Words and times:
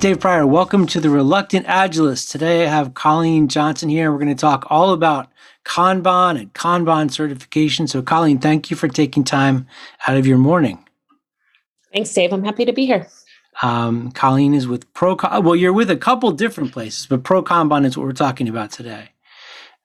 Dave 0.00 0.18
Prior. 0.18 0.46
Welcome 0.46 0.86
to 0.86 0.98
the 0.98 1.10
Reluctant 1.10 1.66
Agilist. 1.66 2.30
Today 2.30 2.64
I 2.64 2.70
have 2.70 2.94
Colleen 2.94 3.48
Johnson 3.48 3.90
here. 3.90 4.10
We're 4.10 4.16
going 4.16 4.34
to 4.34 4.34
talk 4.34 4.66
all 4.70 4.94
about 4.94 5.28
Kanban 5.66 6.40
and 6.40 6.54
Kanban 6.54 7.10
certification. 7.10 7.86
So, 7.86 8.00
Colleen, 8.00 8.38
thank 8.38 8.70
you 8.70 8.78
for 8.78 8.88
taking 8.88 9.24
time 9.24 9.66
out 10.08 10.16
of 10.16 10.26
your 10.26 10.38
morning. 10.38 10.82
Thanks, 11.92 12.14
Dave. 12.14 12.32
I'm 12.32 12.42
happy 12.42 12.64
to 12.64 12.72
be 12.72 12.86
here. 12.86 13.08
Um, 13.60 14.10
Colleen 14.12 14.54
is 14.54 14.66
with 14.66 14.90
Pro. 14.94 15.16
Well, 15.42 15.54
you're 15.54 15.74
with 15.74 15.90
a 15.90 15.96
couple 15.98 16.32
different 16.32 16.72
places, 16.72 17.04
but 17.04 17.22
Pro 17.22 17.42
Kanban 17.42 17.84
is 17.84 17.98
what 17.98 18.06
we're 18.06 18.12
talking 18.12 18.48
about 18.48 18.70
today. 18.70 19.10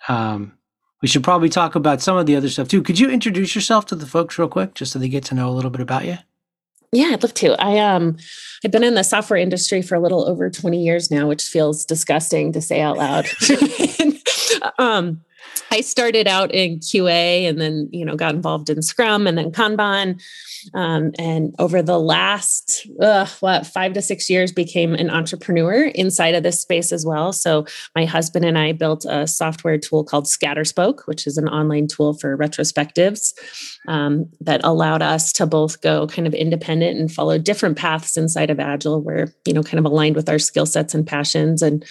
Um, 0.07 0.57
we 1.02 1.09
should 1.09 1.26
probably 1.26 1.49
talk 1.49 1.76
about 1.76 2.02
some 2.02 2.16
of 2.16 2.26
the 2.26 2.38
other 2.38 2.48
stuff 2.48 2.70
too. 2.70 2.82
Could 2.82 2.99
you 2.99 3.09
introduce 3.09 3.54
yourself 3.54 3.85
to 3.88 3.95
the 3.95 4.05
folks 4.05 4.40
real 4.40 4.48
quick, 4.48 4.76
just 4.76 4.93
so 4.93 4.99
they 4.99 5.09
get 5.09 5.26
to 5.26 5.35
know 5.35 5.49
a 5.49 5.52
little 5.52 5.71
bit 5.71 5.82
about 5.82 6.05
you? 6.05 6.20
Yeah, 6.91 7.09
I'd 7.12 7.23
love 7.23 7.34
to. 7.35 7.62
I 7.62 7.80
um 7.80 8.17
I've 8.63 8.71
been 8.71 8.84
in 8.84 8.95
the 8.95 9.03
software 9.03 9.39
industry 9.39 9.81
for 9.81 9.95
a 9.95 9.99
little 9.99 10.27
over 10.27 10.49
20 10.49 10.81
years 10.81 11.12
now, 11.12 11.27
which 11.27 11.43
feels 11.43 11.85
disgusting 11.85 12.52
to 12.53 12.62
say 12.62 12.81
out 12.81 12.98
loud. 12.98 13.27
um 14.80 15.21
I 15.71 15.81
started 15.81 16.27
out 16.27 16.53
in 16.53 16.79
QA 16.79 17.48
and 17.49 17.59
then, 17.59 17.90
you 17.91 18.05
know, 18.05 18.16
got 18.16 18.35
involved 18.35 18.70
in 18.70 18.81
Scrum 18.81 19.27
and 19.27 19.38
then 19.38 19.52
Kanban. 19.52 20.21
Um, 20.74 21.12
and 21.20 21.54
over 21.60 21.82
the 21.82 22.00
last, 22.00 22.88
what, 23.40 23.68
five 23.68 23.94
to 23.94 24.02
six 24.02 24.30
years, 24.30 24.52
became 24.52 24.94
an 24.94 25.10
entrepreneur 25.10 25.85
inside 25.85 26.35
of 26.35 26.44
this 26.44 26.62
space 26.62 26.91
as 26.91 27.05
well. 27.05 27.32
So 27.34 27.66
my 27.96 28.05
husband 28.05 28.46
and 28.46 28.57
I 28.57 28.72
built 28.72 29.05
a 29.05 29.27
software 29.27 29.77
tool 29.77 30.04
called 30.04 30.26
Scatterspoke, 30.26 31.05
which 31.05 31.27
is 31.27 31.38
an 31.38 31.48
online 31.48 31.88
tool 31.88 32.13
for 32.13 32.38
retrospectives 32.38 33.34
um, 33.88 34.30
that 34.41 34.62
allowed 34.63 35.02
us 35.02 35.32
to 35.34 35.46
both 35.46 35.82
go 35.82 36.07
kind 36.07 36.27
of 36.27 36.34
independent 36.34 37.00
and 37.00 37.12
follow 37.12 37.38
different 37.38 37.77
paths 37.77 38.18
inside 38.18 38.50
of 38.50 38.60
Agile, 38.60 39.02
where, 39.02 39.34
you 39.46 39.54
know, 39.54 39.63
kind 39.63 39.79
of 39.79 39.85
aligned 39.85 40.16
with 40.16 40.29
our 40.29 40.40
skill 40.40 40.66
sets 40.66 40.94
and 40.94 41.05
passions. 41.05 41.62
And 41.62 41.85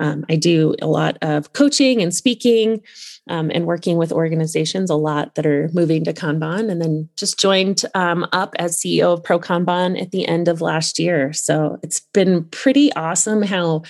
um, 0.00 0.24
I 0.28 0.36
do 0.36 0.74
a 0.82 0.86
lot 0.86 1.18
of 1.22 1.52
coaching 1.52 2.02
and 2.02 2.12
speaking 2.12 2.82
um, 3.28 3.50
and 3.54 3.66
working 3.66 3.98
with 3.98 4.12
organizations 4.12 4.90
a 4.90 4.96
lot 4.96 5.34
that 5.34 5.46
are 5.46 5.70
moving 5.72 6.04
to 6.04 6.12
Kanban, 6.12 6.70
and 6.70 6.80
then 6.80 7.08
just 7.16 7.38
joined 7.38 7.84
um, 7.94 8.26
up 8.32 8.54
as 8.58 8.76
CEO 8.76 9.12
of 9.12 9.22
Pro 9.22 9.38
Kanban 9.38 10.00
at 10.00 10.10
the 10.10 10.26
end 10.26 10.48
of 10.48 10.60
last 10.60 10.98
year. 10.98 11.32
So 11.32 11.78
it's 11.82 12.00
been 12.00 12.44
pretty 12.44 12.92
awesome 12.94 13.42
how. 13.42 13.82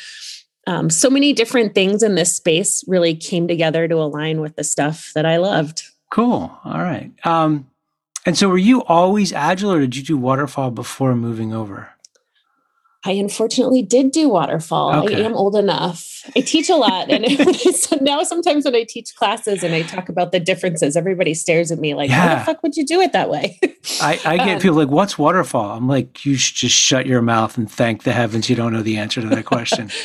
Um, 0.66 0.90
so 0.90 1.08
many 1.08 1.32
different 1.32 1.74
things 1.74 2.02
in 2.02 2.16
this 2.16 2.36
space 2.36 2.84
really 2.86 3.16
came 3.16 3.48
together 3.48 3.88
to 3.88 3.94
align 3.96 4.40
with 4.40 4.56
the 4.56 4.62
stuff 4.62 5.10
that 5.14 5.24
I 5.24 5.38
loved. 5.38 5.82
Cool. 6.10 6.54
All 6.64 6.78
right. 6.78 7.10
Um, 7.24 7.66
and 8.26 8.36
so, 8.36 8.48
were 8.48 8.58
you 8.58 8.84
always 8.84 9.32
agile, 9.32 9.72
or 9.72 9.80
did 9.80 9.96
you 9.96 10.02
do 10.02 10.18
waterfall 10.18 10.70
before 10.70 11.16
moving 11.16 11.54
over? 11.54 11.88
I 13.02 13.12
unfortunately 13.12 13.82
did 13.82 14.12
do 14.12 14.28
waterfall. 14.28 15.04
Okay. 15.04 15.22
I 15.22 15.26
am 15.26 15.34
old 15.34 15.56
enough. 15.56 16.22
I 16.36 16.40
teach 16.40 16.68
a 16.68 16.76
lot. 16.76 17.10
And 17.10 17.26
so 17.74 17.96
now 18.02 18.22
sometimes 18.22 18.66
when 18.66 18.74
I 18.74 18.84
teach 18.86 19.14
classes 19.14 19.62
and 19.62 19.74
I 19.74 19.82
talk 19.82 20.10
about 20.10 20.32
the 20.32 20.40
differences, 20.40 20.96
everybody 20.96 21.32
stares 21.32 21.72
at 21.72 21.78
me 21.78 21.94
like, 21.94 22.10
yeah. 22.10 22.28
how 22.28 22.34
the 22.34 22.44
fuck 22.44 22.62
would 22.62 22.76
you 22.76 22.84
do 22.84 23.00
it 23.00 23.12
that 23.12 23.30
way? 23.30 23.58
I, 24.02 24.20
I, 24.26 24.36
get 24.36 24.56
um, 24.56 24.60
people 24.60 24.76
like, 24.76 24.90
what's 24.90 25.18
waterfall? 25.18 25.70
I'm 25.70 25.88
like, 25.88 26.26
you 26.26 26.36
should 26.36 26.56
just 26.56 26.76
shut 26.76 27.06
your 27.06 27.22
mouth 27.22 27.56
and 27.56 27.70
thank 27.70 28.02
the 28.02 28.12
heavens 28.12 28.50
you 28.50 28.56
don't 28.56 28.72
know 28.72 28.82
the 28.82 28.98
answer 28.98 29.22
to 29.22 29.28
that 29.28 29.46
question. 29.46 29.90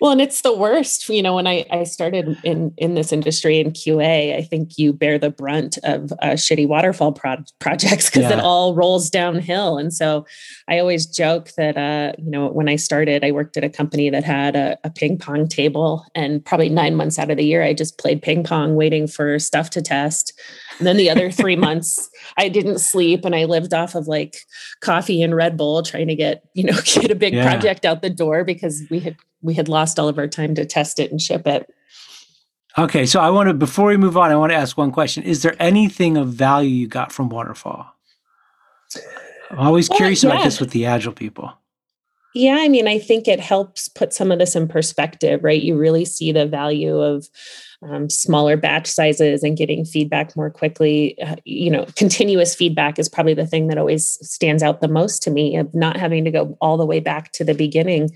Well, 0.00 0.12
and 0.12 0.20
it's 0.20 0.42
the 0.42 0.56
worst. 0.56 1.08
You 1.08 1.22
know, 1.22 1.34
when 1.34 1.46
I, 1.46 1.66
I 1.70 1.84
started 1.84 2.38
in 2.44 2.72
in 2.76 2.94
this 2.94 3.12
industry 3.12 3.58
in 3.58 3.72
QA, 3.72 4.36
I 4.36 4.42
think 4.42 4.78
you 4.78 4.92
bear 4.92 5.18
the 5.18 5.30
brunt 5.30 5.76
of 5.82 6.12
uh, 6.22 6.36
shitty 6.36 6.68
waterfall 6.68 7.12
pro- 7.12 7.44
projects 7.58 8.06
because 8.10 8.30
yeah. 8.30 8.38
it 8.38 8.40
all 8.40 8.74
rolls 8.74 9.10
downhill. 9.10 9.76
And 9.76 9.92
so, 9.92 10.24
I 10.68 10.78
always 10.78 11.06
joke 11.06 11.50
that 11.56 11.76
uh, 11.76 12.12
you 12.18 12.30
know 12.30 12.48
when 12.48 12.68
I 12.68 12.76
started, 12.76 13.24
I 13.24 13.32
worked 13.32 13.56
at 13.56 13.64
a 13.64 13.68
company 13.68 14.08
that 14.10 14.24
had 14.24 14.54
a, 14.54 14.78
a 14.84 14.90
ping 14.90 15.18
pong 15.18 15.48
table, 15.48 16.04
and 16.14 16.44
probably 16.44 16.68
nine 16.68 16.94
months 16.94 17.18
out 17.18 17.30
of 17.30 17.36
the 17.36 17.44
year, 17.44 17.62
I 17.62 17.74
just 17.74 17.98
played 17.98 18.22
ping 18.22 18.44
pong, 18.44 18.76
waiting 18.76 19.08
for 19.08 19.38
stuff 19.38 19.70
to 19.70 19.82
test. 19.82 20.32
And 20.78 20.86
then 20.86 20.96
the 20.96 21.10
other 21.10 21.30
three 21.30 21.56
months, 21.68 22.08
I 22.36 22.48
didn't 22.48 22.78
sleep 22.78 23.24
and 23.24 23.34
I 23.34 23.44
lived 23.44 23.74
off 23.74 23.94
of 23.94 24.08
like 24.08 24.36
coffee 24.80 25.22
and 25.22 25.34
Red 25.34 25.56
Bull, 25.56 25.82
trying 25.82 26.08
to 26.08 26.14
get 26.14 26.44
you 26.54 26.64
know 26.64 26.78
get 26.84 27.10
a 27.10 27.16
big 27.16 27.34
yeah. 27.34 27.44
project 27.44 27.84
out 27.84 28.02
the 28.02 28.10
door 28.10 28.44
because 28.44 28.82
we 28.90 29.00
had 29.00 29.16
we 29.42 29.54
had 29.54 29.68
lost 29.68 29.98
all 29.98 30.08
of 30.08 30.18
our 30.18 30.28
time 30.28 30.54
to 30.54 30.64
test 30.64 30.98
it 30.98 31.10
and 31.10 31.20
ship 31.20 31.46
it. 31.46 31.72
Okay, 32.76 33.06
so 33.06 33.20
I 33.20 33.30
want 33.30 33.48
to 33.48 33.54
before 33.54 33.86
we 33.86 33.96
move 33.96 34.16
on, 34.16 34.30
I 34.30 34.36
want 34.36 34.52
to 34.52 34.56
ask 34.56 34.76
one 34.76 34.92
question. 34.92 35.22
Is 35.24 35.42
there 35.42 35.56
anything 35.58 36.16
of 36.16 36.28
value 36.28 36.70
you 36.70 36.86
got 36.86 37.12
from 37.12 37.28
Waterfall? 37.28 37.86
I'm 39.50 39.58
always 39.58 39.88
well, 39.88 39.96
curious 39.96 40.22
yeah. 40.22 40.30
about 40.30 40.44
this 40.44 40.60
with 40.60 40.70
the 40.70 40.86
agile 40.86 41.12
people. 41.12 41.52
Yeah, 42.34 42.58
I 42.60 42.68
mean, 42.68 42.86
I 42.86 42.98
think 42.98 43.26
it 43.26 43.40
helps 43.40 43.88
put 43.88 44.12
some 44.12 44.30
of 44.30 44.38
this 44.38 44.54
in 44.54 44.68
perspective, 44.68 45.42
right? 45.42 45.60
You 45.60 45.76
really 45.76 46.04
see 46.04 46.30
the 46.30 46.46
value 46.46 47.00
of 47.00 47.28
um, 47.82 48.10
smaller 48.10 48.56
batch 48.56 48.86
sizes 48.86 49.42
and 49.42 49.56
getting 49.56 49.84
feedback 49.84 50.36
more 50.36 50.50
quickly. 50.50 51.20
Uh, 51.20 51.36
you 51.44 51.70
know, 51.70 51.86
continuous 51.96 52.54
feedback 52.54 52.98
is 52.98 53.08
probably 53.08 53.34
the 53.34 53.46
thing 53.46 53.68
that 53.68 53.78
always 53.78 54.18
stands 54.28 54.62
out 54.62 54.80
the 54.80 54.88
most 54.88 55.22
to 55.22 55.30
me 55.30 55.56
of 55.56 55.72
not 55.74 55.96
having 55.96 56.24
to 56.24 56.30
go 56.30 56.56
all 56.60 56.76
the 56.76 56.86
way 56.86 57.00
back 57.00 57.32
to 57.32 57.44
the 57.44 57.54
beginning. 57.54 58.10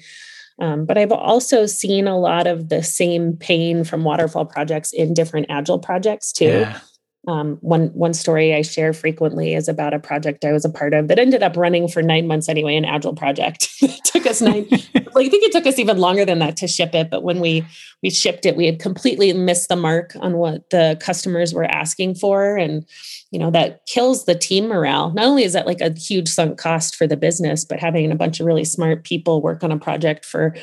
Um, 0.61 0.85
but 0.85 0.99
I've 0.99 1.13
also 1.13 1.67
seen 1.67 2.07
a 2.07 2.19
lot 2.19 2.47
of 2.47 2.69
the 2.69 2.83
same 2.83 3.37
pain 3.37 3.85
from 3.85 4.05
waterfall 4.05 4.45
projects 4.45 4.93
in 4.93 5.15
different 5.15 5.47
agile 5.49 5.79
projects 5.79 6.33
too. 6.33 6.45
Yeah. 6.45 6.81
Um, 7.29 7.59
one 7.61 7.87
one 7.95 8.15
story 8.15 8.53
I 8.53 8.63
share 8.63 8.93
frequently 8.93 9.55
is 9.55 9.69
about 9.69 9.95
a 9.95 10.01
project 10.01 10.45
I 10.45 10.51
was 10.51 10.65
a 10.65 10.69
part 10.69 10.93
of 10.93 11.07
that 11.07 11.21
ended 11.21 11.41
up 11.41 11.57
running 11.57 11.87
for 11.87 12.03
nine 12.03 12.27
months 12.27 12.49
anyway, 12.49 12.75
an 12.75 12.85
agile 12.85 13.15
project. 13.15 13.69
it 13.81 14.03
took 14.03 14.27
us 14.27 14.41
nine. 14.41 14.67
like, 14.71 15.27
I 15.27 15.29
think 15.29 15.45
it 15.45 15.53
took 15.53 15.67
us 15.67 15.79
even 15.79 15.99
longer 15.99 16.25
than 16.25 16.41
that 16.41 16.57
to 16.59 16.67
ship 16.67 16.97
it. 16.97 17.11
But 17.11 17.23
when 17.23 17.39
we 17.39 17.65
we 18.03 18.11
shipped 18.11 18.45
it, 18.45 18.57
we 18.57 18.67
had 18.67 18.81
completely 18.81 19.33
missed 19.33 19.69
the 19.69 19.77
mark 19.77 20.17
on 20.21 20.39
what 20.39 20.69
the 20.71 20.99
customers 21.01 21.55
were 21.55 21.65
asking 21.65 22.17
for, 22.17 22.57
and 22.57 22.85
you 23.31 23.39
know 23.39 23.53
that 23.53 23.87
kills 23.87 24.25
the 24.25 24.35
team 24.35 24.67
morale. 24.67 25.13
Not 25.13 25.27
only 25.27 25.45
is 25.45 25.53
that 25.53 25.67
like 25.67 25.81
a 25.81 25.93
huge 25.93 26.29
sunk 26.29 26.59
cost 26.59 26.97
for 26.97 27.07
the 27.07 27.17
business, 27.17 27.65
but 27.65 27.79
having 27.79 28.11
a 28.11 28.17
bunch 28.17 28.41
of 28.41 28.47
really 28.47 28.65
smart 28.65 29.05
people 29.05 29.43
work 29.43 29.63
on 29.63 29.71
a 29.71 29.79
project 29.79 30.25
for 30.25 30.57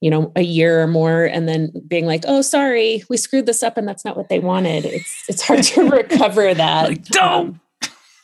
you 0.00 0.10
know 0.10 0.32
a 0.36 0.42
year 0.42 0.82
or 0.82 0.86
more 0.86 1.24
and 1.24 1.48
then 1.48 1.72
being 1.86 2.06
like 2.06 2.24
oh 2.26 2.42
sorry 2.42 3.02
we 3.08 3.16
screwed 3.16 3.46
this 3.46 3.62
up 3.62 3.76
and 3.76 3.88
that's 3.88 4.04
not 4.04 4.16
what 4.16 4.28
they 4.28 4.38
wanted 4.38 4.84
it's 4.84 5.24
it's 5.28 5.42
hard 5.42 5.62
to 5.62 5.88
recover 5.90 6.54
that 6.54 6.88
like, 6.88 7.04
don't 7.06 7.48
um, 7.48 7.60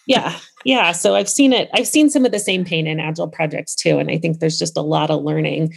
yeah 0.06 0.38
yeah 0.64 0.92
so 0.92 1.14
i've 1.14 1.28
seen 1.28 1.52
it 1.52 1.70
i've 1.74 1.86
seen 1.86 2.10
some 2.10 2.24
of 2.24 2.32
the 2.32 2.38
same 2.38 2.64
pain 2.64 2.86
in 2.86 3.00
agile 3.00 3.28
projects 3.28 3.74
too 3.74 3.98
and 3.98 4.10
i 4.10 4.18
think 4.18 4.40
there's 4.40 4.58
just 4.58 4.76
a 4.76 4.82
lot 4.82 5.10
of 5.10 5.22
learning 5.22 5.72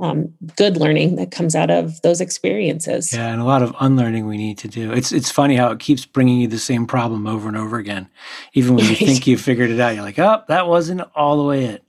um, 0.00 0.32
good 0.56 0.78
learning 0.78 1.16
that 1.16 1.30
comes 1.30 1.54
out 1.54 1.70
of 1.70 2.00
those 2.00 2.20
experiences. 2.20 3.12
Yeah, 3.12 3.28
and 3.28 3.40
a 3.40 3.44
lot 3.44 3.62
of 3.62 3.74
unlearning 3.80 4.26
we 4.26 4.38
need 4.38 4.56
to 4.58 4.68
do. 4.68 4.92
It's 4.92 5.12
it's 5.12 5.30
funny 5.30 5.56
how 5.56 5.70
it 5.72 5.78
keeps 5.78 6.06
bringing 6.06 6.40
you 6.40 6.48
the 6.48 6.58
same 6.58 6.86
problem 6.86 7.26
over 7.26 7.48
and 7.48 7.56
over 7.56 7.76
again, 7.76 8.08
even 8.54 8.76
when 8.76 8.86
you 8.86 8.96
think 8.96 9.26
you 9.26 9.36
figured 9.36 9.70
it 9.70 9.78
out. 9.78 9.94
You're 9.94 10.04
like, 10.04 10.18
oh, 10.18 10.42
that 10.48 10.66
wasn't 10.66 11.02
all 11.14 11.36
the 11.36 11.44
way 11.44 11.66
it. 11.66 11.84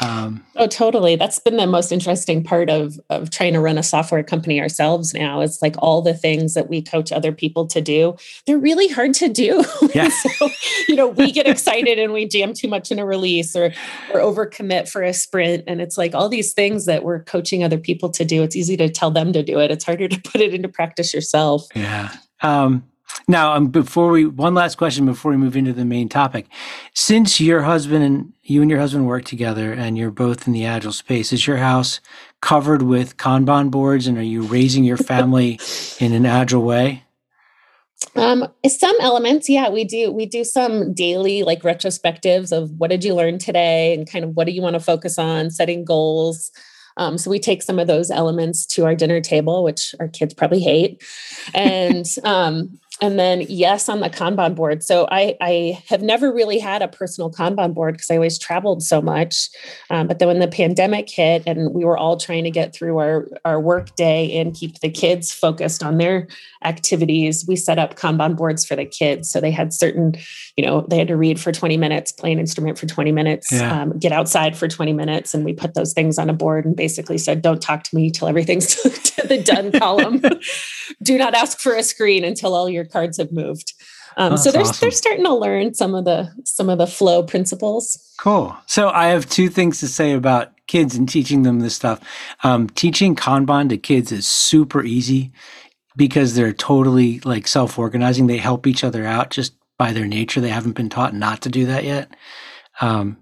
Um, 0.00 0.44
oh, 0.56 0.66
totally. 0.66 1.16
That's 1.16 1.38
been 1.38 1.56
the 1.56 1.66
most 1.66 1.90
interesting 1.90 2.44
part 2.44 2.68
of 2.68 3.00
of 3.08 3.30
trying 3.30 3.54
to 3.54 3.60
run 3.60 3.78
a 3.78 3.82
software 3.82 4.22
company 4.22 4.60
ourselves 4.60 5.14
now. 5.14 5.40
It's 5.40 5.62
like 5.62 5.76
all 5.78 6.02
the 6.02 6.14
things 6.14 6.54
that 6.54 6.68
we 6.68 6.82
coach 6.82 7.12
other 7.12 7.32
people 7.32 7.66
to 7.68 7.80
do. 7.80 8.16
They're 8.46 8.58
really 8.58 8.88
hard 8.88 9.14
to 9.14 9.28
do. 9.28 9.64
Yeah. 9.94 10.08
so, 10.38 10.50
you 10.88 10.96
know, 10.96 11.06
we 11.06 11.32
get 11.32 11.46
excited 11.46 11.98
and 11.98 12.12
we 12.12 12.26
jam 12.26 12.52
too 12.52 12.68
much 12.68 12.90
in 12.90 12.98
a 12.98 13.06
release 13.06 13.56
or 13.56 13.72
or 14.12 14.20
overcommit 14.20 14.90
for 14.90 15.02
a 15.02 15.14
sprint. 15.14 15.64
And 15.66 15.80
it's 15.80 15.96
like 15.96 16.14
all 16.14 16.28
these 16.28 16.52
things 16.52 16.84
that 16.86 17.02
we're 17.02 17.22
coaching 17.22 17.64
other 17.64 17.78
people 17.78 18.10
to 18.10 18.24
do. 18.24 18.42
It's 18.42 18.56
easy 18.56 18.76
to 18.76 18.90
tell 18.90 19.10
them 19.10 19.32
to 19.32 19.42
do 19.42 19.58
it. 19.60 19.70
It's 19.70 19.84
harder 19.84 20.08
to 20.08 20.20
put 20.20 20.40
it 20.40 20.52
into 20.52 20.68
practice 20.68 21.14
yourself. 21.14 21.66
Yeah. 21.74 22.10
Um, 22.42 22.84
now, 23.28 23.54
um, 23.54 23.68
before 23.68 24.10
we, 24.10 24.24
one 24.26 24.54
last 24.54 24.76
question 24.76 25.04
before 25.04 25.32
we 25.32 25.36
move 25.36 25.56
into 25.56 25.72
the 25.72 25.84
main 25.84 26.08
topic. 26.08 26.46
Since 26.94 27.40
your 27.40 27.62
husband 27.62 28.04
and 28.04 28.32
you 28.42 28.62
and 28.62 28.70
your 28.70 28.78
husband 28.78 29.06
work 29.06 29.24
together 29.24 29.72
and 29.72 29.98
you're 29.98 30.12
both 30.12 30.46
in 30.46 30.52
the 30.52 30.64
agile 30.64 30.92
space, 30.92 31.32
is 31.32 31.46
your 31.46 31.56
house 31.56 32.00
covered 32.40 32.82
with 32.82 33.16
Kanban 33.16 33.70
boards 33.70 34.06
and 34.06 34.16
are 34.16 34.22
you 34.22 34.42
raising 34.42 34.84
your 34.84 34.96
family 34.96 35.58
in 35.98 36.12
an 36.12 36.24
agile 36.24 36.62
way? 36.62 37.02
Um, 38.14 38.46
some 38.66 38.96
elements, 39.00 39.48
yeah, 39.48 39.70
we 39.70 39.84
do. 39.84 40.12
We 40.12 40.26
do 40.26 40.44
some 40.44 40.92
daily 40.92 41.42
like 41.42 41.62
retrospectives 41.62 42.52
of 42.52 42.70
what 42.78 42.90
did 42.90 43.02
you 43.02 43.14
learn 43.14 43.38
today 43.38 43.94
and 43.94 44.10
kind 44.10 44.24
of 44.24 44.36
what 44.36 44.46
do 44.46 44.52
you 44.52 44.62
want 44.62 44.74
to 44.74 44.80
focus 44.80 45.18
on, 45.18 45.50
setting 45.50 45.84
goals. 45.84 46.52
Um, 46.98 47.18
so 47.18 47.30
we 47.30 47.38
take 47.38 47.62
some 47.62 47.78
of 47.78 47.86
those 47.86 48.10
elements 48.10 48.64
to 48.66 48.84
our 48.84 48.94
dinner 48.94 49.20
table, 49.20 49.62
which 49.62 49.94
our 50.00 50.08
kids 50.08 50.32
probably 50.32 50.60
hate. 50.60 51.02
And 51.54 52.06
um, 52.24 52.78
and 53.02 53.18
then 53.18 53.42
yes 53.48 53.88
on 53.88 54.00
the 54.00 54.08
kanban 54.08 54.54
board. 54.54 54.82
So 54.82 55.06
i 55.10 55.36
i 55.40 55.82
have 55.88 56.02
never 56.02 56.32
really 56.32 56.58
had 56.58 56.82
a 56.82 56.88
personal 56.88 57.30
kanban 57.30 57.74
board 57.74 57.94
because 57.94 58.10
i 58.10 58.14
always 58.14 58.38
traveled 58.38 58.82
so 58.82 59.02
much. 59.02 59.48
Um, 59.90 60.06
but 60.06 60.18
then 60.18 60.28
when 60.28 60.38
the 60.40 60.48
pandemic 60.48 61.08
hit 61.10 61.42
and 61.46 61.74
we 61.74 61.84
were 61.84 61.98
all 61.98 62.16
trying 62.16 62.44
to 62.44 62.50
get 62.50 62.74
through 62.74 62.98
our 62.98 63.28
our 63.44 63.60
work 63.60 63.94
day 63.96 64.38
and 64.38 64.54
keep 64.54 64.80
the 64.80 64.90
kids 64.90 65.32
focused 65.32 65.82
on 65.82 65.98
their 65.98 66.26
activities 66.64 67.44
we 67.46 67.56
set 67.56 67.78
up 67.78 67.96
kanban 67.96 68.36
boards 68.36 68.64
for 68.64 68.76
the 68.76 68.84
kids. 68.84 69.30
So 69.30 69.40
they 69.40 69.50
had 69.50 69.72
certain 69.72 70.14
you 70.56 70.64
know 70.64 70.86
they 70.88 70.98
had 70.98 71.08
to 71.08 71.16
read 71.16 71.38
for 71.40 71.52
20 71.52 71.76
minutes 71.76 72.12
play 72.12 72.32
an 72.32 72.38
instrument 72.38 72.78
for 72.78 72.86
20 72.86 73.12
minutes 73.12 73.52
Yeah. 73.52 73.82
um, 73.82 73.98
get 73.98 74.12
outside 74.12 74.56
for 74.56 74.68
20 74.68 74.92
minutes 74.92 75.34
and 75.34 75.44
we 75.44 75.52
put 75.52 75.74
those 75.74 75.92
things 75.92 76.18
on 76.18 76.30
a 76.30 76.32
board 76.32 76.64
and 76.64 76.74
basically 76.76 77.18
said 77.18 77.42
don't 77.42 77.60
talk 77.62 77.82
to 77.84 77.94
me 77.94 78.10
till 78.10 78.28
everything's 78.28 78.74
to 79.16 79.26
the 79.26 79.42
done 79.42 79.72
column. 79.72 80.22
Do 81.02 81.18
not 81.18 81.34
ask 81.34 81.58
for 81.58 81.74
a 81.74 81.82
screen 81.82 82.24
until 82.24 82.54
all 82.54 82.68
your 82.68 82.84
cards 82.86 83.18
have 83.18 83.32
moved 83.32 83.74
um, 84.18 84.38
so 84.38 84.44
That's 84.44 84.54
they're, 84.54 84.62
awesome. 84.62 84.76
they're 84.80 84.90
starting 84.92 85.24
to 85.24 85.34
learn 85.34 85.74
some 85.74 85.94
of 85.94 86.06
the 86.06 86.32
some 86.44 86.70
of 86.70 86.78
the 86.78 86.86
flow 86.86 87.22
principles 87.22 88.06
Cool. 88.18 88.56
So 88.66 88.88
I 88.88 89.08
have 89.08 89.28
two 89.28 89.48
things 89.48 89.80
to 89.80 89.88
say 89.88 90.12
about 90.12 90.52
kids 90.66 90.94
and 90.94 91.08
teaching 91.08 91.42
them 91.42 91.60
this 91.60 91.74
stuff. 91.76 92.00
Um, 92.42 92.68
teaching 92.68 93.14
Kanban 93.14 93.68
to 93.68 93.76
kids 93.76 94.10
is 94.10 94.26
super 94.26 94.82
easy 94.82 95.32
because 95.96 96.34
they're 96.34 96.52
totally 96.52 97.20
like 97.20 97.46
self 97.46 97.78
organizing. 97.78 98.26
They 98.26 98.38
help 98.38 98.66
each 98.66 98.84
other 98.84 99.06
out 99.06 99.30
just 99.30 99.54
by 99.78 99.92
their 99.92 100.06
nature. 100.06 100.40
They 100.40 100.48
haven't 100.48 100.76
been 100.76 100.88
taught 100.88 101.14
not 101.14 101.42
to 101.42 101.50
do 101.50 101.66
that 101.66 101.84
yet. 101.84 102.10
Um, 102.80 103.18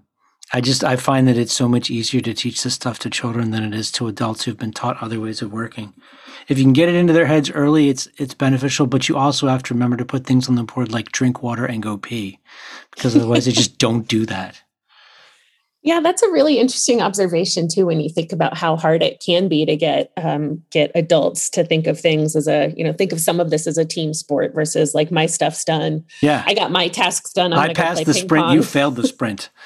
I 0.55 0.61
just 0.61 0.85
I 0.85 0.95
find 0.95 1.27
that 1.27 1.37
it's 1.37 1.51
so 1.51 1.67
much 1.67 1.91
easier 1.91 2.21
to 2.21 2.33
teach 2.33 2.63
this 2.63 2.75
stuff 2.75 2.97
to 2.99 3.09
children 3.09 3.51
than 3.51 3.61
it 3.61 3.77
is 3.77 3.91
to 3.91 4.07
adults 4.07 4.45
who've 4.45 4.57
been 4.57 4.71
taught 4.71 5.03
other 5.03 5.19
ways 5.19 5.41
of 5.41 5.51
working. 5.51 5.93
If 6.47 6.57
you 6.57 6.63
can 6.63 6.71
get 6.71 6.87
it 6.87 6.95
into 6.95 7.11
their 7.11 7.25
heads 7.25 7.51
early, 7.51 7.89
it's 7.89 8.07
it's 8.15 8.33
beneficial. 8.33 8.87
But 8.87 9.09
you 9.09 9.17
also 9.17 9.49
have 9.49 9.63
to 9.63 9.73
remember 9.73 9.97
to 9.97 10.05
put 10.05 10.25
things 10.25 10.47
on 10.47 10.55
the 10.55 10.63
board 10.63 10.93
like 10.93 11.11
drink 11.11 11.43
water 11.43 11.65
and 11.65 11.83
go 11.83 11.97
pee, 11.97 12.39
because 12.91 13.17
otherwise 13.17 13.43
they 13.43 13.51
just 13.51 13.77
don't 13.79 14.07
do 14.07 14.25
that. 14.27 14.61
Yeah, 15.81 15.99
that's 15.99 16.23
a 16.23 16.31
really 16.31 16.57
interesting 16.57 17.01
observation 17.01 17.67
too. 17.67 17.85
When 17.85 17.99
you 17.99 18.09
think 18.09 18.31
about 18.31 18.55
how 18.55 18.77
hard 18.77 19.03
it 19.03 19.21
can 19.23 19.49
be 19.49 19.65
to 19.65 19.75
get 19.75 20.13
um, 20.15 20.63
get 20.71 20.89
adults 20.95 21.49
to 21.49 21.65
think 21.65 21.85
of 21.85 21.99
things 21.99 22.33
as 22.33 22.47
a 22.47 22.73
you 22.77 22.83
know 22.85 22.93
think 22.93 23.11
of 23.11 23.19
some 23.19 23.41
of 23.41 23.49
this 23.49 23.67
as 23.67 23.77
a 23.77 23.83
team 23.83 24.13
sport 24.13 24.55
versus 24.55 24.95
like 24.95 25.11
my 25.11 25.25
stuff's 25.25 25.65
done. 25.65 26.05
Yeah. 26.21 26.45
I 26.47 26.53
got 26.53 26.71
my 26.71 26.87
tasks 26.87 27.33
done. 27.33 27.51
I'm 27.51 27.71
I 27.71 27.73
passed 27.73 28.05
the 28.05 28.13
sprint. 28.13 28.51
You 28.53 28.63
failed 28.63 28.95
the 28.95 29.05
sprint. 29.05 29.49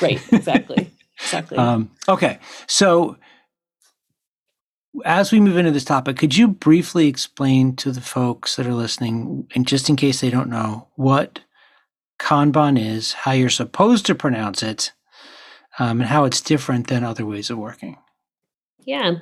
right. 0.00 0.20
Exactly. 0.32 0.90
Exactly. 1.20 1.58
Um, 1.58 1.90
okay. 2.08 2.38
So, 2.66 3.16
as 5.04 5.32
we 5.32 5.40
move 5.40 5.56
into 5.56 5.70
this 5.70 5.84
topic, 5.84 6.16
could 6.16 6.36
you 6.36 6.48
briefly 6.48 7.08
explain 7.08 7.76
to 7.76 7.90
the 7.90 8.00
folks 8.00 8.56
that 8.56 8.66
are 8.66 8.74
listening, 8.74 9.46
and 9.54 9.66
just 9.66 9.88
in 9.88 9.96
case 9.96 10.20
they 10.20 10.30
don't 10.30 10.50
know, 10.50 10.88
what 10.96 11.40
Kanban 12.18 12.78
is, 12.78 13.12
how 13.12 13.32
you're 13.32 13.50
supposed 13.50 14.06
to 14.06 14.14
pronounce 14.14 14.62
it, 14.62 14.92
um, 15.78 16.00
and 16.00 16.10
how 16.10 16.24
it's 16.24 16.40
different 16.40 16.86
than 16.86 17.04
other 17.04 17.26
ways 17.26 17.50
of 17.50 17.58
working? 17.58 17.96
Yeah. 18.86 19.14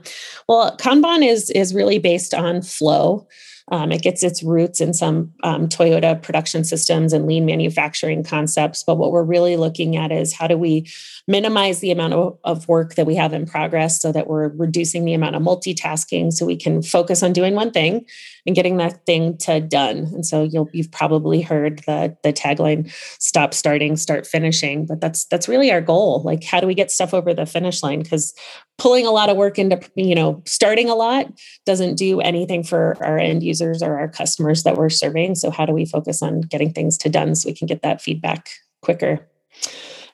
Well, 0.48 0.76
Kanban 0.76 1.26
is 1.26 1.50
is 1.50 1.74
really 1.74 1.98
based 1.98 2.34
on 2.34 2.62
flow. 2.62 3.26
Um, 3.70 3.92
it 3.92 4.02
gets 4.02 4.22
its 4.22 4.42
roots 4.42 4.80
in 4.80 4.92
some 4.92 5.32
um, 5.42 5.68
Toyota 5.68 6.20
production 6.20 6.64
systems 6.64 7.12
and 7.12 7.26
lean 7.26 7.46
manufacturing 7.46 8.24
concepts. 8.24 8.82
But 8.82 8.96
what 8.96 9.12
we're 9.12 9.22
really 9.22 9.56
looking 9.56 9.96
at 9.96 10.10
is 10.10 10.34
how 10.34 10.46
do 10.46 10.58
we 10.58 10.88
minimize 11.28 11.80
the 11.80 11.90
amount 11.90 12.14
of, 12.14 12.38
of 12.44 12.68
work 12.68 12.96
that 12.96 13.06
we 13.06 13.14
have 13.14 13.32
in 13.32 13.46
progress 13.46 14.00
so 14.00 14.12
that 14.12 14.26
we're 14.26 14.48
reducing 14.48 15.04
the 15.04 15.14
amount 15.14 15.36
of 15.36 15.42
multitasking 15.42 16.32
so 16.32 16.44
we 16.44 16.56
can 16.56 16.82
focus 16.82 17.22
on 17.22 17.32
doing 17.32 17.54
one 17.54 17.70
thing 17.70 18.04
and 18.44 18.56
getting 18.56 18.78
that 18.78 19.06
thing 19.06 19.38
to 19.38 19.60
done. 19.60 19.98
And 20.12 20.26
so 20.26 20.42
you'll 20.42 20.68
you've 20.72 20.90
probably 20.90 21.40
heard 21.40 21.82
the 21.86 22.16
the 22.22 22.32
tagline 22.32 22.90
stop 23.20 23.54
starting 23.54 23.96
start 23.96 24.26
finishing 24.26 24.86
but 24.86 25.00
that's 25.00 25.24
that's 25.26 25.48
really 25.48 25.70
our 25.70 25.80
goal 25.80 26.22
like 26.24 26.44
how 26.44 26.60
do 26.60 26.66
we 26.66 26.74
get 26.74 26.90
stuff 26.90 27.14
over 27.14 27.32
the 27.34 27.46
finish 27.46 27.82
line 27.82 28.02
because 28.02 28.34
pulling 28.82 29.06
a 29.06 29.12
lot 29.12 29.30
of 29.30 29.36
work 29.36 29.60
into 29.60 29.80
you 29.94 30.14
know 30.14 30.42
starting 30.44 30.90
a 30.90 30.94
lot 30.96 31.26
doesn't 31.64 31.94
do 31.94 32.20
anything 32.20 32.64
for 32.64 32.96
our 33.00 33.16
end 33.16 33.40
users 33.40 33.80
or 33.80 33.96
our 33.96 34.08
customers 34.08 34.64
that 34.64 34.76
we're 34.76 34.90
serving. 34.90 35.36
So 35.36 35.52
how 35.52 35.64
do 35.64 35.72
we 35.72 35.84
focus 35.84 36.20
on 36.20 36.40
getting 36.40 36.72
things 36.72 36.98
to 36.98 37.08
done 37.08 37.36
so 37.36 37.48
we 37.48 37.54
can 37.54 37.68
get 37.68 37.82
that 37.82 38.02
feedback 38.02 38.48
quicker? 38.80 39.24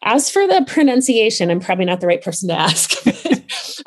As 0.03 0.31
for 0.31 0.47
the 0.47 0.65
pronunciation 0.69 1.51
i'm 1.51 1.59
probably 1.59 1.85
not 1.85 2.01
the 2.01 2.07
right 2.07 2.23
person 2.23 2.49
to 2.49 2.55
ask 2.55 2.93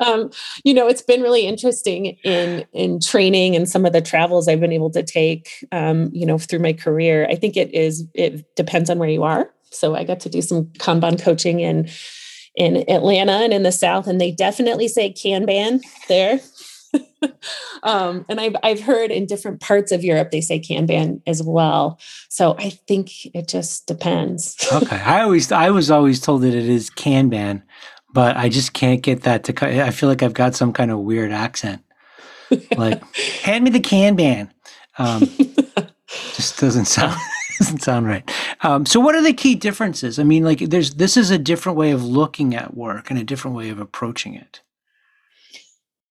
um, 0.00 0.30
you 0.62 0.74
know 0.74 0.86
it's 0.86 1.00
been 1.00 1.22
really 1.22 1.46
interesting 1.46 2.18
in 2.22 2.66
in 2.74 3.00
training 3.00 3.56
and 3.56 3.66
some 3.66 3.86
of 3.86 3.94
the 3.94 4.02
travels 4.02 4.46
i've 4.46 4.60
been 4.60 4.72
able 4.72 4.90
to 4.90 5.02
take 5.02 5.48
um, 5.72 6.10
you 6.12 6.26
know 6.26 6.36
through 6.36 6.58
my 6.58 6.74
career. 6.74 7.26
I 7.30 7.36
think 7.36 7.56
it 7.56 7.72
is 7.72 8.04
it 8.14 8.54
depends 8.56 8.90
on 8.90 8.98
where 8.98 9.08
you 9.08 9.22
are. 9.22 9.48
So 9.70 9.94
i 9.94 10.04
got 10.04 10.20
to 10.20 10.28
do 10.28 10.42
some 10.42 10.66
kanban 10.84 11.22
coaching 11.22 11.60
in 11.60 11.88
in 12.54 12.76
atlanta 12.88 13.32
and 13.32 13.52
in 13.52 13.62
the 13.62 13.72
south 13.72 14.06
and 14.06 14.20
they 14.20 14.30
definitely 14.30 14.88
say 14.88 15.12
kanban 15.12 15.80
there 16.08 16.40
um, 17.82 18.26
and 18.28 18.38
I've, 18.38 18.54
I've 18.62 18.82
heard 18.82 19.10
in 19.10 19.24
different 19.24 19.60
parts 19.60 19.92
of 19.92 20.04
europe 20.04 20.30
they 20.30 20.42
say 20.42 20.60
kanban 20.60 21.22
as 21.26 21.42
well 21.42 21.98
so 22.28 22.54
i 22.58 22.68
think 22.68 23.26
it 23.34 23.48
just 23.48 23.86
depends 23.86 24.56
Okay. 24.72 24.96
I 24.96 25.22
always, 25.22 25.52
I 25.52 25.70
was 25.70 25.90
always 25.90 26.20
told 26.20 26.42
that 26.42 26.54
it 26.54 26.68
is 26.68 26.90
Kanban, 26.90 27.62
but 28.12 28.36
I 28.36 28.48
just 28.48 28.72
can't 28.72 29.02
get 29.02 29.22
that 29.22 29.44
to. 29.44 29.84
I 29.84 29.90
feel 29.90 30.08
like 30.08 30.22
I've 30.22 30.34
got 30.34 30.54
some 30.54 30.72
kind 30.72 30.90
of 30.90 30.98
weird 31.00 31.32
accent. 31.32 31.82
Like, 32.76 33.02
hand 33.42 33.64
me 33.64 33.70
the 33.70 33.80
Kanban. 33.80 34.50
Um, 34.98 35.20
just 36.34 36.58
doesn't 36.58 36.86
sound 36.86 37.16
doesn't 37.62 37.82
sound 37.82 38.06
right. 38.06 38.28
Um, 38.62 38.84
so, 38.86 38.98
what 38.98 39.14
are 39.14 39.22
the 39.22 39.32
key 39.32 39.54
differences? 39.54 40.18
I 40.18 40.24
mean, 40.24 40.44
like, 40.44 40.58
there's 40.58 40.94
this 40.94 41.16
is 41.16 41.30
a 41.30 41.38
different 41.38 41.78
way 41.78 41.92
of 41.92 42.04
looking 42.04 42.54
at 42.54 42.76
work 42.76 43.10
and 43.10 43.18
a 43.18 43.24
different 43.24 43.56
way 43.56 43.68
of 43.68 43.78
approaching 43.78 44.34
it. 44.34 44.60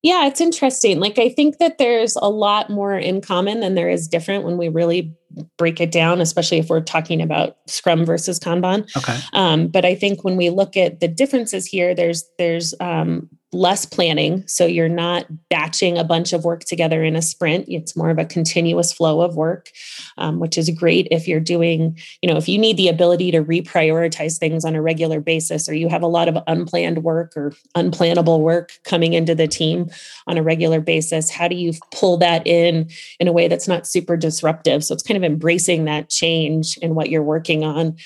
Yeah, 0.03 0.25
it's 0.25 0.41
interesting. 0.41 0.99
Like, 0.99 1.19
I 1.19 1.29
think 1.29 1.59
that 1.59 1.77
there's 1.77 2.15
a 2.15 2.29
lot 2.29 2.69
more 2.71 2.97
in 2.97 3.21
common 3.21 3.59
than 3.59 3.75
there 3.75 3.89
is 3.89 4.07
different 4.07 4.43
when 4.43 4.57
we 4.57 4.67
really 4.67 5.15
break 5.57 5.79
it 5.79 5.91
down, 5.91 6.21
especially 6.21 6.57
if 6.57 6.69
we're 6.69 6.81
talking 6.81 7.21
about 7.21 7.57
Scrum 7.67 8.03
versus 8.05 8.39
Kanban. 8.39 8.89
Okay. 8.97 9.19
Um, 9.33 9.67
but 9.67 9.85
I 9.85 9.93
think 9.93 10.23
when 10.23 10.37
we 10.37 10.49
look 10.49 10.75
at 10.75 11.01
the 11.01 11.07
differences 11.07 11.67
here, 11.67 11.93
there's 11.93 12.23
there's 12.39 12.73
um, 12.79 13.29
less 13.53 13.85
planning. 13.85 14.47
So 14.47 14.65
you're 14.65 14.87
not 14.87 15.25
batching 15.49 15.97
a 15.97 16.03
bunch 16.03 16.31
of 16.31 16.45
work 16.45 16.63
together 16.63 17.03
in 17.03 17.15
a 17.15 17.21
sprint. 17.21 17.65
It's 17.67 17.97
more 17.97 18.09
of 18.09 18.17
a 18.17 18.25
continuous 18.25 18.93
flow 18.93 19.21
of 19.21 19.35
work, 19.35 19.69
um, 20.17 20.39
which 20.39 20.57
is 20.57 20.69
great 20.69 21.07
if 21.11 21.27
you're 21.27 21.41
doing, 21.41 21.99
you 22.21 22.29
know, 22.29 22.37
if 22.37 22.47
you 22.47 22.57
need 22.57 22.77
the 22.77 22.87
ability 22.87 23.31
to 23.31 23.43
reprioritize 23.43 24.37
things 24.37 24.63
on 24.63 24.75
a 24.75 24.81
regular 24.81 25.19
basis, 25.19 25.67
or 25.67 25.73
you 25.73 25.89
have 25.89 26.01
a 26.01 26.07
lot 26.07 26.29
of 26.29 26.37
unplanned 26.47 27.03
work 27.03 27.33
or 27.35 27.53
unplannable 27.75 28.39
work 28.39 28.71
coming 28.83 29.13
into 29.13 29.35
the 29.35 29.47
team 29.47 29.89
on 30.27 30.37
a 30.37 30.43
regular 30.43 30.79
basis. 30.79 31.29
How 31.29 31.47
do 31.47 31.55
you 31.55 31.73
pull 31.93 32.17
that 32.17 32.47
in 32.47 32.89
in 33.19 33.27
a 33.27 33.33
way 33.33 33.49
that's 33.49 33.67
not 33.67 33.85
super 33.85 34.15
disruptive? 34.15 34.83
So 34.83 34.93
it's 34.93 35.03
kind 35.03 35.17
of 35.17 35.23
embracing 35.23 35.85
that 35.85 36.09
change 36.09 36.77
in 36.77 36.95
what 36.95 37.09
you're 37.09 37.21
working 37.23 37.63
on. 37.63 37.97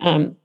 Um, 0.00 0.36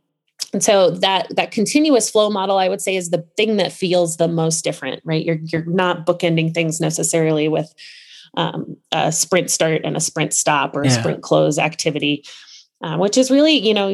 and 0.58 0.64
so 0.64 0.90
that 0.90 1.28
that 1.36 1.52
continuous 1.52 2.10
flow 2.10 2.32
model, 2.32 2.58
I 2.58 2.68
would 2.68 2.82
say, 2.82 2.96
is 2.96 3.12
the 3.12 3.24
thing 3.38 3.58
that 3.58 3.72
feels 3.72 4.18
the 4.18 4.28
most 4.28 4.64
different, 4.64 5.04
right? 5.06 5.24
You're 5.24 5.38
you're 5.44 5.66
not 5.66 6.08
bookending 6.08 6.52
things 6.52 6.82
necessarily 6.82 7.48
with 7.48 7.72
um, 8.36 8.76
a 8.92 9.12
sprint 9.12 9.52
start 9.52 9.82
and 9.86 9.96
a 9.96 10.00
sprint 10.00 10.34
stop 10.34 10.76
or 10.76 10.82
a 10.82 10.88
Yeah. 10.88 11.00
sprint 11.00 11.22
close 11.22 11.60
activity, 11.60 12.24
uh, 12.84 12.98
which 12.98 13.20
is 13.20 13.30
really, 13.30 13.54
you 13.56 13.76
know, 13.76 13.94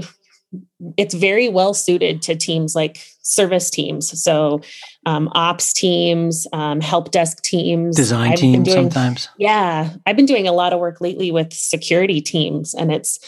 it's 0.95 1.13
very 1.13 1.49
well 1.49 1.73
suited 1.73 2.21
to 2.21 2.35
teams 2.35 2.75
like 2.75 2.97
service 3.23 3.69
teams. 3.69 4.21
So 4.23 4.61
um, 5.05 5.27
ops 5.33 5.73
teams, 5.73 6.47
um, 6.53 6.79
help 6.79 7.11
desk 7.11 7.41
teams, 7.43 7.97
Design 7.97 8.31
I've 8.31 8.39
been 8.39 8.53
team 8.53 8.63
doing- 8.63 8.91
sometimes. 8.91 9.27
yeah, 9.37 9.89
I've 10.05 10.15
been 10.15 10.25
doing 10.27 10.47
a 10.47 10.53
lot 10.53 10.71
of 10.71 10.79
work 10.79 11.01
lately 11.01 11.29
with 11.31 11.51
security 11.51 12.21
teams 12.21 12.73
and 12.73 12.89
it's 12.89 13.19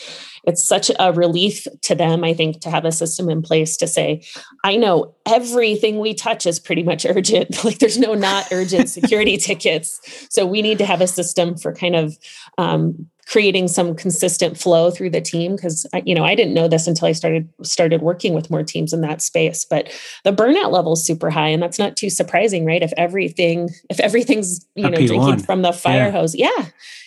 it's 0.48 0.68
such 0.68 0.92
a 1.00 1.14
relief 1.14 1.68
to 1.82 1.96
them 1.96 2.24
I 2.24 2.34
think 2.34 2.62
to 2.62 2.70
have 2.70 2.86
a 2.86 2.92
system 2.92 3.30
in 3.30 3.42
place 3.42 3.78
to 3.78 3.88
say 3.88 4.24
I 4.64 4.76
know 4.76 5.16
everything 5.26 6.00
we 6.00 6.14
touch 6.14 6.46
is 6.46 6.60
pretty 6.60 6.84
much 6.84 7.06
urgent. 7.06 7.56
Like 7.66 7.80
there's 7.80 7.98
no 7.98 8.14
not 8.14 8.48
urgent 8.52 8.90
security 8.90 9.38
tickets. 9.50 10.00
So 10.30 10.46
we 10.46 10.62
need 10.62 10.78
to 10.78 10.86
have 10.86 11.02
a 11.02 11.08
system 11.08 11.58
for 11.58 11.74
kind 11.74 11.96
of 11.96 12.16
um, 12.60 13.08
creating 13.28 13.68
some 13.68 13.96
consistent 13.96 14.56
flow 14.56 14.92
through 14.92 15.10
the 15.10 15.22
team 15.22 15.56
because 15.56 15.88
you 16.06 16.14
know 16.14 16.24
I 16.24 16.36
didn't 16.36 16.54
know 16.54 16.68
this 16.68 16.86
until 16.86 17.08
I 17.08 17.14
started 17.14 17.50
started 17.64 18.02
working 18.02 18.34
with 18.34 18.52
more 18.52 18.62
teams 18.64 18.94
in 18.94 19.02
that 19.02 19.22
space. 19.22 19.66
But 19.66 19.92
the 20.24 20.32
burnout 20.32 20.72
level 20.72 20.94
is 20.94 21.04
super 21.04 21.32
high 21.32 21.48
and 21.48 21.62
that's 21.62 21.80
not 21.80 21.98
too 21.98 22.10
surprising 22.12 22.66
right? 22.66 22.84
If 22.84 22.94
everything 22.98 23.70
if 23.90 24.00
everything's 24.00 24.66
you 24.76 24.84
know 24.84 24.96
drinking 24.96 25.22
P1. 25.22 25.46
from 25.46 25.64
the 25.64 25.74
fire 25.74 26.06
Yeah. 26.06 26.12
hose 26.12 26.36
yeah. 26.36 26.66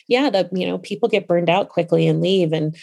Yeah, 0.09 0.30
the 0.30 0.49
you 0.52 0.66
know 0.66 0.78
people 0.78 1.09
get 1.11 1.28
burned 1.28 1.50
out 1.50 1.68
quickly 1.68 2.09
and 2.09 2.23
leave, 2.23 2.54
and 2.54 2.75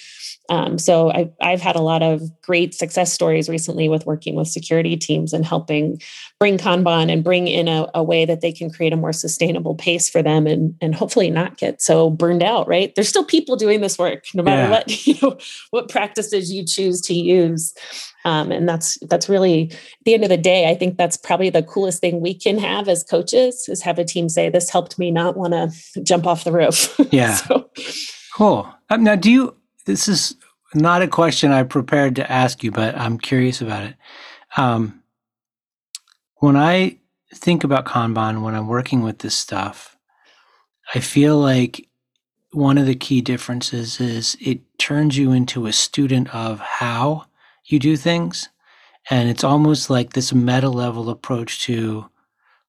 um, 0.49 0.77
so 0.77 1.11
I've, 1.11 1.31
I've 1.41 1.61
had 1.61 1.75
a 1.75 1.81
lot 1.81 2.03
of 2.03 2.21
great 2.41 2.73
success 2.73 3.11
stories 3.11 3.49
recently 3.49 3.89
with 3.89 4.05
working 4.05 4.35
with 4.35 4.47
security 4.47 4.95
teams 4.95 5.33
and 5.33 5.45
helping 5.45 6.01
bring 6.39 6.57
Kanban 6.57 7.11
and 7.11 7.23
bring 7.23 7.47
in 7.47 7.67
a, 7.67 7.87
a 7.93 8.03
way 8.03 8.25
that 8.25 8.41
they 8.41 8.51
can 8.51 8.69
create 8.69 8.93
a 8.93 8.97
more 8.97 9.13
sustainable 9.13 9.75
pace 9.75 10.09
for 10.09 10.21
them 10.21 10.45
and 10.45 10.75
and 10.81 10.93
hopefully 10.93 11.29
not 11.29 11.57
get 11.57 11.81
so 11.81 12.09
burned 12.09 12.43
out. 12.43 12.67
Right? 12.67 12.93
There's 12.93 13.09
still 13.09 13.25
people 13.25 13.55
doing 13.55 13.81
this 13.81 13.97
work, 13.97 14.25
no 14.33 14.43
matter 14.43 14.63
yeah. 14.63 14.69
what 14.69 15.07
you 15.07 15.15
know 15.21 15.37
what 15.71 15.89
practices 15.89 16.51
you 16.51 16.65
choose 16.65 17.01
to 17.01 17.13
use. 17.13 17.73
Um, 18.25 18.51
and 18.51 18.67
that's 18.67 18.97
that's 19.07 19.29
really 19.29 19.71
at 19.71 20.03
the 20.05 20.13
end 20.15 20.23
of 20.23 20.29
the 20.29 20.37
day, 20.37 20.69
I 20.69 20.75
think 20.75 20.97
that's 20.97 21.15
probably 21.17 21.49
the 21.49 21.63
coolest 21.63 22.01
thing 22.01 22.21
we 22.21 22.33
can 22.33 22.57
have 22.57 22.87
as 22.87 23.03
coaches 23.03 23.67
is 23.69 23.81
have 23.83 23.99
a 23.99 24.03
team 24.03 24.29
say, 24.29 24.49
"This 24.49 24.69
helped 24.69 24.99
me 24.99 25.11
not 25.11 25.37
want 25.37 25.53
to 25.53 26.01
jump 26.01 26.25
off 26.27 26.43
the 26.43 26.51
roof." 26.51 26.99
Yeah. 27.11 27.35
so. 27.35 27.69
Cool. 28.33 28.67
Um, 28.89 29.03
now, 29.03 29.15
do 29.15 29.31
you? 29.31 29.55
This 29.85 30.07
is 30.07 30.35
not 30.73 31.01
a 31.01 31.07
question 31.07 31.51
I 31.51 31.63
prepared 31.63 32.15
to 32.17 32.31
ask 32.31 32.63
you, 32.63 32.71
but 32.71 32.97
I'm 32.97 33.17
curious 33.17 33.61
about 33.61 33.83
it. 33.83 33.95
Um, 34.57 35.03
when 36.37 36.57
I 36.57 36.97
think 37.33 37.63
about 37.63 37.85
Kanban, 37.85 38.41
when 38.41 38.55
I'm 38.55 38.67
working 38.67 39.01
with 39.01 39.19
this 39.19 39.35
stuff, 39.35 39.97
I 40.93 40.99
feel 40.99 41.37
like 41.37 41.87
one 42.51 42.77
of 42.77 42.85
the 42.85 42.95
key 42.95 43.21
differences 43.21 43.99
is 43.99 44.37
it 44.39 44.61
turns 44.77 45.17
you 45.17 45.31
into 45.31 45.65
a 45.65 45.73
student 45.73 46.33
of 46.33 46.59
how 46.59 47.25
you 47.65 47.79
do 47.79 47.97
things. 47.97 48.49
And 49.09 49.29
it's 49.29 49.43
almost 49.43 49.89
like 49.89 50.13
this 50.13 50.33
meta 50.33 50.69
level 50.69 51.09
approach 51.09 51.63
to 51.63 52.09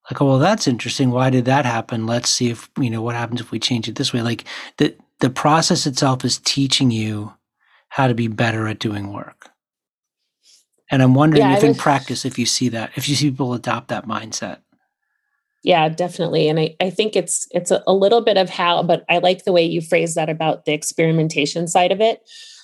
like, 0.09 0.21
oh, 0.21 0.25
well, 0.25 0.39
that's 0.39 0.67
interesting. 0.67 1.11
Why 1.11 1.29
did 1.29 1.45
that 1.45 1.65
happen? 1.65 2.05
Let's 2.05 2.29
see 2.29 2.49
if, 2.49 2.69
you 2.79 2.89
know, 2.89 3.01
what 3.01 3.15
happens 3.15 3.41
if 3.41 3.51
we 3.51 3.59
change 3.59 3.87
it 3.87 3.95
this 3.95 4.13
way. 4.13 4.21
Like 4.21 4.45
the, 4.77 4.95
the 5.19 5.29
process 5.29 5.85
itself 5.85 6.23
is 6.23 6.37
teaching 6.39 6.91
you 6.91 7.33
how 7.89 8.07
to 8.07 8.13
be 8.13 8.27
better 8.27 8.67
at 8.67 8.79
doing 8.79 9.11
work. 9.11 9.49
And 10.89 11.01
I'm 11.01 11.13
wondering 11.13 11.43
yeah, 11.43 11.57
if 11.57 11.63
in 11.63 11.75
practice, 11.75 12.23
if 12.23 12.39
you 12.39 12.45
see 12.45 12.69
that, 12.69 12.91
if 12.95 13.09
you 13.09 13.15
see 13.15 13.29
people 13.29 13.53
adopt 13.53 13.89
that 13.89 14.07
mindset. 14.07 14.59
Yeah, 15.63 15.89
definitely. 15.89 16.47
And 16.47 16.59
I, 16.59 16.75
I 16.79 16.89
think 16.89 17.15
it's 17.15 17.47
it's 17.51 17.71
a, 17.71 17.83
a 17.85 17.93
little 17.93 18.21
bit 18.21 18.37
of 18.37 18.49
how, 18.49 18.83
but 18.83 19.03
I 19.09 19.17
like 19.17 19.43
the 19.43 19.51
way 19.51 19.65
you 19.65 19.81
phrase 19.81 20.15
that 20.15 20.29
about 20.29 20.65
the 20.65 20.73
experimentation 20.73 21.67
side 21.67 21.91
of 21.91 21.99
it. 21.99 22.21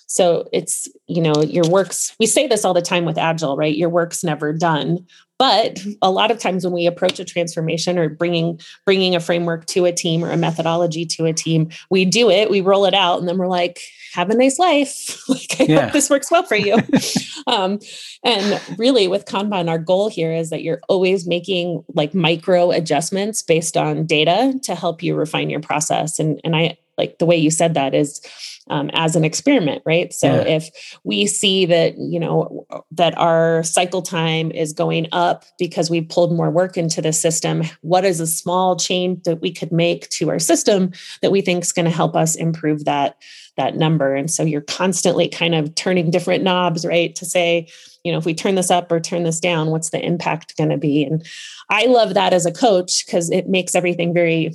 So 0.08 0.48
it's, 0.54 0.88
you 1.08 1.22
know, 1.22 1.42
your 1.42 1.68
work's, 1.68 2.16
we 2.20 2.28
say 2.28 2.46
this 2.46 2.64
all 2.64 2.74
the 2.74 2.82
time 2.82 3.04
with 3.04 3.18
Agile, 3.18 3.58
right? 3.58 3.76
Your 3.76 3.90
work's 3.90 4.24
never 4.24 4.54
done. 4.54 5.06
But 5.44 5.86
a 6.02 6.10
lot 6.10 6.32
of 6.32 6.40
times 6.40 6.64
when 6.64 6.72
we 6.72 6.86
approach 6.86 7.20
a 7.20 7.26
transformation 7.26 8.00
or 8.00 8.08
bringing 8.08 8.62
bringing 8.86 9.14
a 9.14 9.20
framework 9.20 9.66
to 9.66 9.84
a 9.84 9.92
team 9.92 10.24
or 10.24 10.32
a 10.32 10.38
methodology 10.38 11.06
to 11.08 11.26
a 11.26 11.34
team, 11.34 11.68
we 11.90 12.06
do 12.06 12.30
it, 12.30 12.50
we 12.50 12.62
roll 12.62 12.86
it 12.86 12.94
out, 12.94 13.20
and 13.20 13.28
then 13.28 13.38
we're 13.38 13.50
like, 13.50 13.82
"Have 14.14 14.30
a 14.30 14.36
nice 14.36 14.58
life." 14.58 15.22
like, 15.28 15.60
I 15.60 15.64
yeah. 15.66 15.82
hope 15.82 15.92
this 15.92 16.10
works 16.10 16.32
well 16.32 16.44
for 16.44 16.56
you. 16.56 16.78
um, 17.48 17.80
and 18.24 18.62
really, 18.78 19.10
with 19.10 19.26
Kanban, 19.26 19.70
our 19.70 19.78
goal 19.78 20.08
here 20.08 20.32
is 20.32 20.50
that 20.50 20.64
you're 20.64 20.80
always 20.88 21.28
making 21.28 21.84
like 21.94 22.14
micro 22.14 22.72
adjustments 22.72 23.44
based 23.44 23.76
on 23.76 24.06
data 24.06 24.58
to 24.64 24.76
help 24.76 25.04
you 25.04 25.14
refine 25.14 25.50
your 25.50 25.60
process. 25.60 26.20
And 26.20 26.40
and 26.46 26.56
I 26.56 26.78
like 26.98 27.18
the 27.18 27.26
way 27.26 27.36
you 27.36 27.52
said 27.52 27.74
that 27.74 27.94
is 27.94 28.22
um, 28.70 28.90
as 28.94 29.16
an 29.16 29.24
experiment 29.24 29.82
right? 29.86 30.14
So 30.14 30.28
yeah. 30.28 30.56
if 30.56 30.98
we 31.04 31.26
see 31.26 31.66
that 31.66 31.98
you 31.98 32.20
know 32.20 32.66
that 32.92 33.18
our 33.18 33.64
cycle 33.64 34.02
time 34.02 34.52
is 34.52 34.74
going 34.74 35.08
up 35.12 35.46
because 35.60 35.90
we 35.90 36.02
pulled 36.02 36.36
more 36.36 36.50
work 36.50 36.78
into 36.78 37.02
the 37.02 37.14
system 37.14 37.64
what 37.82 38.06
is 38.06 38.20
a 38.20 38.28
small 38.28 38.76
change 38.76 39.24
that 39.24 39.42
we 39.42 39.52
could 39.52 39.72
make 39.72 40.10
to 40.10 40.30
our 40.30 40.40
system 40.40 40.92
that 41.22 41.32
we 41.32 41.42
think 41.42 41.64
is 41.64 41.74
going 41.74 41.86
to 41.86 41.92
help 41.92 42.16
us 42.16 42.36
improve 42.36 42.86
that 42.86 43.18
that 43.56 43.76
number? 43.76 44.16
And 44.16 44.32
so 44.32 44.44
you're 44.44 44.62
constantly 44.62 45.28
kind 45.28 45.54
of 45.54 45.76
turning 45.76 46.10
different 46.10 46.44
knobs 46.44 46.86
right 46.86 47.14
to 47.16 47.26
say 47.26 47.68
you 48.04 48.12
know 48.12 48.18
if 48.18 48.26
we 48.26 48.34
turn 48.34 48.56
this 48.56 48.72
up 48.72 48.92
or 48.92 49.00
turn 49.00 49.24
this 49.24 49.40
down 49.40 49.70
what's 49.70 49.90
the 49.90 50.04
impact 50.04 50.58
going 50.58 50.70
to 50.70 50.78
be? 50.78 51.04
And 51.04 51.26
i 51.70 51.86
love 51.86 52.14
that 52.14 52.34
as 52.34 52.46
a 52.46 52.52
coach 52.52 53.06
because 53.06 53.30
it 53.30 53.48
makes 53.48 53.76
everything 53.76 54.14
very 54.14 54.54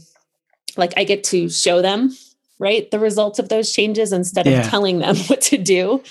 like 0.77 0.93
i 0.97 1.05
get 1.05 1.25
to 1.25 1.49
show 1.49 1.81
them 1.83 2.11
right 2.59 2.91
the 2.91 2.99
results 2.99 3.39
of 3.39 3.49
those 3.49 3.73
changes 3.73 4.13
instead 4.13 4.47
yeah. 4.47 4.61
of 4.61 4.67
telling 4.67 4.99
them 4.99 5.17
what 5.29 5.41
to 5.41 5.59
do 5.59 6.03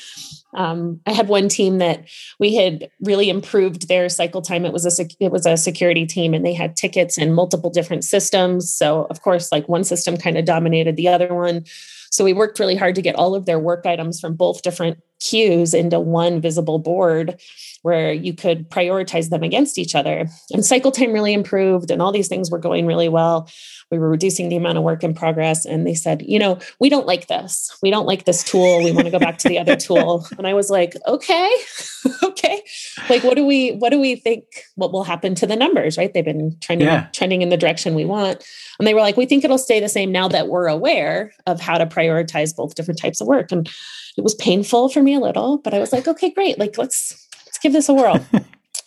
um, 0.54 1.02
I 1.06 1.12
had 1.12 1.28
one 1.28 1.50
team 1.50 1.78
that 1.78 2.06
we 2.40 2.56
had 2.56 2.90
really 3.02 3.30
improved 3.30 3.88
their 3.88 4.10
cycle 4.10 4.42
time. 4.42 4.66
It 4.66 4.74
was 4.74 4.86
a 4.86 4.92
sec- 4.92 5.20
it 5.20 5.32
was 5.32 5.46
a 5.46 5.58
security 5.58 6.06
team, 6.06 6.34
and 6.34 6.46
they 6.46 6.54
had 6.54 6.76
tickets 6.76 7.18
in 7.18 7.34
multiple 7.34 7.70
different 7.70 8.04
systems. 8.04 8.72
So 8.72 9.06
of 9.10 9.22
course, 9.22 9.52
like 9.52 9.68
one 9.68 9.84
system 9.84 10.18
kind 10.18 10.38
of 10.38 10.46
dominated 10.46 10.96
the 10.96 11.10
other 11.10 11.34
one. 11.34 11.66
So 12.10 12.24
we 12.24 12.34
worked 12.34 12.60
really 12.60 12.76
hard 12.76 12.96
to 12.96 13.02
get 13.02 13.16
all 13.16 13.36
of 13.36 13.46
their 13.46 13.60
work 13.60 13.86
items 13.86 14.20
from 14.20 14.36
both 14.36 14.62
different 14.62 15.00
queues 15.20 15.74
into 15.74 16.00
one 16.00 16.40
visible 16.42 16.80
board 16.80 17.40
where 17.84 18.12
you 18.12 18.34
could 18.34 18.70
prioritize 18.70 19.30
them 19.30 19.44
against 19.44 19.78
each 19.78 19.96
other. 19.96 20.28
And 20.52 20.66
cycle 20.66 20.92
time 20.92 21.14
really 21.14 21.34
improved, 21.34 21.92
and 21.92 22.02
all 22.02 22.12
these 22.12 22.28
things 22.28 22.52
were 22.52 22.60
going 22.60 22.86
really 22.86 23.10
well. 23.10 23.50
We 23.92 23.98
were 23.98 24.10
reducing 24.10 24.50
the 24.50 24.58
amount 24.58 24.78
of 24.78 24.84
work 24.84 25.04
in 25.04 25.14
progress 25.14 25.66
and 25.66 25.88
they 25.88 25.94
said 25.94 26.22
you 26.28 26.38
know 26.38 26.60
we 26.80 26.90
don't 26.90 27.08
like 27.08 27.28
this. 27.28 27.76
We 27.82 27.90
don't 27.90 28.06
like 28.06 28.26
this 28.26 28.44
tool. 28.44 28.84
We 28.84 28.92
want 28.92 29.06
to 29.06 29.12
go 29.12 29.20
back 29.20 29.38
to 29.40 29.48
the 29.48 29.60
other 29.60 29.76
tool. 29.88 30.28
And 30.38 30.46
i 30.46 30.54
was 30.54 30.70
like 30.70 30.96
okay 31.08 31.50
okay. 32.24 32.62
Like 33.10 33.24
what 33.24 33.36
do 33.36 33.46
we 33.46 33.72
what 33.72 33.92
do 33.92 34.00
we 34.00 34.16
think 34.16 34.44
what 34.76 34.92
will 34.92 35.06
happen 35.06 35.36
to 35.36 35.48
the 35.48 35.56
numbers 35.56 35.98
right? 35.98 36.14
They've 36.14 36.26
been 36.26 36.58
trending 36.60 36.88
yeah. 36.88 37.08
trending 37.14 37.42
in 37.42 37.50
the 37.50 37.58
direction 37.58 37.96
we 37.96 38.06
want. 38.06 38.44
And 38.80 38.88
they 38.88 38.94
were 38.94 39.02
like 39.02 39.16
we 39.16 39.26
think 39.26 39.46
it'll 39.46 39.58
stay 39.58 39.80
the 39.80 39.90
same 39.90 40.12
now 40.12 40.28
that 40.28 40.48
we're 40.48 40.68
aware 40.68 41.32
of 41.46 41.62
how 41.62 41.78
to 41.78 41.86
prioritize 41.86 42.56
both 42.56 42.76
different 42.76 43.00
types 43.00 43.22
of 43.22 43.28
work. 43.28 43.52
And 43.52 43.70
it 44.18 44.24
was 44.24 44.36
painful 44.36 44.90
for 44.90 45.02
me 45.04 45.07
a 45.14 45.20
little 45.20 45.58
but 45.58 45.74
i 45.74 45.80
was 45.80 45.92
like 45.92 46.08
okay 46.08 46.30
great 46.30 46.58
like 46.58 46.78
let's 46.78 47.28
let's 47.46 47.58
give 47.60 47.74
this 47.74 47.90
a 47.90 47.94
whirl 47.94 48.26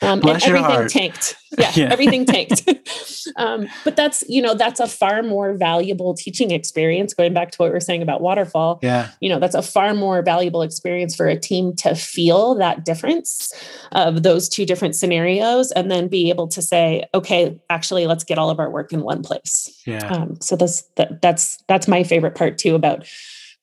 um, 0.02 0.20
and 0.26 0.42
everything 0.42 0.88
tanked. 0.88 1.36
Yeah, 1.58 1.72
yeah. 1.74 1.88
everything 1.90 2.24
tanked. 2.26 2.62
um, 3.34 3.66
but 3.84 3.96
that's 3.96 4.22
you 4.28 4.40
know 4.40 4.54
that's 4.54 4.78
a 4.78 4.86
far 4.86 5.20
more 5.24 5.54
valuable 5.54 6.14
teaching 6.14 6.52
experience. 6.52 7.12
Going 7.12 7.34
back 7.34 7.50
to 7.50 7.58
what 7.58 7.66
we 7.66 7.72
were 7.72 7.80
saying 7.80 8.02
about 8.02 8.20
waterfall, 8.20 8.78
yeah, 8.82 9.10
you 9.20 9.28
know 9.28 9.40
that's 9.40 9.56
a 9.56 9.62
far 9.62 9.92
more 9.92 10.22
valuable 10.22 10.62
experience 10.62 11.16
for 11.16 11.26
a 11.26 11.36
team 11.36 11.74
to 11.76 11.96
feel 11.96 12.54
that 12.54 12.84
difference 12.84 13.52
of 13.90 14.22
those 14.22 14.48
two 14.48 14.64
different 14.64 14.94
scenarios, 14.94 15.72
and 15.72 15.90
then 15.90 16.06
be 16.06 16.30
able 16.30 16.46
to 16.48 16.62
say, 16.62 17.04
okay, 17.14 17.58
actually, 17.68 18.06
let's 18.06 18.22
get 18.22 18.38
all 18.38 18.48
of 18.48 18.60
our 18.60 18.70
work 18.70 18.92
in 18.92 19.02
one 19.02 19.22
place. 19.22 19.76
Yeah. 19.86 20.06
Um, 20.06 20.40
so 20.40 20.54
that's 20.54 20.82
that, 20.94 21.20
that's 21.20 21.58
that's 21.66 21.88
my 21.88 22.04
favorite 22.04 22.36
part 22.36 22.58
too 22.58 22.76
about 22.76 23.04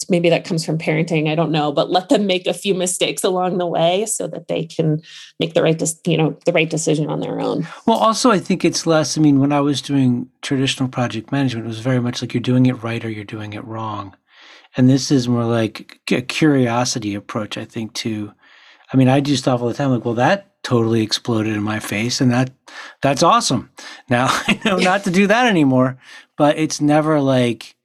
maybe 0.09 0.29
that 0.29 0.45
comes 0.45 0.65
from 0.65 0.77
parenting 0.77 1.29
i 1.29 1.35
don't 1.35 1.51
know 1.51 1.71
but 1.71 1.89
let 1.89 2.09
them 2.09 2.25
make 2.25 2.47
a 2.47 2.53
few 2.53 2.73
mistakes 2.73 3.23
along 3.23 3.57
the 3.57 3.65
way 3.65 4.05
so 4.05 4.27
that 4.27 4.47
they 4.47 4.65
can 4.65 5.01
make 5.39 5.53
the 5.53 5.61
right 5.61 5.81
you 6.05 6.17
know 6.17 6.37
the 6.45 6.53
right 6.53 6.69
decision 6.69 7.09
on 7.09 7.19
their 7.19 7.39
own. 7.39 7.67
Well 7.85 7.97
also 7.97 8.31
i 8.31 8.39
think 8.39 8.65
it's 8.65 8.85
less 8.85 9.17
i 9.17 9.21
mean 9.21 9.39
when 9.39 9.51
i 9.51 9.61
was 9.61 9.81
doing 9.81 10.29
traditional 10.41 10.89
project 10.89 11.31
management 11.31 11.65
it 11.65 11.69
was 11.69 11.79
very 11.79 11.99
much 11.99 12.21
like 12.21 12.33
you're 12.33 12.41
doing 12.41 12.65
it 12.65 12.83
right 12.83 13.03
or 13.03 13.09
you're 13.09 13.23
doing 13.23 13.53
it 13.53 13.65
wrong. 13.65 14.15
And 14.75 14.87
this 14.87 15.09
is 15.09 15.27
more 15.27 15.45
like 15.45 15.99
a 16.11 16.21
curiosity 16.21 17.15
approach 17.15 17.57
i 17.57 17.65
think 17.65 17.93
to 17.95 18.31
i 18.93 18.97
mean 18.97 19.09
i 19.09 19.19
do 19.19 19.35
stuff 19.35 19.61
all 19.61 19.67
the 19.67 19.73
time 19.73 19.91
like 19.91 20.05
well 20.05 20.13
that 20.13 20.51
totally 20.63 21.01
exploded 21.01 21.55
in 21.55 21.63
my 21.63 21.79
face 21.79 22.19
and 22.19 22.29
that 22.31 22.51
that's 23.01 23.23
awesome. 23.23 23.69
Now 24.09 24.27
i 24.29 24.59
know 24.65 24.77
not 24.77 25.03
to 25.05 25.11
do 25.11 25.27
that 25.27 25.47
anymore 25.47 25.97
but 26.37 26.57
it's 26.57 26.79
never 26.79 27.19
like 27.19 27.76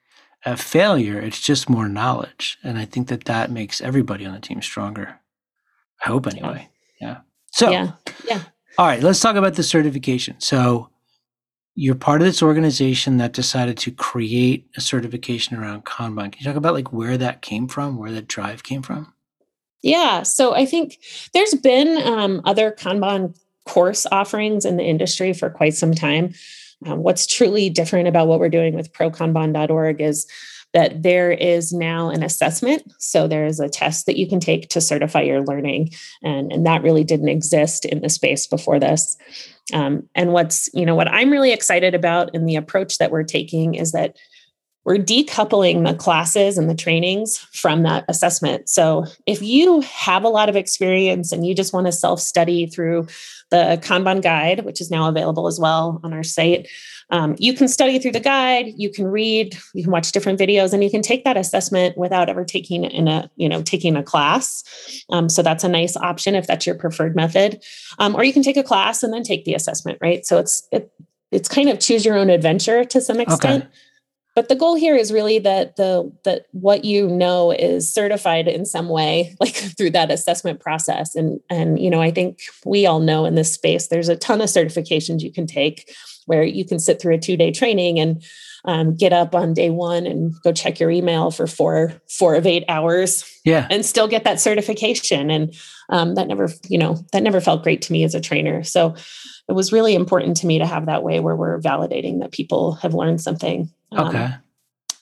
a 0.44 0.56
failure. 0.56 1.20
It's 1.20 1.40
just 1.40 1.70
more 1.70 1.88
knowledge. 1.88 2.58
And 2.62 2.78
I 2.78 2.84
think 2.84 3.08
that 3.08 3.24
that 3.24 3.50
makes 3.50 3.80
everybody 3.80 4.26
on 4.26 4.34
the 4.34 4.40
team 4.40 4.62
stronger. 4.62 5.20
I 6.04 6.08
hope 6.08 6.26
anyway. 6.26 6.68
Yeah. 7.00 7.18
So, 7.52 7.70
yeah. 7.70 7.92
Yeah. 8.28 8.42
All 8.78 8.86
right. 8.86 9.02
Let's 9.02 9.20
talk 9.20 9.36
about 9.36 9.54
the 9.54 9.62
certification. 9.62 10.36
So, 10.38 10.88
you're 11.74 11.94
part 11.94 12.20
of 12.20 12.26
this 12.26 12.42
organization 12.42 13.16
that 13.16 13.32
decided 13.32 13.78
to 13.78 13.90
create 13.90 14.68
a 14.76 14.80
certification 14.80 15.56
around 15.56 15.86
Kanban. 15.86 16.32
Can 16.32 16.40
you 16.40 16.44
talk 16.44 16.56
about 16.56 16.74
like 16.74 16.92
where 16.92 17.16
that 17.16 17.40
came 17.40 17.66
from, 17.66 17.96
where 17.96 18.12
that 18.12 18.28
drive 18.28 18.62
came 18.62 18.82
from? 18.82 19.14
Yeah. 19.82 20.22
So, 20.22 20.54
I 20.54 20.66
think 20.66 20.98
there's 21.34 21.54
been 21.54 22.02
um, 22.06 22.42
other 22.44 22.72
Kanban 22.72 23.36
course 23.64 24.06
offerings 24.10 24.64
in 24.64 24.76
the 24.76 24.84
industry 24.84 25.32
for 25.32 25.48
quite 25.48 25.74
some 25.74 25.94
time. 25.94 26.34
Um, 26.86 27.02
what's 27.02 27.26
truly 27.26 27.70
different 27.70 28.08
about 28.08 28.28
what 28.28 28.40
we're 28.40 28.48
doing 28.48 28.74
with 28.74 28.92
prokanban.org 28.92 30.00
is 30.00 30.26
that 30.72 31.02
there 31.02 31.30
is 31.30 31.72
now 31.72 32.08
an 32.08 32.22
assessment. 32.22 32.82
So 32.98 33.28
there 33.28 33.44
is 33.44 33.60
a 33.60 33.68
test 33.68 34.06
that 34.06 34.16
you 34.16 34.26
can 34.26 34.40
take 34.40 34.68
to 34.70 34.80
certify 34.80 35.20
your 35.20 35.42
learning. 35.42 35.90
And, 36.22 36.50
and 36.50 36.66
that 36.66 36.82
really 36.82 37.04
didn't 37.04 37.28
exist 37.28 37.84
in 37.84 38.00
the 38.00 38.08
space 38.08 38.46
before 38.46 38.80
this. 38.80 39.16
Um, 39.72 40.08
and 40.14 40.32
what's, 40.32 40.70
you 40.72 40.86
know, 40.86 40.94
what 40.94 41.08
I'm 41.08 41.30
really 41.30 41.52
excited 41.52 41.94
about 41.94 42.34
in 42.34 42.46
the 42.46 42.56
approach 42.56 42.98
that 42.98 43.10
we're 43.10 43.22
taking 43.22 43.74
is 43.74 43.92
that 43.92 44.16
we're 44.84 44.96
decoupling 44.96 45.86
the 45.86 45.94
classes 45.94 46.58
and 46.58 46.68
the 46.68 46.74
trainings 46.74 47.38
from 47.38 47.84
that 47.84 48.04
assessment. 48.08 48.68
So 48.68 49.06
if 49.26 49.40
you 49.40 49.80
have 49.82 50.24
a 50.24 50.28
lot 50.28 50.48
of 50.48 50.56
experience 50.56 51.30
and 51.30 51.46
you 51.46 51.54
just 51.54 51.72
want 51.72 51.86
to 51.86 51.92
self 51.92 52.20
study 52.20 52.66
through 52.66 53.06
the 53.50 53.78
Kanban 53.82 54.22
guide, 54.22 54.64
which 54.64 54.80
is 54.80 54.90
now 54.90 55.08
available 55.08 55.46
as 55.46 55.60
well 55.60 56.00
on 56.02 56.12
our 56.12 56.24
site, 56.24 56.68
um, 57.10 57.36
you 57.38 57.52
can 57.52 57.68
study 57.68 57.98
through 57.98 58.12
the 58.12 58.20
guide. 58.20 58.72
You 58.76 58.90
can 58.90 59.06
read. 59.06 59.56
You 59.74 59.84
can 59.84 59.92
watch 59.92 60.10
different 60.12 60.40
videos, 60.40 60.72
and 60.72 60.82
you 60.82 60.90
can 60.90 61.02
take 61.02 61.24
that 61.24 61.36
assessment 61.36 61.96
without 61.96 62.28
ever 62.28 62.44
taking 62.44 62.84
in 62.84 63.06
a 63.06 63.30
you 63.36 63.48
know 63.48 63.62
taking 63.62 63.96
a 63.96 64.02
class. 64.02 64.64
Um, 65.10 65.28
so 65.28 65.42
that's 65.42 65.62
a 65.62 65.68
nice 65.68 65.96
option 65.96 66.34
if 66.34 66.46
that's 66.46 66.66
your 66.66 66.74
preferred 66.74 67.14
method. 67.14 67.62
Um, 67.98 68.16
or 68.16 68.24
you 68.24 68.32
can 68.32 68.42
take 68.42 68.56
a 68.56 68.62
class 68.62 69.02
and 69.02 69.12
then 69.12 69.22
take 69.22 69.44
the 69.44 69.54
assessment. 69.54 69.98
Right. 70.00 70.24
So 70.24 70.38
it's 70.38 70.66
it, 70.72 70.90
it's 71.30 71.48
kind 71.48 71.68
of 71.68 71.78
choose 71.78 72.04
your 72.04 72.16
own 72.16 72.30
adventure 72.30 72.84
to 72.84 73.00
some 73.00 73.20
extent. 73.20 73.64
Okay 73.64 73.72
but 74.34 74.48
the 74.48 74.54
goal 74.54 74.74
here 74.74 74.96
is 74.96 75.12
really 75.12 75.38
that 75.40 75.76
the 75.76 76.10
that 76.24 76.46
what 76.52 76.84
you 76.84 77.08
know 77.08 77.50
is 77.50 77.92
certified 77.92 78.48
in 78.48 78.64
some 78.64 78.88
way 78.88 79.36
like 79.40 79.54
through 79.54 79.90
that 79.90 80.10
assessment 80.10 80.60
process. 80.60 81.14
And 81.14 81.40
and 81.50 81.78
you 81.78 81.90
know 81.90 82.00
i 82.00 82.10
think 82.10 82.40
we 82.64 82.86
all 82.86 83.00
know 83.00 83.24
in 83.24 83.34
this 83.34 83.52
space 83.52 83.88
there's 83.88 84.08
a 84.08 84.16
ton 84.16 84.40
of 84.40 84.48
certifications 84.48 85.20
you 85.20 85.32
can 85.32 85.46
take 85.46 85.94
where 86.26 86.44
you 86.44 86.64
can 86.64 86.78
sit 86.78 87.00
through 87.00 87.14
a 87.14 87.18
two 87.18 87.36
day 87.36 87.50
training 87.50 87.98
and 87.98 88.22
um, 88.64 88.94
get 88.94 89.12
up 89.12 89.34
on 89.34 89.54
day 89.54 89.70
one 89.70 90.06
and 90.06 90.32
go 90.42 90.52
check 90.52 90.78
your 90.78 90.90
email 90.90 91.30
for 91.30 91.46
four 91.46 91.92
four 92.08 92.34
of 92.34 92.46
eight 92.46 92.64
hours 92.68 93.24
yeah. 93.44 93.66
and 93.70 93.84
still 93.84 94.06
get 94.06 94.24
that 94.24 94.40
certification. 94.40 95.30
And 95.30 95.54
um, 95.88 96.14
that 96.14 96.28
never 96.28 96.48
you 96.68 96.78
know 96.78 97.04
that 97.12 97.22
never 97.22 97.40
felt 97.40 97.64
great 97.64 97.82
to 97.82 97.92
me 97.92 98.04
as 98.04 98.14
a 98.14 98.20
trainer. 98.20 98.62
So 98.62 98.94
it 99.48 99.52
was 99.52 99.72
really 99.72 99.94
important 99.94 100.36
to 100.38 100.46
me 100.46 100.58
to 100.58 100.66
have 100.66 100.86
that 100.86 101.02
way 101.02 101.18
where 101.18 101.34
we're 101.34 101.60
validating 101.60 102.20
that 102.20 102.30
people 102.30 102.74
have 102.74 102.94
learned 102.94 103.20
something 103.20 103.68
Okay. 103.98 104.24
Um, 104.24 104.34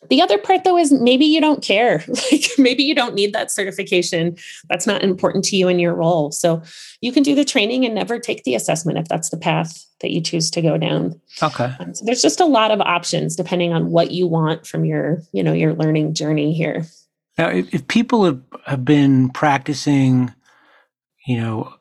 the 0.08 0.22
other 0.22 0.38
part 0.38 0.64
though 0.64 0.78
is 0.78 0.92
maybe 0.92 1.26
you 1.26 1.40
don't 1.40 1.62
care. 1.62 2.02
like 2.32 2.44
maybe 2.58 2.82
you 2.82 2.94
don't 2.94 3.14
need 3.14 3.32
that 3.34 3.50
certification. 3.50 4.36
That's 4.68 4.86
not 4.86 5.02
important 5.02 5.44
to 5.46 5.56
you 5.56 5.68
in 5.68 5.78
your 5.78 5.94
role. 5.94 6.32
So 6.32 6.62
you 7.00 7.12
can 7.12 7.22
do 7.22 7.34
the 7.34 7.44
training 7.44 7.84
and 7.84 7.94
never 7.94 8.18
take 8.18 8.44
the 8.44 8.54
assessment 8.54 8.98
if 8.98 9.08
that's 9.08 9.30
the 9.30 9.36
path 9.36 9.86
that 10.00 10.10
you 10.10 10.20
choose 10.20 10.50
to 10.52 10.62
go 10.62 10.78
down. 10.78 11.20
Okay. 11.42 11.74
Um, 11.78 11.94
so 11.94 12.04
there's 12.04 12.22
just 12.22 12.40
a 12.40 12.46
lot 12.46 12.70
of 12.70 12.80
options 12.80 13.36
depending 13.36 13.72
on 13.72 13.90
what 13.90 14.10
you 14.10 14.26
want 14.26 14.66
from 14.66 14.84
your, 14.84 15.22
you 15.32 15.42
know, 15.42 15.52
your 15.52 15.74
learning 15.74 16.14
journey 16.14 16.54
here. 16.54 16.86
Now, 17.36 17.48
if, 17.50 17.72
if 17.74 17.86
people 17.86 18.24
have, 18.24 18.40
have 18.66 18.84
been 18.84 19.28
practicing, 19.30 20.34
you 21.26 21.40
know, 21.40 21.74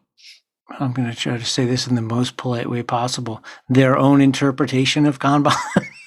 I'm 0.79 0.93
going 0.93 1.09
to 1.09 1.15
try 1.15 1.37
to 1.37 1.45
say 1.45 1.65
this 1.65 1.87
in 1.87 1.95
the 1.95 2.01
most 2.01 2.37
polite 2.37 2.69
way 2.69 2.83
possible, 2.83 3.43
their 3.69 3.97
own 3.97 4.21
interpretation 4.21 5.05
of 5.05 5.19
Kanban. 5.19 5.55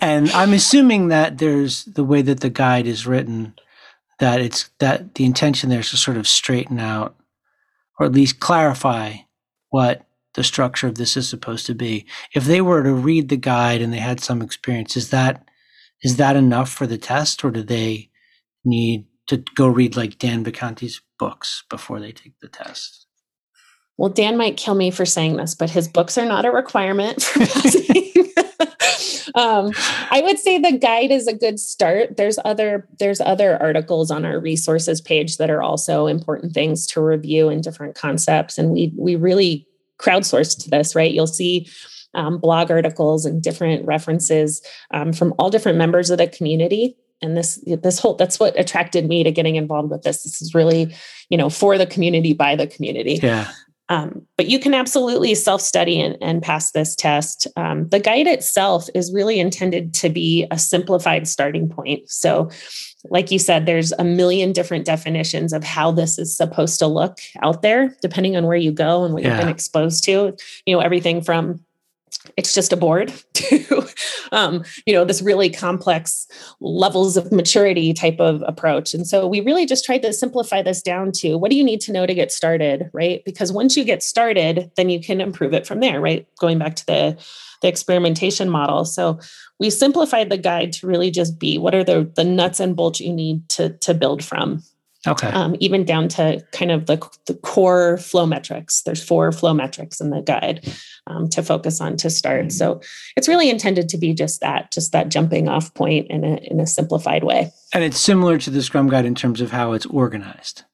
and 0.00 0.30
I'm 0.30 0.52
assuming 0.52 1.08
that 1.08 1.38
there's 1.38 1.84
the 1.84 2.04
way 2.04 2.22
that 2.22 2.40
the 2.40 2.50
guide 2.50 2.86
is 2.86 3.06
written, 3.06 3.54
that 4.18 4.40
it's 4.40 4.70
that 4.78 5.14
the 5.14 5.24
intention 5.24 5.70
there 5.70 5.80
is 5.80 5.90
to 5.90 5.96
sort 5.96 6.16
of 6.16 6.26
straighten 6.26 6.80
out 6.80 7.16
or 7.98 8.06
at 8.06 8.12
least 8.12 8.40
clarify 8.40 9.14
what 9.70 10.06
the 10.34 10.44
structure 10.44 10.86
of 10.86 10.96
this 10.96 11.16
is 11.16 11.28
supposed 11.28 11.66
to 11.66 11.74
be. 11.74 12.06
If 12.34 12.44
they 12.44 12.60
were 12.60 12.82
to 12.82 12.92
read 12.92 13.28
the 13.28 13.36
guide 13.36 13.80
and 13.80 13.92
they 13.92 13.98
had 13.98 14.20
some 14.20 14.42
experience, 14.42 14.96
is 14.96 15.10
that 15.10 15.44
is 16.02 16.16
that 16.16 16.36
enough 16.36 16.70
for 16.70 16.86
the 16.86 16.98
test, 16.98 17.42
or 17.42 17.50
do 17.50 17.62
they 17.62 18.10
need 18.64 19.06
to 19.28 19.38
go 19.54 19.66
read 19.66 19.96
like 19.96 20.18
Dan 20.18 20.44
Vacanti's 20.44 21.00
books 21.18 21.64
before 21.70 22.00
they 22.00 22.12
take 22.12 22.38
the 22.40 22.48
test? 22.48 23.06
Well, 23.96 24.10
Dan 24.10 24.36
might 24.36 24.58
kill 24.58 24.74
me 24.74 24.90
for 24.90 25.06
saying 25.06 25.36
this, 25.36 25.54
but 25.54 25.70
his 25.70 25.88
books 25.88 26.18
are 26.18 26.26
not 26.26 26.44
a 26.44 26.50
requirement 26.50 27.22
for 27.22 27.38
passing 27.46 28.05
um, 29.34 29.72
I 30.10 30.22
would 30.24 30.38
say 30.38 30.58
the 30.58 30.78
guide 30.78 31.10
is 31.10 31.26
a 31.26 31.34
good 31.34 31.58
start. 31.58 32.16
There's 32.16 32.38
other 32.44 32.88
there's 32.98 33.20
other 33.20 33.60
articles 33.60 34.10
on 34.10 34.24
our 34.24 34.40
resources 34.40 35.00
page 35.00 35.36
that 35.36 35.50
are 35.50 35.62
also 35.62 36.06
important 36.06 36.52
things 36.52 36.86
to 36.88 37.00
review 37.00 37.48
and 37.48 37.62
different 37.62 37.94
concepts, 37.94 38.58
and 38.58 38.70
we 38.70 38.92
we 38.96 39.16
really 39.16 39.66
crowdsourced 39.98 40.66
this. 40.66 40.94
Right, 40.94 41.12
you'll 41.12 41.26
see. 41.26 41.68
Um, 42.14 42.38
blog 42.38 42.70
articles 42.70 43.26
and 43.26 43.42
different 43.42 43.84
references 43.84 44.62
um, 44.90 45.12
from 45.12 45.34
all 45.38 45.50
different 45.50 45.76
members 45.76 46.08
of 46.08 46.16
the 46.16 46.26
community 46.26 46.96
and 47.22 47.36
this 47.36 47.62
this 47.82 47.98
whole 47.98 48.14
that's 48.14 48.38
what 48.38 48.58
attracted 48.58 49.06
me 49.06 49.22
to 49.22 49.30
getting 49.30 49.56
involved 49.56 49.90
with 49.90 50.02
this 50.02 50.22
this 50.22 50.40
is 50.42 50.54
really 50.54 50.94
you 51.28 51.36
know 51.36 51.48
for 51.48 51.78
the 51.78 51.86
community 51.86 52.32
by 52.32 52.56
the 52.56 52.66
community 52.66 53.18
yeah 53.22 53.50
um, 53.88 54.26
but 54.36 54.46
you 54.46 54.58
can 54.58 54.74
absolutely 54.74 55.34
self 55.34 55.60
study 55.60 56.00
and, 56.00 56.16
and, 56.20 56.42
pass 56.42 56.72
this 56.72 56.96
test. 56.96 57.46
Um, 57.56 57.88
the 57.88 58.00
guide 58.00 58.26
itself 58.26 58.88
is 58.94 59.12
really 59.12 59.38
intended 59.38 59.94
to 59.94 60.08
be 60.08 60.46
a 60.50 60.58
simplified 60.58 61.28
starting 61.28 61.68
point. 61.68 62.10
So, 62.10 62.50
like 63.10 63.30
you 63.30 63.38
said, 63.38 63.66
there's 63.66 63.92
a 63.92 64.04
million 64.04 64.52
different 64.52 64.84
definitions 64.84 65.52
of 65.52 65.62
how 65.62 65.92
this 65.92 66.18
is 66.18 66.36
supposed 66.36 66.80
to 66.80 66.88
look 66.88 67.18
out 67.42 67.62
there, 67.62 67.96
depending 68.02 68.36
on 68.36 68.46
where 68.46 68.56
you 68.56 68.72
go 68.72 69.04
and 69.04 69.14
what 69.14 69.22
yeah. 69.22 69.30
you've 69.30 69.40
been 69.40 69.48
exposed 69.48 70.02
to. 70.04 70.36
You 70.66 70.76
know, 70.76 70.80
everything 70.80 71.20
from 71.22 71.64
it's 72.36 72.54
just 72.54 72.72
a 72.72 72.76
board 72.76 73.12
to 73.34 73.86
um, 74.32 74.64
you 74.84 74.94
know 74.94 75.04
this 75.04 75.22
really 75.22 75.50
complex 75.50 76.26
levels 76.60 77.16
of 77.16 77.32
maturity 77.32 77.92
type 77.92 78.20
of 78.20 78.42
approach. 78.46 78.94
And 78.94 79.06
so 79.06 79.26
we 79.26 79.40
really 79.40 79.66
just 79.66 79.84
tried 79.84 80.02
to 80.02 80.12
simplify 80.12 80.62
this 80.62 80.82
down 80.82 81.12
to 81.16 81.36
what 81.36 81.50
do 81.50 81.56
you 81.56 81.64
need 81.64 81.80
to 81.82 81.92
know 81.92 82.06
to 82.06 82.14
get 82.14 82.32
started 82.32 82.90
right? 82.92 83.22
Because 83.24 83.52
once 83.52 83.76
you 83.76 83.84
get 83.84 84.02
started 84.02 84.70
then 84.76 84.88
you 84.90 85.00
can 85.00 85.20
improve 85.20 85.54
it 85.54 85.66
from 85.66 85.80
there 85.80 86.00
right? 86.00 86.26
Going 86.38 86.58
back 86.58 86.76
to 86.76 86.86
the 86.86 87.24
the 87.62 87.68
experimentation 87.68 88.50
model. 88.50 88.84
So 88.84 89.18
we 89.58 89.70
simplified 89.70 90.28
the 90.28 90.36
guide 90.36 90.74
to 90.74 90.86
really 90.86 91.10
just 91.10 91.38
be 91.38 91.58
what 91.58 91.74
are 91.74 91.84
the 91.84 92.10
the 92.14 92.24
nuts 92.24 92.60
and 92.60 92.76
bolts 92.76 93.00
you 93.00 93.12
need 93.12 93.48
to 93.50 93.70
to 93.78 93.94
build 93.94 94.22
from 94.22 94.62
Okay. 95.06 95.28
Um, 95.28 95.56
even 95.60 95.84
down 95.84 96.08
to 96.08 96.44
kind 96.52 96.70
of 96.70 96.86
the, 96.86 96.96
the 97.26 97.34
core 97.34 97.96
flow 97.98 98.26
metrics. 98.26 98.82
There's 98.82 99.02
four 99.02 99.32
flow 99.32 99.54
metrics 99.54 100.00
in 100.00 100.10
the 100.10 100.22
guide 100.22 100.66
um, 101.06 101.28
to 101.30 101.42
focus 101.42 101.80
on 101.80 101.96
to 101.98 102.10
start. 102.10 102.52
So 102.52 102.80
it's 103.16 103.28
really 103.28 103.50
intended 103.50 103.88
to 103.90 103.98
be 103.98 104.14
just 104.14 104.40
that, 104.40 104.72
just 104.72 104.92
that 104.92 105.08
jumping 105.08 105.48
off 105.48 105.72
point 105.74 106.08
in 106.10 106.24
a, 106.24 106.36
in 106.50 106.60
a 106.60 106.66
simplified 106.66 107.24
way. 107.24 107.52
And 107.72 107.84
it's 107.84 107.98
similar 107.98 108.38
to 108.38 108.50
the 108.50 108.62
Scrum 108.62 108.88
Guide 108.88 109.04
in 109.04 109.14
terms 109.14 109.40
of 109.40 109.50
how 109.50 109.72
it's 109.72 109.86
organized. 109.86 110.64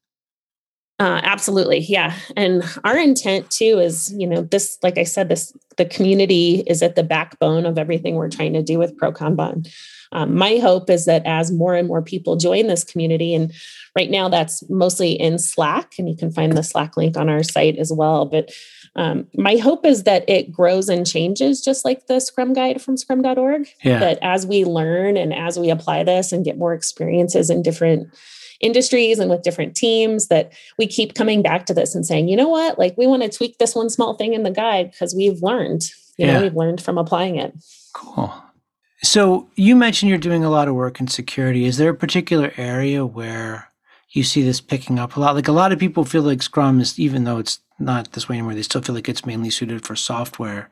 Uh, 1.02 1.20
absolutely, 1.24 1.80
yeah. 1.80 2.16
And 2.36 2.62
our 2.84 2.96
intent 2.96 3.50
too 3.50 3.80
is, 3.80 4.14
you 4.16 4.24
know, 4.24 4.42
this, 4.42 4.78
like 4.84 4.98
I 4.98 5.02
said, 5.02 5.28
this 5.28 5.52
the 5.76 5.84
community 5.84 6.62
is 6.68 6.80
at 6.80 6.94
the 6.94 7.02
backbone 7.02 7.66
of 7.66 7.76
everything 7.76 8.14
we're 8.14 8.30
trying 8.30 8.52
to 8.52 8.62
do 8.62 8.78
with 8.78 8.96
Pro 8.96 9.10
Kanban. 9.10 9.68
Um, 10.12 10.36
my 10.36 10.58
hope 10.58 10.88
is 10.88 11.06
that 11.06 11.26
as 11.26 11.50
more 11.50 11.74
and 11.74 11.88
more 11.88 12.02
people 12.02 12.36
join 12.36 12.68
this 12.68 12.84
community, 12.84 13.34
and 13.34 13.52
right 13.96 14.10
now 14.10 14.28
that's 14.28 14.62
mostly 14.70 15.10
in 15.10 15.40
Slack, 15.40 15.94
and 15.98 16.08
you 16.08 16.14
can 16.14 16.30
find 16.30 16.56
the 16.56 16.62
Slack 16.62 16.96
link 16.96 17.16
on 17.16 17.28
our 17.28 17.42
site 17.42 17.78
as 17.78 17.92
well. 17.92 18.24
But 18.26 18.52
um, 18.94 19.26
my 19.34 19.56
hope 19.56 19.84
is 19.84 20.04
that 20.04 20.24
it 20.28 20.52
grows 20.52 20.88
and 20.88 21.04
changes 21.04 21.62
just 21.62 21.84
like 21.84 22.06
the 22.06 22.20
Scrum 22.20 22.52
Guide 22.52 22.80
from 22.80 22.96
scrum.org. 22.96 23.66
Yeah. 23.82 23.98
That 23.98 24.20
as 24.22 24.46
we 24.46 24.64
learn 24.64 25.16
and 25.16 25.34
as 25.34 25.58
we 25.58 25.68
apply 25.68 26.04
this 26.04 26.30
and 26.30 26.44
get 26.44 26.58
more 26.58 26.74
experiences 26.74 27.50
in 27.50 27.62
different 27.62 28.14
industries 28.62 29.18
and 29.18 29.30
with 29.30 29.42
different 29.42 29.76
teams 29.76 30.28
that 30.28 30.52
we 30.78 30.86
keep 30.86 31.14
coming 31.14 31.42
back 31.42 31.66
to 31.66 31.74
this 31.74 31.94
and 31.94 32.06
saying, 32.06 32.28
you 32.28 32.36
know 32.36 32.48
what, 32.48 32.78
like 32.78 32.96
we 32.96 33.06
want 33.06 33.22
to 33.22 33.28
tweak 33.28 33.58
this 33.58 33.74
one 33.74 33.90
small 33.90 34.14
thing 34.14 34.32
in 34.32 34.44
the 34.44 34.50
guide 34.50 34.90
because 34.92 35.14
we've 35.14 35.42
learned, 35.42 35.82
you 36.16 36.26
yeah. 36.26 36.34
know, 36.34 36.42
we've 36.42 36.56
learned 36.56 36.80
from 36.80 36.96
applying 36.96 37.36
it. 37.36 37.52
Cool. 37.92 38.32
So 39.02 39.50
you 39.56 39.74
mentioned 39.74 40.08
you're 40.08 40.18
doing 40.18 40.44
a 40.44 40.50
lot 40.50 40.68
of 40.68 40.76
work 40.76 41.00
in 41.00 41.08
security. 41.08 41.64
Is 41.64 41.76
there 41.76 41.90
a 41.90 41.94
particular 41.94 42.52
area 42.56 43.04
where 43.04 43.68
you 44.10 44.22
see 44.22 44.42
this 44.42 44.60
picking 44.60 44.98
up 44.98 45.16
a 45.16 45.20
lot? 45.20 45.34
Like 45.34 45.48
a 45.48 45.52
lot 45.52 45.72
of 45.72 45.80
people 45.80 46.04
feel 46.04 46.22
like 46.22 46.40
Scrum 46.40 46.80
is, 46.80 46.98
even 47.00 47.24
though 47.24 47.38
it's 47.38 47.58
not 47.80 48.12
this 48.12 48.28
way 48.28 48.36
anymore, 48.36 48.54
they 48.54 48.62
still 48.62 48.80
feel 48.80 48.94
like 48.94 49.08
it's 49.08 49.26
mainly 49.26 49.50
suited 49.50 49.84
for 49.84 49.96
software. 49.96 50.70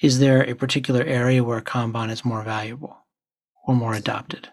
Is 0.00 0.18
there 0.18 0.42
a 0.42 0.54
particular 0.54 1.04
area 1.04 1.44
where 1.44 1.60
Kanban 1.60 2.10
is 2.10 2.24
more 2.24 2.42
valuable 2.42 2.96
or 3.64 3.76
more 3.76 3.94
adopted? 3.94 4.48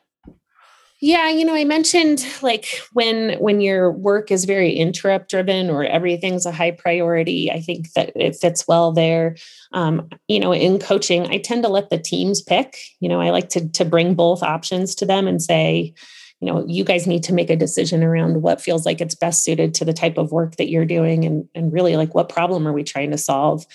Yeah, 1.01 1.29
you 1.29 1.43
know, 1.43 1.53
I 1.53 1.65
mentioned 1.65 2.25
like 2.41 2.67
when 2.93 3.33
when 3.39 3.59
your 3.59 3.91
work 3.91 4.31
is 4.31 4.45
very 4.45 4.71
interrupt 4.71 5.29
driven 5.29 5.69
or 5.69 5.83
everything's 5.83 6.45
a 6.45 6.53
high 6.53 6.71
priority, 6.71 7.51
I 7.51 7.59
think 7.59 7.91
that 7.93 8.11
it 8.15 8.35
fits 8.37 8.65
well 8.67 8.93
there. 8.93 9.35
Um, 9.73 10.07
you 10.29 10.39
know, 10.39 10.53
in 10.53 10.79
coaching, 10.79 11.27
I 11.27 11.37
tend 11.37 11.63
to 11.63 11.69
let 11.69 11.89
the 11.89 11.99
teams 11.99 12.41
pick. 12.41 12.77
You 13.01 13.09
know, 13.09 13.19
I 13.19 13.31
like 13.31 13.49
to 13.49 13.67
to 13.69 13.83
bring 13.83 14.15
both 14.15 14.41
options 14.41 14.95
to 14.95 15.05
them 15.05 15.27
and 15.27 15.41
say, 15.41 15.93
you 16.39 16.47
know, 16.47 16.65
you 16.65 16.85
guys 16.85 17.07
need 17.07 17.23
to 17.23 17.33
make 17.33 17.49
a 17.49 17.57
decision 17.57 18.01
around 18.01 18.41
what 18.41 18.61
feels 18.61 18.85
like 18.85 19.01
it's 19.01 19.15
best 19.15 19.43
suited 19.43 19.73
to 19.75 19.85
the 19.85 19.93
type 19.93 20.17
of 20.17 20.31
work 20.31 20.55
that 20.55 20.69
you're 20.69 20.85
doing 20.85 21.25
and 21.25 21.47
and 21.53 21.73
really 21.73 21.97
like 21.97 22.15
what 22.15 22.29
problem 22.29 22.65
are 22.65 22.73
we 22.73 22.83
trying 22.83 23.11
to 23.11 23.17
solve. 23.17 23.65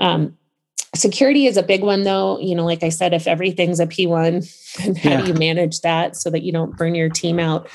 Um, 0.00 0.36
security 0.94 1.46
is 1.46 1.56
a 1.56 1.62
big 1.62 1.82
one 1.82 2.04
though. 2.04 2.38
You 2.40 2.54
know 2.54 2.64
like 2.64 2.82
i 2.82 2.88
said 2.88 3.12
if 3.12 3.26
everything's 3.26 3.80
a 3.80 3.86
p1 3.86 4.84
and 4.84 4.98
how 4.98 5.10
Yeah. 5.10 5.20
do 5.22 5.28
you 5.28 5.34
manage 5.34 5.80
that 5.80 6.16
so 6.16 6.30
that 6.30 6.42
you 6.42 6.52
don't 6.52 6.76
burn 6.76 6.94
your 6.94 7.08
team 7.08 7.38
out? 7.38 7.68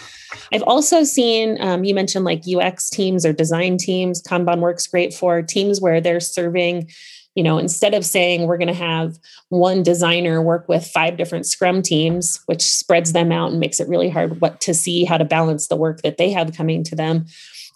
I've 0.52 0.63
also 0.63 1.04
seen 1.04 1.58
um, 1.62 1.84
you 1.84 1.93
mentioned 1.93 2.26
like 2.26 2.43
ux 2.47 2.89
teams 2.89 3.26
or 3.26 3.34
design 3.34 3.78
teams. 3.78 4.21
Kanban 4.21 4.60
works 4.60 4.88
great 4.88 5.13
for 5.13 5.41
teams 5.41 5.80
where 5.82 6.02
they're 6.02 6.19
serving 6.19 6.89
you 7.36 7.43
know 7.43 7.58
instead 7.58 7.93
of 7.95 8.06
saying 8.06 8.45
we're 8.45 8.58
going 8.58 8.67
to 8.67 8.73
have 8.73 9.17
one 9.49 9.82
designer 9.84 10.39
work 10.41 10.67
with 10.69 10.86
five 10.86 11.17
different 11.17 11.45
scrum 11.47 11.82
teams 11.82 12.39
which 12.45 12.62
spreads 12.62 13.13
them 13.13 13.32
out 13.32 13.49
and 13.52 13.60
makes 13.60 13.80
it 13.80 13.88
really 13.89 14.10
hard 14.10 14.39
what 14.39 14.62
to 14.62 14.71
see 14.73 15.04
how 15.04 15.17
to 15.17 15.26
balance 15.26 15.67
the 15.67 15.76
work 15.76 16.02
that 16.04 16.17
they 16.17 16.30
have 16.32 16.56
coming 16.56 16.84
to 16.84 16.95
them 16.95 17.26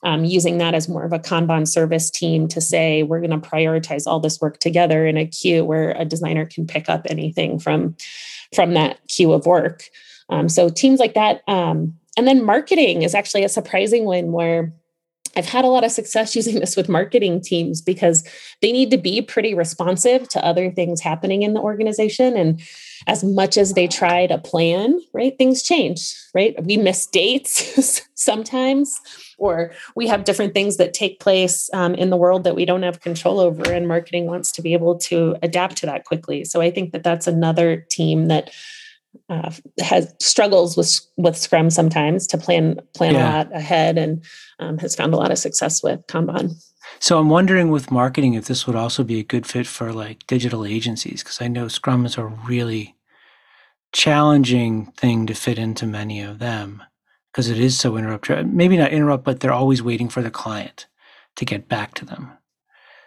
um, 0.03 0.25
using 0.25 0.57
that 0.59 0.73
as 0.73 0.87
more 0.87 1.03
of 1.03 1.13
a 1.13 1.19
Kanban 1.19 1.67
service 1.67 2.09
team 2.09 2.47
to 2.49 2.61
say 2.61 3.03
we're 3.03 3.19
going 3.19 3.39
to 3.39 3.49
prioritize 3.49 4.05
all 4.05 4.19
this 4.19 4.39
work 4.39 4.59
together 4.59 5.05
in 5.05 5.17
a 5.17 5.25
queue 5.25 5.65
where 5.65 5.91
a 5.91 6.05
designer 6.05 6.45
can 6.45 6.67
pick 6.67 6.89
up 6.89 7.05
anything 7.09 7.59
from 7.59 7.95
from 8.55 8.73
that 8.75 8.99
queue 9.07 9.33
of 9.33 9.45
work. 9.45 9.89
Um, 10.29 10.47
so 10.47 10.69
teams 10.69 10.99
like 10.99 11.15
that, 11.15 11.41
um, 11.47 11.97
and 12.15 12.27
then 12.27 12.43
marketing 12.43 13.01
is 13.01 13.13
actually 13.13 13.43
a 13.43 13.49
surprising 13.49 14.05
one 14.05 14.31
where 14.31 14.73
I've 15.35 15.45
had 15.45 15.65
a 15.65 15.69
lot 15.69 15.83
of 15.83 15.91
success 15.91 16.35
using 16.35 16.59
this 16.59 16.75
with 16.75 16.89
marketing 16.89 17.41
teams 17.41 17.81
because 17.81 18.27
they 18.61 18.71
need 18.71 18.91
to 18.91 18.97
be 18.97 19.21
pretty 19.21 19.53
responsive 19.53 20.27
to 20.29 20.45
other 20.45 20.71
things 20.71 21.01
happening 21.01 21.43
in 21.43 21.53
the 21.53 21.61
organization 21.61 22.35
and 22.35 22.61
as 23.05 23.23
much 23.23 23.57
as 23.57 23.73
they 23.73 23.87
try 23.87 24.25
to 24.27 24.37
plan, 24.37 24.99
right? 25.13 25.37
Things 25.37 25.61
change, 25.61 26.15
right? 26.33 26.55
We 26.63 26.77
miss 26.77 27.05
dates 27.05 28.01
sometimes, 28.15 28.99
or 29.37 29.71
we 29.95 30.07
have 30.07 30.23
different 30.23 30.53
things 30.53 30.77
that 30.77 30.93
take 30.93 31.19
place 31.19 31.69
um, 31.73 31.93
in 31.95 32.09
the 32.09 32.17
world 32.17 32.43
that 32.45 32.55
we 32.55 32.65
don't 32.65 32.83
have 32.83 33.01
control 33.01 33.39
over, 33.39 33.71
and 33.71 33.87
marketing 33.87 34.25
wants 34.25 34.51
to 34.53 34.61
be 34.61 34.73
able 34.73 34.97
to 34.99 35.35
adapt 35.43 35.77
to 35.77 35.85
that 35.85 36.05
quickly. 36.05 36.43
So 36.43 36.61
I 36.61 36.71
think 36.71 36.91
that 36.93 37.03
that's 37.03 37.27
another 37.27 37.77
team 37.89 38.27
that 38.27 38.49
uh, 39.29 39.51
has 39.79 40.13
struggles 40.19 40.77
with 40.77 40.99
with 41.17 41.35
Scrum 41.35 41.69
sometimes 41.69 42.27
to 42.27 42.37
plan 42.37 42.79
plan 42.93 43.13
Yeah. 43.13 43.21
a 43.21 43.37
lot 43.37 43.55
ahead, 43.55 43.97
and 43.97 44.23
um, 44.59 44.77
has 44.79 44.95
found 44.95 45.13
a 45.13 45.17
lot 45.17 45.31
of 45.31 45.37
success 45.37 45.83
with 45.83 46.05
Kanban. 46.07 46.55
So 46.99 47.19
I'm 47.19 47.29
wondering 47.29 47.69
with 47.69 47.91
marketing 47.91 48.33
if 48.33 48.45
this 48.45 48.65
would 48.65 48.75
also 48.75 49.03
be 49.03 49.19
a 49.19 49.23
good 49.23 49.45
fit 49.45 49.67
for 49.67 49.93
like 49.93 50.25
digital 50.27 50.65
agencies 50.65 51.23
because 51.23 51.41
I 51.41 51.47
know 51.47 51.67
Scrum 51.67 52.05
is 52.05 52.17
a 52.17 52.25
really 52.25 52.95
challenging 53.93 54.87
thing 54.97 55.27
to 55.27 55.33
fit 55.33 55.57
into 55.57 55.85
many 55.85 56.21
of 56.21 56.39
them 56.39 56.83
because 57.31 57.49
it 57.49 57.59
is 57.59 57.79
so 57.79 57.97
interrupt 57.97 58.29
maybe 58.47 58.75
not 58.75 58.91
interrupt 58.91 59.23
but 59.23 59.39
they're 59.39 59.53
always 59.53 59.81
waiting 59.81 60.09
for 60.09 60.21
the 60.21 60.31
client 60.31 60.87
to 61.37 61.45
get 61.45 61.69
back 61.69 61.93
to 61.95 62.05
them. 62.05 62.31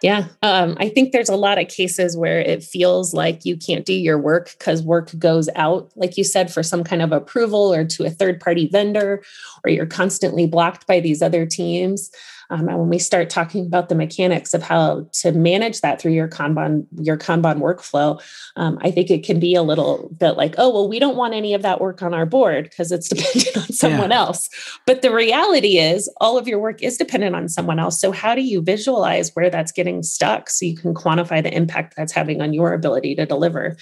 Yeah, 0.01 0.29
um, 0.41 0.75
I 0.79 0.89
think 0.89 1.11
there's 1.11 1.29
a 1.29 1.35
lot 1.35 1.59
of 1.59 1.67
cases 1.67 2.17
where 2.17 2.39
it 2.39 2.63
feels 2.63 3.13
like 3.13 3.45
you 3.45 3.55
can't 3.55 3.85
do 3.85 3.93
your 3.93 4.17
work 4.17 4.55
because 4.57 4.81
work 4.81 5.11
goes 5.19 5.47
out, 5.55 5.91
like 5.95 6.17
you 6.17 6.23
said, 6.23 6.51
for 6.51 6.63
some 6.63 6.83
kind 6.83 7.03
of 7.03 7.11
approval 7.11 7.71
or 7.71 7.85
to 7.85 8.05
a 8.05 8.09
third 8.09 8.39
party 8.39 8.67
vendor, 8.67 9.23
or 9.63 9.69
you're 9.69 9.85
constantly 9.85 10.47
blocked 10.47 10.87
by 10.87 10.99
these 10.99 11.21
other 11.21 11.45
teams. 11.45 12.09
Um, 12.51 12.67
and 12.67 12.77
when 12.77 12.89
we 12.89 12.99
start 12.99 13.29
talking 13.29 13.65
about 13.65 13.87
the 13.87 13.95
mechanics 13.95 14.53
of 14.53 14.61
how 14.61 15.07
to 15.13 15.31
manage 15.31 15.81
that 15.81 16.01
through 16.01 16.11
your 16.11 16.27
Kanban, 16.27 16.85
your 16.99 17.17
Kanban 17.17 17.59
workflow, 17.59 18.21
um, 18.57 18.77
I 18.81 18.91
think 18.91 19.09
it 19.09 19.23
can 19.23 19.39
be 19.39 19.55
a 19.55 19.63
little 19.63 20.13
bit 20.17 20.31
like, 20.31 20.55
oh, 20.57 20.69
well, 20.69 20.89
we 20.89 20.99
don't 20.99 21.15
want 21.15 21.33
any 21.33 21.53
of 21.53 21.61
that 21.61 21.79
work 21.79 22.01
on 22.01 22.13
our 22.13 22.25
board 22.25 22.65
because 22.65 22.91
it's 22.91 23.07
dependent 23.09 23.57
on 23.57 23.73
someone 23.73 24.11
else. 24.11 24.49
But 24.85 25.01
the 25.01 25.13
reality 25.13 25.77
is, 25.77 26.13
all 26.19 26.37
of 26.37 26.47
your 26.47 26.59
work 26.59 26.83
is 26.83 26.97
dependent 26.97 27.35
on 27.35 27.47
someone 27.47 27.79
else. 27.79 27.99
So, 27.99 28.11
how 28.11 28.35
do 28.35 28.41
you 28.41 28.61
visualize 28.61 29.31
where 29.33 29.49
that's 29.49 29.71
getting 29.71 30.03
stuck 30.03 30.49
so 30.49 30.65
you 30.65 30.75
can 30.75 30.93
quantify 30.93 31.41
the 31.41 31.55
impact 31.55 31.95
that's 31.95 32.11
having 32.11 32.41
on 32.41 32.53
your 32.53 32.73
ability 32.73 33.15
to 33.15 33.25
deliver? 33.25 33.77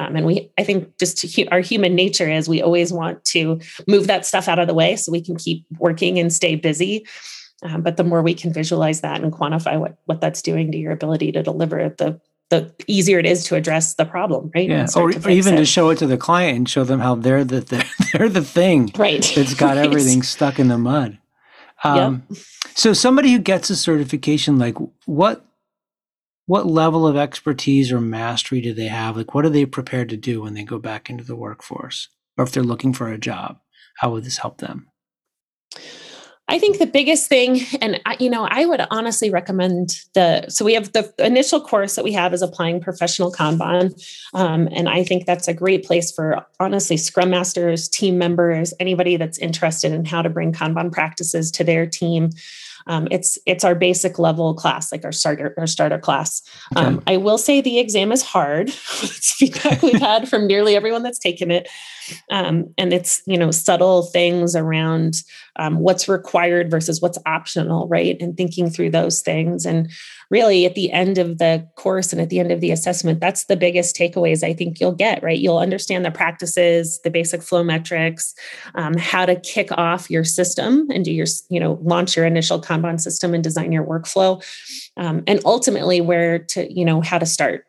Um, 0.00 0.16
and 0.16 0.26
we, 0.26 0.50
I 0.58 0.64
think, 0.64 0.98
just 0.98 1.22
hu- 1.36 1.48
our 1.52 1.60
human 1.60 1.94
nature 1.94 2.28
is 2.28 2.48
we 2.48 2.62
always 2.62 2.92
want 2.92 3.24
to 3.26 3.60
move 3.86 4.06
that 4.06 4.24
stuff 4.24 4.48
out 4.48 4.58
of 4.58 4.66
the 4.66 4.74
way 4.74 4.96
so 4.96 5.12
we 5.12 5.20
can 5.20 5.36
keep 5.36 5.64
working 5.78 6.18
and 6.18 6.32
stay 6.32 6.56
busy. 6.56 7.06
Um, 7.62 7.82
but 7.82 7.96
the 7.96 8.04
more 8.04 8.22
we 8.22 8.34
can 8.34 8.52
visualize 8.52 9.02
that 9.02 9.22
and 9.22 9.32
quantify 9.32 9.78
what 9.78 9.98
what 10.06 10.20
that's 10.20 10.42
doing 10.42 10.72
to 10.72 10.78
your 10.78 10.92
ability 10.92 11.32
to 11.32 11.42
deliver, 11.42 11.88
the 11.98 12.20
the 12.48 12.72
easier 12.88 13.18
it 13.18 13.26
is 13.26 13.44
to 13.44 13.54
address 13.54 13.94
the 13.94 14.04
problem, 14.04 14.50
right? 14.54 14.68
Yeah, 14.68 14.86
or, 14.96 15.12
to 15.12 15.28
or 15.28 15.30
even 15.30 15.56
to 15.56 15.64
show 15.64 15.90
it 15.90 15.98
to 15.98 16.06
the 16.06 16.16
client 16.16 16.56
and 16.56 16.68
show 16.68 16.84
them 16.84 16.98
how 17.00 17.14
they're 17.14 17.44
the 17.44 17.60
they're, 17.60 17.84
they're 18.12 18.28
the 18.28 18.44
thing 18.44 18.90
right. 18.96 19.22
that's 19.34 19.54
got 19.54 19.76
Right. 19.76 19.86
everything 19.86 20.22
stuck 20.22 20.58
in 20.58 20.68
the 20.68 20.78
mud. 20.78 21.18
Um, 21.84 22.26
So 22.74 22.92
somebody 22.92 23.32
who 23.32 23.38
gets 23.38 23.70
a 23.70 23.76
certification, 23.76 24.58
like 24.58 24.76
what 25.06 25.44
what 26.46 26.66
level 26.66 27.06
of 27.06 27.16
expertise 27.16 27.92
or 27.92 28.00
mastery 28.00 28.60
do 28.60 28.72
they 28.74 28.88
have? 28.88 29.16
Like 29.16 29.34
what 29.34 29.44
are 29.44 29.50
they 29.50 29.66
prepared 29.66 30.08
to 30.08 30.16
do 30.16 30.42
when 30.42 30.54
they 30.54 30.64
go 30.64 30.78
back 30.78 31.08
into 31.08 31.22
the 31.24 31.36
workforce, 31.36 32.08
or 32.36 32.44
if 32.44 32.52
they're 32.52 32.62
looking 32.62 32.92
for 32.92 33.08
a 33.08 33.18
job? 33.18 33.58
How 33.98 34.10
would 34.10 34.24
this 34.24 34.38
help 34.38 34.58
them? 34.58 34.88
I 36.50 36.58
think 36.58 36.78
the 36.78 36.86
biggest 36.86 37.28
thing, 37.28 37.60
and 37.80 38.00
I, 38.04 38.16
you 38.18 38.28
know, 38.28 38.44
I 38.50 38.66
would 38.66 38.84
honestly 38.90 39.30
recommend 39.30 40.02
the. 40.14 40.48
So 40.48 40.64
we 40.64 40.74
have 40.74 40.92
the 40.92 41.14
initial 41.18 41.60
course 41.60 41.94
that 41.94 42.02
we 42.02 42.12
have 42.12 42.34
is 42.34 42.42
applying 42.42 42.80
professional 42.80 43.30
Kanban, 43.30 43.94
um, 44.34 44.68
and 44.72 44.88
I 44.88 45.04
think 45.04 45.26
that's 45.26 45.46
a 45.46 45.54
great 45.54 45.84
place 45.84 46.10
for 46.10 46.44
honestly 46.58 46.96
Scrum 46.96 47.30
masters, 47.30 47.88
team 47.88 48.18
members, 48.18 48.74
anybody 48.80 49.16
that's 49.16 49.38
interested 49.38 49.92
in 49.92 50.04
how 50.04 50.22
to 50.22 50.28
bring 50.28 50.52
Kanban 50.52 50.90
practices 50.90 51.52
to 51.52 51.62
their 51.62 51.86
team. 51.86 52.30
Um, 52.86 53.08
it's 53.10 53.38
it's 53.46 53.64
our 53.64 53.74
basic 53.74 54.18
level 54.18 54.54
class, 54.54 54.92
like 54.92 55.04
our 55.04 55.12
starter 55.12 55.54
our 55.58 55.66
starter 55.66 55.98
class. 55.98 56.42
Um, 56.76 57.02
I 57.06 57.16
will 57.16 57.38
say 57.38 57.60
the 57.60 57.78
exam 57.78 58.12
is 58.12 58.22
hard. 58.22 58.68
it's 59.02 59.32
feedback 59.32 59.82
we've 59.82 60.00
had 60.00 60.28
from 60.28 60.46
nearly 60.46 60.76
everyone 60.76 61.02
that's 61.02 61.18
taken 61.18 61.50
it, 61.50 61.68
um, 62.30 62.72
and 62.78 62.92
it's 62.92 63.22
you 63.26 63.38
know 63.38 63.50
subtle 63.50 64.02
things 64.02 64.54
around 64.56 65.22
um, 65.56 65.78
what's 65.78 66.08
required 66.08 66.70
versus 66.70 67.00
what's 67.00 67.18
optional, 67.26 67.88
right? 67.88 68.16
And 68.20 68.36
thinking 68.36 68.70
through 68.70 68.90
those 68.90 69.22
things. 69.22 69.66
And 69.66 69.90
really, 70.30 70.64
at 70.64 70.76
the 70.76 70.92
end 70.92 71.18
of 71.18 71.38
the 71.38 71.66
course 71.74 72.12
and 72.12 72.22
at 72.22 72.30
the 72.30 72.38
end 72.38 72.52
of 72.52 72.60
the 72.60 72.70
assessment, 72.70 73.20
that's 73.20 73.44
the 73.44 73.56
biggest 73.56 73.96
takeaways 73.96 74.44
I 74.44 74.54
think 74.54 74.80
you'll 74.80 74.92
get, 74.92 75.22
right? 75.22 75.38
You'll 75.38 75.58
understand 75.58 76.04
the 76.04 76.10
practices, 76.10 77.00
the 77.02 77.10
basic 77.10 77.42
flow 77.42 77.64
metrics, 77.64 78.34
um, 78.76 78.96
how 78.96 79.26
to 79.26 79.34
kick 79.36 79.70
off 79.72 80.08
your 80.08 80.24
system 80.24 80.86
and 80.90 81.04
do 81.04 81.12
your, 81.12 81.26
you 81.48 81.58
know, 81.58 81.78
launch 81.82 82.16
your 82.16 82.26
initial 82.26 82.60
Kanban 82.60 83.00
system 83.00 83.34
and 83.34 83.42
design 83.42 83.72
your 83.72 83.84
workflow. 83.84 84.42
Um, 84.96 85.24
and 85.26 85.40
ultimately, 85.44 86.00
where 86.00 86.38
to, 86.38 86.72
you 86.72 86.84
know, 86.84 87.00
how 87.00 87.18
to 87.18 87.26
start, 87.26 87.66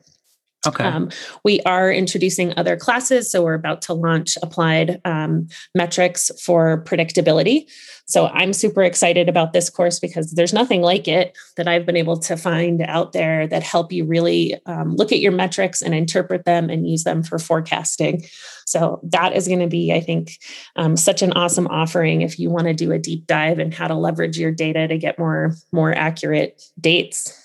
Okay. 0.67 0.83
um, 0.83 1.09
we 1.43 1.59
are 1.61 1.91
introducing 1.91 2.53
other 2.57 2.77
classes. 2.77 3.31
So 3.31 3.43
we're 3.43 3.55
about 3.55 3.81
to 3.83 3.93
launch 3.93 4.37
applied 4.43 5.01
um, 5.05 5.47
metrics 5.73 6.31
for 6.39 6.83
predictability. 6.83 7.67
So 8.05 8.27
I'm 8.27 8.51
super 8.51 8.83
excited 8.83 9.29
about 9.29 9.53
this 9.53 9.69
course 9.69 9.99
because 9.99 10.33
there's 10.33 10.53
nothing 10.53 10.81
like 10.81 11.07
it 11.07 11.35
that 11.55 11.67
I've 11.67 11.85
been 11.85 11.95
able 11.95 12.17
to 12.17 12.35
find 12.35 12.81
out 12.81 13.13
there 13.13 13.47
that 13.47 13.63
help 13.63 13.91
you 13.91 14.05
really 14.05 14.55
um, 14.65 14.95
look 14.95 15.11
at 15.11 15.19
your 15.19 15.31
metrics 15.31 15.81
and 15.81 15.95
interpret 15.95 16.43
them 16.43 16.69
and 16.69 16.89
use 16.89 17.05
them 17.05 17.23
for 17.23 17.39
forecasting. 17.39 18.23
So 18.65 18.99
that 19.03 19.33
is 19.33 19.47
going 19.47 19.61
to 19.61 19.67
be, 19.67 19.93
I 19.93 20.01
think, 20.01 20.37
um, 20.75 20.97
such 20.97 21.21
an 21.21 21.31
awesome 21.33 21.67
offering 21.67 22.21
if 22.21 22.37
you 22.37 22.49
want 22.49 22.67
to 22.67 22.73
do 22.73 22.91
a 22.91 22.99
deep 22.99 23.27
dive 23.27 23.59
in 23.59 23.71
how 23.71 23.87
to 23.87 23.95
leverage 23.95 24.37
your 24.37 24.51
data 24.51 24.87
to 24.87 24.97
get 24.97 25.17
more 25.17 25.55
more 25.71 25.93
accurate 25.93 26.61
dates. 26.79 27.37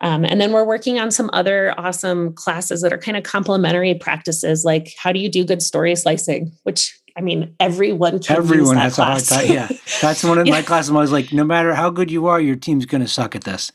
Um, 0.00 0.24
and 0.24 0.40
then 0.40 0.52
we're 0.52 0.64
working 0.64 0.98
on 0.98 1.10
some 1.10 1.30
other 1.32 1.74
awesome 1.78 2.32
classes 2.34 2.82
that 2.82 2.92
are 2.92 2.98
kind 2.98 3.16
of 3.16 3.22
complementary 3.22 3.94
practices, 3.94 4.64
like 4.64 4.94
how 4.98 5.12
do 5.12 5.18
you 5.18 5.28
do 5.30 5.44
good 5.44 5.62
story 5.62 5.94
slicing, 5.96 6.52
which 6.64 6.98
I 7.16 7.22
mean, 7.22 7.54
everyone 7.60 8.18
can 8.18 8.36
Everyone 8.36 8.76
has 8.76 8.98
a 8.98 9.04
hard 9.04 9.24
time. 9.24 9.46
Yeah, 9.50 9.68
that's 10.02 10.22
one 10.22 10.38
of 10.38 10.46
my 10.48 10.60
classes. 10.60 10.90
I 10.90 10.94
was 10.94 11.12
like, 11.12 11.32
no 11.32 11.44
matter 11.44 11.74
how 11.74 11.88
good 11.88 12.10
you 12.10 12.26
are, 12.26 12.38
your 12.40 12.56
team's 12.56 12.84
going 12.84 13.00
to 13.00 13.08
suck 13.08 13.34
at 13.34 13.44
this. 13.44 13.72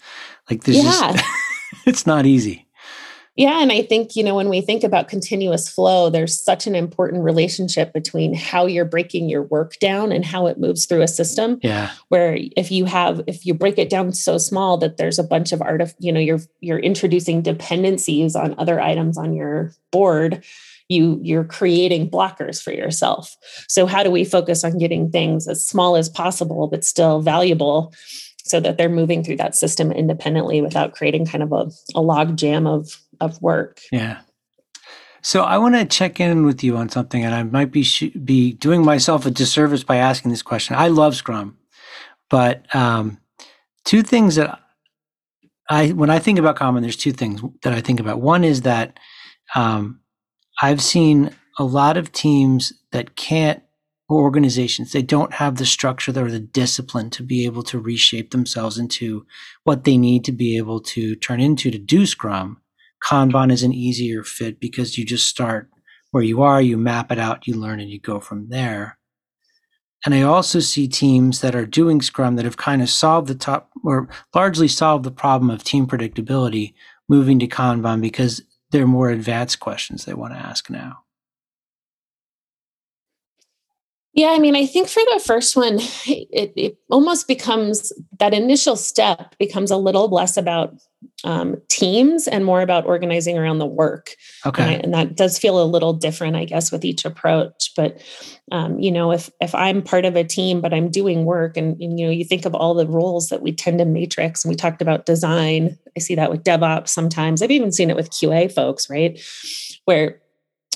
Like 0.49 0.63
this 0.63 0.77
Yeah. 0.83 1.13
is, 1.15 1.21
it's 1.87 2.05
not 2.05 2.27
easy. 2.27 2.67
Yeah, 3.37 3.61
and 3.61 3.71
I 3.71 3.81
think, 3.81 4.17
you 4.17 4.23
know, 4.23 4.35
when 4.35 4.49
we 4.49 4.59
think 4.59 4.83
about 4.83 5.07
continuous 5.07 5.69
flow, 5.69 6.09
there's 6.09 6.43
such 6.43 6.67
an 6.67 6.75
important 6.75 7.23
relationship 7.23 7.93
between 7.93 8.33
how 8.33 8.65
you're 8.65 8.83
breaking 8.83 9.29
your 9.29 9.43
work 9.43 9.79
down 9.79 10.11
and 10.11 10.25
how 10.25 10.47
it 10.47 10.59
moves 10.59 10.85
through 10.85 11.01
a 11.01 11.07
system. 11.07 11.57
Yeah. 11.63 11.91
Where 12.09 12.37
if 12.57 12.71
you 12.71 12.83
have 12.85 13.21
if 13.27 13.45
you 13.45 13.53
break 13.53 13.77
it 13.77 13.89
down 13.89 14.11
so 14.11 14.37
small 14.37 14.77
that 14.79 14.97
there's 14.97 15.17
a 15.17 15.23
bunch 15.23 15.53
of 15.53 15.61
art 15.61 15.79
of, 15.79 15.95
you 15.97 16.11
know, 16.11 16.19
you're 16.19 16.41
you're 16.59 16.79
introducing 16.79 17.41
dependencies 17.41 18.35
on 18.35 18.53
other 18.57 18.81
items 18.81 19.17
on 19.17 19.33
your 19.33 19.71
board, 19.91 20.43
you 20.89 21.17
you're 21.23 21.45
creating 21.45 22.09
blockers 22.09 22.61
for 22.61 22.73
yourself. 22.73 23.37
So 23.69 23.85
how 23.85 24.03
do 24.03 24.11
we 24.11 24.25
focus 24.25 24.65
on 24.65 24.77
getting 24.77 25.09
things 25.09 25.47
as 25.47 25.65
small 25.65 25.95
as 25.95 26.09
possible 26.09 26.67
but 26.67 26.83
still 26.83 27.21
valuable? 27.21 27.93
So 28.43 28.59
that 28.59 28.77
they're 28.77 28.89
moving 28.89 29.23
through 29.23 29.37
that 29.37 29.55
system 29.55 29.91
independently 29.93 30.61
without 30.61 30.93
creating 30.93 31.27
kind 31.27 31.43
of 31.43 31.53
a, 31.53 31.69
a 31.95 32.01
log 32.01 32.35
jam 32.35 32.67
of 32.67 32.99
of 33.21 33.41
work. 33.41 33.79
Yeah. 33.91 34.21
So 35.21 35.43
I 35.43 35.57
want 35.59 35.75
to 35.75 35.85
check 35.85 36.19
in 36.19 36.45
with 36.45 36.63
you 36.63 36.77
on 36.77 36.89
something, 36.89 37.23
and 37.23 37.33
I 37.33 37.43
might 37.43 37.71
be 37.71 37.83
sh- 37.83 38.15
be 38.23 38.53
doing 38.53 38.83
myself 38.83 39.25
a 39.25 39.31
disservice 39.31 39.83
by 39.83 39.97
asking 39.97 40.31
this 40.31 40.41
question. 40.41 40.75
I 40.75 40.87
love 40.87 41.15
Scrum, 41.15 41.57
but 42.29 42.73
um, 42.75 43.19
two 43.85 44.01
things 44.01 44.35
that 44.35 44.59
I 45.69 45.89
when 45.89 46.09
I 46.09 46.19
think 46.19 46.39
about 46.39 46.57
Kanban, 46.57 46.81
there's 46.81 46.97
two 46.97 47.11
things 47.11 47.41
that 47.61 47.73
I 47.73 47.81
think 47.81 47.99
about. 47.99 48.19
One 48.19 48.43
is 48.43 48.63
that 48.63 48.99
um, 49.53 49.99
I've 50.61 50.81
seen 50.81 51.35
a 51.59 51.63
lot 51.63 51.97
of 51.97 52.11
teams 52.11 52.73
that 52.91 53.15
can't 53.15 53.61
or 54.09 54.23
organizations 54.23 54.91
they 54.91 55.01
don't 55.01 55.33
have 55.33 55.55
the 55.55 55.65
structure 55.65 56.11
or 56.11 56.29
the 56.29 56.39
discipline 56.39 57.09
to 57.09 57.23
be 57.23 57.45
able 57.45 57.63
to 57.63 57.79
reshape 57.79 58.31
themselves 58.31 58.77
into 58.77 59.25
what 59.63 59.85
they 59.85 59.97
need 59.97 60.25
to 60.25 60.33
be 60.33 60.57
able 60.57 60.81
to 60.81 61.15
turn 61.15 61.39
into 61.39 61.71
to 61.71 61.77
do 61.77 62.05
Scrum. 62.05 62.60
Kanban 63.03 63.51
is 63.51 63.63
an 63.63 63.73
easier 63.73 64.23
fit 64.23 64.59
because 64.59 64.97
you 64.97 65.05
just 65.05 65.27
start 65.27 65.69
where 66.11 66.23
you 66.23 66.41
are, 66.41 66.61
you 66.61 66.77
map 66.77 67.11
it 67.11 67.19
out, 67.19 67.47
you 67.47 67.55
learn, 67.55 67.79
and 67.79 67.89
you 67.89 67.99
go 67.99 68.19
from 68.19 68.49
there. 68.49 68.97
And 70.05 70.15
I 70.15 70.21
also 70.23 70.59
see 70.59 70.87
teams 70.87 71.41
that 71.41 71.55
are 71.55 71.65
doing 71.65 72.01
Scrum 72.01 72.35
that 72.35 72.45
have 72.45 72.57
kind 72.57 72.81
of 72.81 72.89
solved 72.89 73.27
the 73.27 73.35
top 73.35 73.69
or 73.83 74.09
largely 74.33 74.67
solved 74.67 75.05
the 75.05 75.11
problem 75.11 75.49
of 75.49 75.63
team 75.63 75.85
predictability 75.85 76.73
moving 77.07 77.39
to 77.39 77.47
Kanban 77.47 78.01
because 78.01 78.41
they're 78.71 78.87
more 78.87 79.09
advanced 79.09 79.59
questions 79.59 80.05
they 80.05 80.13
want 80.13 80.33
to 80.33 80.39
ask 80.39 80.69
now. 80.69 81.03
Yeah, 84.13 84.31
I 84.31 84.39
mean, 84.39 84.55
I 84.57 84.65
think 84.65 84.89
for 84.89 85.01
the 85.13 85.21
first 85.25 85.55
one, 85.55 85.77
it, 86.05 86.53
it 86.55 86.77
almost 86.89 87.27
becomes 87.27 87.93
that 88.19 88.33
initial 88.33 88.75
step 88.75 89.35
becomes 89.39 89.71
a 89.71 89.77
little 89.77 90.09
less 90.09 90.35
about 90.35 90.75
um, 91.23 91.55
teams 91.69 92.27
and 92.27 92.43
more 92.43 92.61
about 92.61 92.85
organizing 92.85 93.37
around 93.37 93.59
the 93.59 93.65
work. 93.65 94.11
Okay, 94.45 94.63
and, 94.63 94.71
I, 94.71 94.75
and, 94.75 94.93
that 94.93 95.15
does 95.15 95.39
feel 95.39 95.61
a 95.61 95.65
little 95.65 95.93
different, 95.93 96.35
I 96.35 96.45
guess, 96.45 96.71
with 96.71 96.83
each 96.83 97.05
approach. 97.05 97.71
But 97.75 98.01
um, 98.51 98.79
you 98.79 98.91
know, 98.91 99.11
if 99.11 99.29
if 99.39 99.55
I'm 99.55 99.81
part 99.81 100.05
of 100.05 100.15
a 100.15 100.23
team, 100.23 100.61
but 100.61 100.73
I'm 100.73 100.89
doing 100.89 101.25
work, 101.25 101.57
and, 101.57 101.79
and 101.81 101.99
you 101.99 102.05
know, 102.05 102.11
you 102.11 102.25
think 102.25 102.45
of 102.45 102.53
all 102.53 102.73
the 102.73 102.87
roles 102.87 103.29
that 103.29 103.41
we 103.41 103.51
tend 103.51 103.79
to 103.79 103.85
matrix, 103.85 104.43
and 104.43 104.49
we 104.49 104.55
talked 104.55 104.81
about 104.81 105.05
design. 105.05 105.77
I 105.95 105.99
see 105.99 106.15
that 106.15 106.31
with 106.31 106.43
DevOps 106.43 106.89
sometimes. 106.89 107.41
I've 107.41 107.51
even 107.51 107.71
seen 107.71 107.89
it 107.89 107.95
with 107.95 108.11
QA 108.11 108.51
folks, 108.51 108.89
right, 108.89 109.19
where 109.85 110.20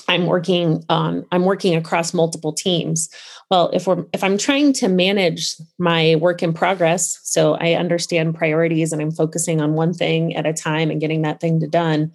I'm 0.08 0.26
working 0.26 0.84
on 0.88 1.26
I'm 1.32 1.44
working 1.44 1.74
across 1.74 2.14
multiple 2.14 2.52
teams. 2.52 3.08
Well, 3.50 3.70
if 3.72 3.86
we're 3.86 4.04
if 4.12 4.22
I'm 4.22 4.38
trying 4.38 4.72
to 4.74 4.88
manage 4.88 5.56
my 5.78 6.16
work 6.16 6.42
in 6.42 6.52
progress, 6.52 7.18
so 7.22 7.54
I 7.54 7.74
understand 7.74 8.34
priorities 8.34 8.92
and 8.92 9.02
I'm 9.02 9.10
focusing 9.10 9.60
on 9.60 9.74
one 9.74 9.92
thing 9.92 10.34
at 10.36 10.46
a 10.46 10.52
time 10.52 10.90
and 10.90 11.00
getting 11.00 11.22
that 11.22 11.40
thing 11.40 11.60
to 11.60 11.66
done, 11.66 12.12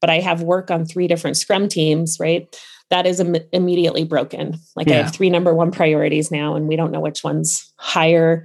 but 0.00 0.10
I 0.10 0.20
have 0.20 0.42
work 0.42 0.70
on 0.70 0.84
three 0.84 1.08
different 1.08 1.36
scrum 1.36 1.68
teams, 1.68 2.18
right? 2.20 2.54
That 2.90 3.06
is 3.06 3.20
Im- 3.20 3.36
immediately 3.52 4.04
broken. 4.04 4.58
Like 4.76 4.88
yeah. 4.88 4.94
I 4.94 5.02
have 5.02 5.14
three 5.14 5.30
number 5.30 5.54
one 5.54 5.70
priorities 5.70 6.30
now 6.30 6.56
and 6.56 6.66
we 6.66 6.76
don't 6.76 6.90
know 6.90 7.00
which 7.00 7.22
one's 7.22 7.72
higher 7.76 8.44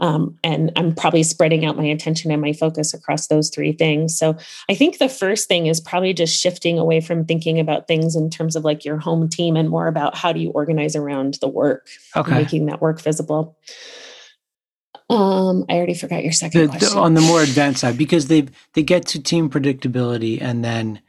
um, 0.00 0.38
and 0.42 0.72
I'm 0.76 0.94
probably 0.94 1.22
spreading 1.22 1.64
out 1.64 1.76
my 1.76 1.84
attention 1.84 2.30
and 2.30 2.40
my 2.40 2.54
focus 2.54 2.94
across 2.94 3.28
those 3.28 3.50
three 3.50 3.72
things. 3.72 4.18
So 4.18 4.36
I 4.68 4.74
think 4.74 4.98
the 4.98 5.08
first 5.08 5.46
thing 5.46 5.66
is 5.66 5.78
probably 5.78 6.14
just 6.14 6.40
shifting 6.40 6.78
away 6.78 7.00
from 7.00 7.26
thinking 7.26 7.60
about 7.60 7.86
things 7.86 8.16
in 8.16 8.30
terms 8.30 8.56
of 8.56 8.64
like 8.64 8.84
your 8.84 8.98
home 8.98 9.28
team 9.28 9.56
and 9.56 9.68
more 9.68 9.86
about 9.86 10.16
how 10.16 10.32
do 10.32 10.40
you 10.40 10.50
organize 10.50 10.96
around 10.96 11.34
the 11.34 11.48
work, 11.48 11.86
okay. 12.16 12.32
making 12.32 12.66
that 12.66 12.80
work 12.80 13.00
visible. 13.00 13.58
Um, 15.10 15.66
I 15.68 15.74
already 15.74 15.94
forgot 15.94 16.22
your 16.22 16.32
second 16.32 16.62
the, 16.62 16.68
question. 16.68 16.94
The, 16.94 17.00
on 17.00 17.14
the 17.14 17.20
more 17.20 17.42
advanced 17.42 17.80
side, 17.80 17.98
because 17.98 18.28
they 18.28 18.46
they 18.74 18.82
get 18.82 19.06
to 19.08 19.22
team 19.22 19.50
predictability 19.50 20.40
and 20.40 20.64
then 20.64 21.02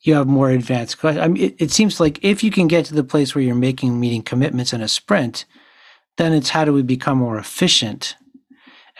you 0.00 0.14
have 0.14 0.26
more 0.26 0.50
advanced 0.50 0.98
questions. 0.98 1.24
I 1.24 1.28
mean, 1.28 1.44
it, 1.44 1.54
it 1.58 1.70
seems 1.70 1.98
like 1.98 2.22
if 2.22 2.44
you 2.44 2.50
can 2.50 2.66
get 2.66 2.84
to 2.86 2.94
the 2.94 3.04
place 3.04 3.34
where 3.34 3.42
you're 3.42 3.54
making 3.54 3.98
meeting 3.98 4.22
commitments 4.22 4.74
in 4.74 4.82
a 4.82 4.88
sprint, 4.88 5.46
then 6.18 6.34
it's 6.34 6.50
how 6.50 6.64
do 6.66 6.74
we 6.74 6.82
become 6.82 7.18
more 7.18 7.38
efficient 7.38 8.16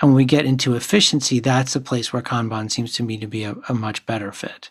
and 0.00 0.10
when 0.10 0.16
we 0.16 0.24
get 0.24 0.44
into 0.44 0.74
efficiency, 0.74 1.40
that's 1.40 1.76
a 1.76 1.80
place 1.80 2.12
where 2.12 2.22
Kanban 2.22 2.70
seems 2.70 2.92
to 2.94 3.02
me 3.02 3.16
to 3.18 3.26
be 3.26 3.44
a, 3.44 3.54
a 3.68 3.74
much 3.74 4.04
better 4.06 4.32
fit. 4.32 4.70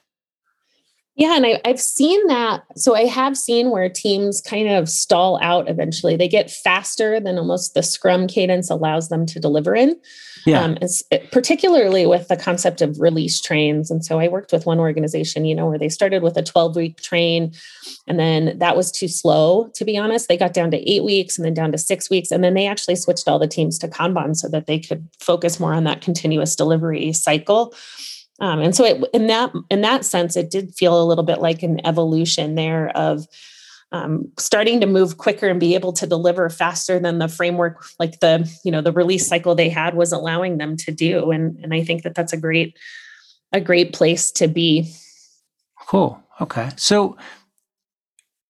Yeah, 1.15 1.35
and 1.35 1.45
I, 1.45 1.61
have 1.65 1.79
seen 1.79 2.25
that. 2.27 2.63
So 2.75 2.95
I 2.95 3.05
have 3.05 3.37
seen 3.37 3.69
where 3.69 3.87
teams 3.87 4.41
kind 4.41 4.67
of 4.67 4.89
stall 4.89 5.39
out 5.43 5.69
eventually. 5.69 6.15
They 6.15 6.27
get 6.27 6.49
faster 6.49 7.19
than 7.19 7.37
almost 7.37 7.75
the 7.75 7.83
Scrum 7.83 8.25
cadence 8.25 8.71
allows 8.71 9.09
them 9.09 9.27
to 9.27 9.39
deliver 9.39 9.75
in. 9.75 9.99
Yeah. 10.45 10.61
Um, 10.61 10.77
particularly 11.31 12.05
with 12.05 12.27
the 12.27 12.35
concept 12.35 12.81
of 12.81 12.99
release 12.99 13.39
trains. 13.39 13.89
And 13.91 14.03
so 14.03 14.19
I 14.19 14.27
worked 14.27 14.51
with 14.51 14.65
one 14.65 14.79
organization, 14.79 15.45
you 15.45 15.55
know, 15.55 15.67
where 15.67 15.77
they 15.77 15.87
started 15.87 16.21
with 16.21 16.35
a 16.35 16.43
12 16.43 16.75
week 16.75 17.01
train 17.01 17.53
and 18.07 18.19
then 18.19 18.57
that 18.57 18.75
was 18.75 18.91
too 18.91 19.07
slow, 19.07 19.69
to 19.75 19.85
be 19.85 19.97
honest. 19.97 20.27
They 20.27 20.37
got 20.37 20.53
down 20.53 20.71
to 20.71 20.91
eight 20.91 21.03
weeks 21.03 21.37
and 21.37 21.45
then 21.45 21.53
down 21.53 21.71
to 21.71 21.77
six 21.77 22.09
weeks. 22.09 22.31
And 22.31 22.43
then 22.43 22.53
they 22.53 22.67
actually 22.67 22.95
switched 22.95 23.27
all 23.27 23.39
the 23.39 23.47
teams 23.47 23.77
to 23.79 23.87
Kanban 23.87 24.35
so 24.35 24.49
that 24.49 24.65
they 24.65 24.79
could 24.79 25.07
focus 25.19 25.59
more 25.59 25.73
on 25.73 25.85
that 25.85 26.01
continuous 26.01 26.55
delivery 26.55 27.13
cycle. 27.13 27.73
Um, 28.39 28.59
and 28.59 28.75
so 28.75 28.83
it, 28.83 29.03
in 29.13 29.27
that 29.27 29.51
in 29.69 29.81
that 29.81 30.05
sense, 30.05 30.35
it 30.35 30.49
did 30.49 30.73
feel 30.73 31.01
a 31.01 31.05
little 31.05 31.23
bit 31.23 31.39
like 31.39 31.63
an 31.63 31.85
evolution 31.85 32.55
there 32.55 32.89
of 32.97 33.27
um, 33.91 34.31
starting 34.39 34.81
to 34.81 34.87
move 34.87 35.19
quicker 35.19 35.47
and 35.47 35.59
be 35.59 35.75
able 35.75 35.93
to 35.93 36.07
deliver 36.07 36.49
faster 36.49 36.99
than 36.99 37.19
the 37.19 37.27
framework, 37.27 37.85
like 37.99 38.19
the 38.19 38.51
you 38.65 38.71
know 38.71 38.81
the 38.81 38.91
release 38.91 39.27
cycle 39.27 39.53
they 39.53 39.69
had 39.69 39.95
was 39.95 40.11
allowing 40.11 40.57
them 40.57 40.75
to 40.77 40.91
do. 40.91 41.31
And 41.31 41.57
and 41.63 41.73
I 41.73 41.83
think 41.83 42.03
that 42.03 42.15
that's 42.15 42.33
a 42.33 42.37
great 42.37 42.75
a 43.51 43.61
great 43.61 43.93
place 43.93 44.31
to 44.31 44.47
be. 44.47 44.91
Cool. 45.87 46.21
Okay. 46.41 46.69
So 46.75 47.15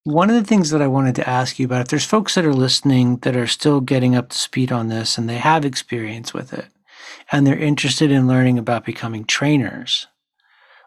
one 0.06 0.30
of 0.30 0.36
the 0.36 0.44
things 0.44 0.70
that 0.70 0.82
I 0.82 0.88
wanted 0.88 1.16
to 1.16 1.30
ask 1.30 1.60
you 1.60 1.66
about, 1.66 1.82
if 1.82 1.88
there's 1.90 2.06
folks 2.06 2.36
that 2.36 2.46
are 2.46 2.54
listening 2.54 3.18
that 3.18 3.36
are 3.36 3.48
still 3.48 3.82
getting 3.82 4.16
up 4.16 4.30
to 4.30 4.38
speed 4.38 4.72
on 4.72 4.88
this 4.88 5.18
and 5.18 5.30
they 5.30 5.38
have 5.38 5.66
experience 5.66 6.34
with 6.34 6.54
it, 6.54 6.66
and 7.34 7.48
they're 7.48 7.58
interested 7.58 8.12
in 8.12 8.28
learning 8.28 8.60
about 8.60 8.86
becoming 8.86 9.26
trainers 9.26 10.08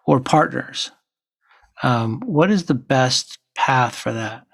or 0.06 0.20
partners, 0.20 0.92
um, 1.82 2.22
what 2.24 2.52
is 2.52 2.64
the 2.64 2.74
best 2.74 3.38
path 3.56 3.96
for 3.96 4.12
that? 4.12 4.45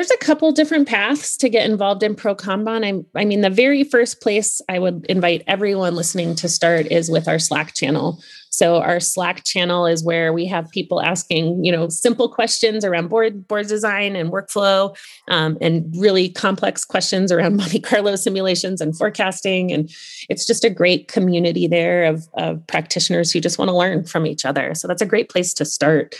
There's 0.00 0.10
a 0.12 0.16
couple 0.16 0.50
different 0.52 0.88
paths 0.88 1.36
to 1.36 1.50
get 1.50 1.68
involved 1.68 2.02
in 2.02 2.14
Pro 2.14 2.34
Kanban. 2.34 3.04
I, 3.14 3.20
I 3.20 3.26
mean, 3.26 3.42
the 3.42 3.50
very 3.50 3.84
first 3.84 4.22
place 4.22 4.62
I 4.66 4.78
would 4.78 5.04
invite 5.10 5.42
everyone 5.46 5.94
listening 5.94 6.34
to 6.36 6.48
start 6.48 6.86
is 6.86 7.10
with 7.10 7.28
our 7.28 7.38
Slack 7.38 7.74
channel. 7.74 8.18
So 8.48 8.76
our 8.76 8.98
Slack 8.98 9.44
channel 9.44 9.84
is 9.84 10.02
where 10.02 10.32
we 10.32 10.46
have 10.46 10.70
people 10.70 11.02
asking, 11.02 11.66
you 11.66 11.70
know, 11.70 11.90
simple 11.90 12.30
questions 12.30 12.82
around 12.82 13.08
board 13.08 13.46
board 13.46 13.66
design 13.66 14.16
and 14.16 14.32
workflow, 14.32 14.96
um, 15.28 15.58
and 15.60 15.94
really 15.94 16.30
complex 16.30 16.82
questions 16.82 17.30
around 17.30 17.56
Monte 17.58 17.80
Carlo 17.80 18.16
simulations 18.16 18.80
and 18.80 18.96
forecasting. 18.96 19.70
And 19.70 19.90
it's 20.30 20.46
just 20.46 20.64
a 20.64 20.70
great 20.70 21.08
community 21.08 21.66
there 21.66 22.04
of, 22.04 22.26
of 22.38 22.66
practitioners 22.68 23.32
who 23.32 23.38
just 23.38 23.58
want 23.58 23.68
to 23.68 23.76
learn 23.76 24.04
from 24.04 24.24
each 24.24 24.46
other. 24.46 24.74
So 24.74 24.88
that's 24.88 25.02
a 25.02 25.06
great 25.06 25.28
place 25.28 25.52
to 25.52 25.66
start. 25.66 26.14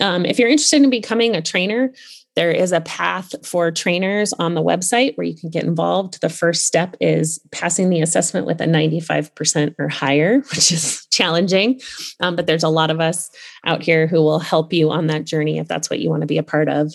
Um, 0.00 0.24
if 0.24 0.38
you're 0.38 0.48
interested 0.48 0.82
in 0.82 0.88
becoming 0.88 1.34
a 1.34 1.42
trainer, 1.42 1.92
there 2.34 2.50
is 2.50 2.72
a 2.72 2.80
path 2.80 3.34
for 3.46 3.70
trainers 3.70 4.32
on 4.34 4.54
the 4.54 4.62
website 4.62 5.16
where 5.16 5.26
you 5.26 5.36
can 5.36 5.50
get 5.50 5.64
involved. 5.64 6.20
The 6.20 6.28
first 6.28 6.66
step 6.66 6.96
is 7.00 7.38
passing 7.50 7.90
the 7.90 8.00
assessment 8.00 8.46
with 8.46 8.60
a 8.60 8.64
95% 8.64 9.74
or 9.78 9.88
higher, 9.88 10.40
which 10.50 10.72
is 10.72 11.06
challenging. 11.10 11.80
Um, 12.20 12.36
but 12.36 12.46
there's 12.46 12.62
a 12.62 12.68
lot 12.68 12.90
of 12.90 13.00
us 13.00 13.30
out 13.66 13.82
here 13.82 14.06
who 14.06 14.22
will 14.22 14.38
help 14.38 14.72
you 14.72 14.90
on 14.90 15.08
that 15.08 15.24
journey 15.24 15.58
if 15.58 15.68
that's 15.68 15.90
what 15.90 15.98
you 15.98 16.08
want 16.08 16.22
to 16.22 16.26
be 16.26 16.38
a 16.38 16.42
part 16.42 16.68
of. 16.68 16.92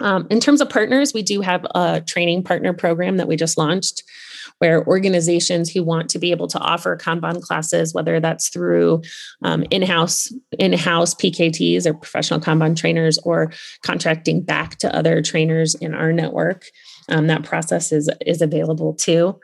Um, 0.00 0.26
in 0.30 0.40
terms 0.40 0.60
of 0.60 0.68
partners, 0.68 1.14
we 1.14 1.22
do 1.22 1.40
have 1.40 1.66
a 1.74 2.00
training 2.00 2.42
partner 2.42 2.72
program 2.72 3.16
that 3.16 3.28
we 3.28 3.36
just 3.36 3.56
launched 3.56 4.02
where 4.58 4.86
organizations 4.86 5.70
who 5.70 5.82
want 5.82 6.08
to 6.10 6.18
be 6.18 6.30
able 6.30 6.48
to 6.48 6.58
offer 6.58 6.96
Kanban 6.96 7.42
classes, 7.42 7.92
whether 7.92 8.20
that's 8.20 8.48
through 8.48 9.02
um, 9.42 9.64
in-house 9.70 10.32
in-house 10.58 11.14
PKTs 11.14 11.86
or 11.86 11.94
professional 11.94 12.40
Kanban 12.40 12.76
trainers, 12.76 13.18
or 13.18 13.52
contracting 13.82 14.42
back 14.42 14.76
to 14.78 14.94
other 14.94 15.20
trainers 15.22 15.74
in 15.74 15.94
our 15.94 16.12
network, 16.12 16.66
um, 17.08 17.26
that 17.26 17.44
process 17.44 17.92
is 17.92 18.10
is 18.24 18.40
available 18.40 18.94
too. 18.94 19.38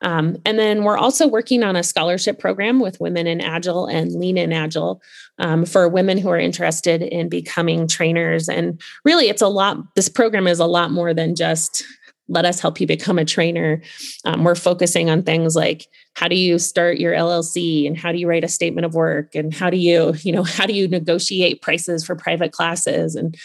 Um, 0.00 0.36
and 0.44 0.58
then 0.58 0.84
we're 0.84 0.96
also 0.96 1.26
working 1.26 1.62
on 1.62 1.76
a 1.76 1.82
scholarship 1.82 2.38
program 2.38 2.80
with 2.80 3.00
Women 3.00 3.26
in 3.26 3.40
Agile 3.40 3.86
and 3.86 4.12
Lean 4.12 4.38
in 4.38 4.52
Agile 4.52 5.02
um, 5.38 5.64
for 5.64 5.88
women 5.88 6.18
who 6.18 6.28
are 6.28 6.38
interested 6.38 7.02
in 7.02 7.28
becoming 7.28 7.88
trainers. 7.88 8.48
And 8.48 8.80
really, 9.04 9.28
it's 9.28 9.42
a 9.42 9.48
lot, 9.48 9.78
this 9.96 10.08
program 10.08 10.46
is 10.46 10.60
a 10.60 10.66
lot 10.66 10.90
more 10.90 11.12
than 11.12 11.34
just 11.34 11.84
let 12.28 12.44
us 12.44 12.60
help 12.60 12.80
you 12.80 12.86
become 12.86 13.18
a 13.18 13.24
trainer. 13.24 13.80
Um, 14.24 14.44
we're 14.44 14.54
focusing 14.54 15.08
on 15.08 15.22
things 15.22 15.56
like 15.56 15.86
how 16.14 16.28
do 16.28 16.36
you 16.36 16.58
start 16.58 16.98
your 16.98 17.14
LLC 17.14 17.86
and 17.86 17.96
how 17.96 18.12
do 18.12 18.18
you 18.18 18.28
write 18.28 18.44
a 18.44 18.48
statement 18.48 18.84
of 18.84 18.94
work 18.94 19.34
and 19.34 19.54
how 19.54 19.70
do 19.70 19.78
you, 19.78 20.14
you 20.20 20.32
know, 20.32 20.42
how 20.44 20.66
do 20.66 20.74
you 20.74 20.88
negotiate 20.88 21.62
prices 21.62 22.04
for 22.04 22.14
private 22.14 22.52
classes 22.52 23.14
and 23.14 23.36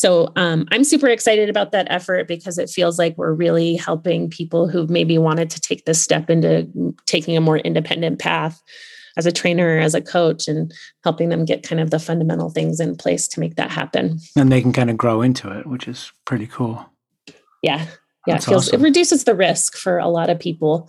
so 0.00 0.32
um, 0.34 0.66
I'm 0.70 0.82
super 0.82 1.08
excited 1.08 1.50
about 1.50 1.72
that 1.72 1.86
effort 1.90 2.26
because 2.26 2.56
it 2.56 2.70
feels 2.70 2.98
like 2.98 3.18
we're 3.18 3.34
really 3.34 3.76
helping 3.76 4.30
people 4.30 4.66
who 4.66 4.86
maybe 4.86 5.18
wanted 5.18 5.50
to 5.50 5.60
take 5.60 5.84
this 5.84 6.00
step 6.00 6.30
into 6.30 6.66
taking 7.04 7.36
a 7.36 7.40
more 7.42 7.58
independent 7.58 8.18
path 8.18 8.62
as 9.18 9.26
a 9.26 9.32
trainer, 9.32 9.78
as 9.78 9.94
a 9.94 10.00
coach, 10.00 10.48
and 10.48 10.72
helping 11.04 11.28
them 11.28 11.44
get 11.44 11.62
kind 11.62 11.82
of 11.82 11.90
the 11.90 11.98
fundamental 11.98 12.48
things 12.48 12.80
in 12.80 12.96
place 12.96 13.28
to 13.28 13.40
make 13.40 13.56
that 13.56 13.70
happen. 13.70 14.18
And 14.34 14.50
they 14.50 14.62
can 14.62 14.72
kind 14.72 14.88
of 14.88 14.96
grow 14.96 15.20
into 15.20 15.50
it, 15.50 15.66
which 15.66 15.86
is 15.86 16.10
pretty 16.24 16.46
cool. 16.46 16.90
Yeah, 17.62 17.84
yeah, 17.84 17.86
That's 18.26 18.46
it 18.46 18.48
feels 18.48 18.68
awesome. 18.68 18.80
it 18.80 18.84
reduces 18.84 19.24
the 19.24 19.34
risk 19.34 19.76
for 19.76 19.98
a 19.98 20.08
lot 20.08 20.30
of 20.30 20.40
people 20.40 20.88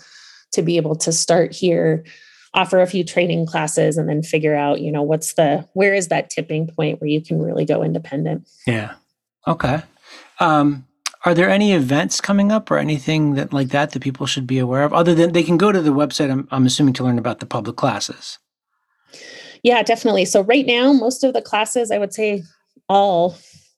to 0.53 0.61
be 0.61 0.77
able 0.77 0.95
to 0.95 1.11
start 1.11 1.53
here 1.53 2.05
offer 2.53 2.81
a 2.81 2.87
few 2.87 3.03
training 3.03 3.45
classes 3.45 3.97
and 3.97 4.09
then 4.09 4.21
figure 4.21 4.55
out, 4.55 4.81
you 4.81 4.91
know, 4.91 5.01
what's 5.01 5.33
the 5.33 5.65
where 5.73 5.93
is 5.93 6.09
that 6.09 6.29
tipping 6.29 6.67
point 6.67 6.99
where 6.99 7.09
you 7.09 7.21
can 7.21 7.41
really 7.41 7.65
go 7.65 7.83
independent. 7.83 8.47
Yeah. 8.67 8.93
Okay. 9.47 9.81
Um, 10.39 10.87
are 11.23 11.33
there 11.33 11.49
any 11.49 11.73
events 11.73 12.19
coming 12.19 12.51
up 12.51 12.71
or 12.71 12.77
anything 12.77 13.35
that 13.35 13.53
like 13.53 13.69
that 13.69 13.91
that 13.91 14.01
people 14.01 14.25
should 14.25 14.47
be 14.47 14.57
aware 14.59 14.83
of? 14.83 14.93
Other 14.93 15.13
than 15.13 15.33
they 15.33 15.43
can 15.43 15.57
go 15.57 15.71
to 15.71 15.81
the 15.81 15.91
website, 15.91 16.31
I'm, 16.31 16.47
I'm 16.51 16.65
assuming 16.65 16.93
to 16.95 17.03
learn 17.03 17.19
about 17.19 17.39
the 17.39 17.45
public 17.45 17.75
classes. 17.75 18.39
Yeah, 19.63 19.83
definitely. 19.83 20.25
So 20.25 20.41
right 20.41 20.65
now, 20.65 20.91
most 20.93 21.23
of 21.23 21.33
the 21.33 21.41
classes, 21.41 21.91
I 21.91 21.99
would 21.99 22.13
say 22.13 22.43
all 22.89 23.37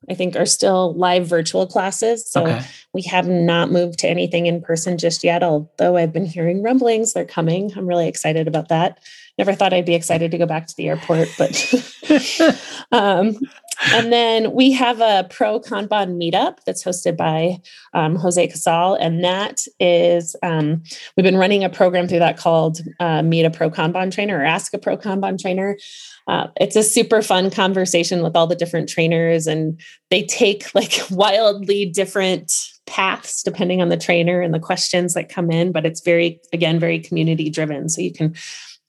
I 0.09 0.13
think 0.15 0.35
are 0.35 0.45
still 0.45 0.93
live 0.95 1.27
virtual 1.27 1.67
classes. 1.67 2.29
So 2.29 2.43
okay. 2.43 2.65
we 2.93 3.01
have 3.03 3.27
not 3.27 3.71
moved 3.71 3.99
to 3.99 4.09
anything 4.09 4.45
in 4.45 4.61
person 4.61 4.97
just 4.97 5.23
yet, 5.23 5.43
although 5.43 5.97
I've 5.97 6.13
been 6.13 6.25
hearing 6.25 6.61
rumblings 6.61 7.13
they're 7.13 7.25
coming. 7.25 7.71
I'm 7.75 7.87
really 7.87 8.07
excited 8.07 8.47
about 8.47 8.69
that. 8.69 8.99
Never 9.37 9.53
thought 9.53 9.73
I'd 9.73 9.85
be 9.85 9.95
excited 9.95 10.31
to 10.31 10.37
go 10.37 10.45
back 10.45 10.67
to 10.67 10.75
the 10.75 10.89
airport, 10.89 11.29
but 11.37 11.73
um, 12.91 13.37
and 13.91 14.13
then 14.13 14.53
we 14.53 14.71
have 14.71 15.01
a 15.01 15.27
pro 15.29 15.59
Kanban 15.59 16.15
meetup 16.17 16.57
that's 16.65 16.83
hosted 16.83 17.17
by 17.17 17.57
um, 17.93 18.15
Jose 18.15 18.47
Casal. 18.47 18.95
And 18.95 19.23
that 19.23 19.65
is, 19.79 20.35
um, 20.43 20.83
we've 21.15 21.23
been 21.23 21.37
running 21.37 21.63
a 21.63 21.69
program 21.69 22.07
through 22.07 22.19
that 22.19 22.37
called 22.37 22.81
uh, 22.99 23.23
Meet 23.23 23.45
a 23.45 23.49
Pro 23.49 23.69
Kanban 23.69 24.11
Trainer 24.11 24.39
or 24.39 24.43
Ask 24.43 24.73
a 24.73 24.77
Pro 24.77 24.97
Kanban 24.97 25.39
Trainer. 25.39 25.77
Uh, 26.27 26.47
it's 26.59 26.75
a 26.75 26.83
super 26.83 27.21
fun 27.21 27.49
conversation 27.49 28.23
with 28.23 28.35
all 28.35 28.47
the 28.47 28.55
different 28.55 28.87
trainers, 28.87 29.45
and 29.45 29.79
they 30.09 30.23
take 30.23 30.73
like 30.73 31.01
wildly 31.11 31.85
different 31.85 32.51
paths 32.85 33.43
depending 33.43 33.81
on 33.81 33.89
the 33.89 33.97
trainer 33.97 34.41
and 34.41 34.53
the 34.53 34.59
questions 34.59 35.13
that 35.13 35.29
come 35.29 35.51
in. 35.51 35.71
But 35.71 35.85
it's 35.85 36.01
very, 36.01 36.39
again, 36.53 36.79
very 36.79 36.99
community 36.99 37.49
driven. 37.49 37.89
So 37.89 38.01
you 38.01 38.13
can 38.13 38.35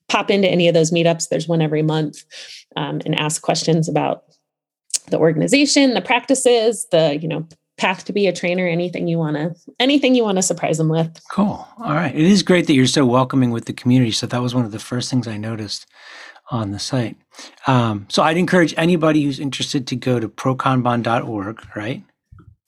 pop 0.08 0.30
into 0.30 0.48
any 0.48 0.68
of 0.68 0.74
those 0.74 0.90
meetups. 0.90 1.28
There's 1.28 1.48
one 1.48 1.62
every 1.62 1.82
month 1.82 2.24
um, 2.76 3.00
and 3.04 3.18
ask 3.18 3.42
questions 3.42 3.88
about 3.88 4.24
the 5.08 5.18
organization, 5.18 5.94
the 5.94 6.00
practices, 6.00 6.86
the, 6.90 7.18
you 7.20 7.28
know, 7.28 7.46
path 7.76 8.04
to 8.04 8.12
be 8.12 8.26
a 8.26 8.32
trainer, 8.32 8.66
anything 8.66 9.08
you 9.08 9.18
want 9.18 9.36
to, 9.36 9.54
anything 9.80 10.14
you 10.14 10.22
want 10.22 10.36
to 10.36 10.42
surprise 10.42 10.78
them 10.78 10.88
with. 10.88 11.20
Cool. 11.30 11.66
All 11.78 11.94
right. 11.94 12.14
It 12.14 12.20
is 12.20 12.42
great 12.42 12.66
that 12.66 12.74
you're 12.74 12.86
so 12.86 13.04
welcoming 13.04 13.50
with 13.50 13.64
the 13.64 13.72
community. 13.72 14.12
So 14.12 14.26
that 14.26 14.40
was 14.42 14.54
one 14.54 14.64
of 14.64 14.72
the 14.72 14.78
first 14.78 15.10
things 15.10 15.26
I 15.26 15.36
noticed 15.36 15.86
on 16.50 16.70
the 16.70 16.78
site. 16.78 17.16
Um, 17.66 18.06
so 18.08 18.22
I'd 18.22 18.36
encourage 18.36 18.74
anybody 18.76 19.22
who's 19.22 19.40
interested 19.40 19.86
to 19.88 19.96
go 19.96 20.20
to 20.20 20.28
prokanban.org, 20.28 21.66
right? 21.74 22.04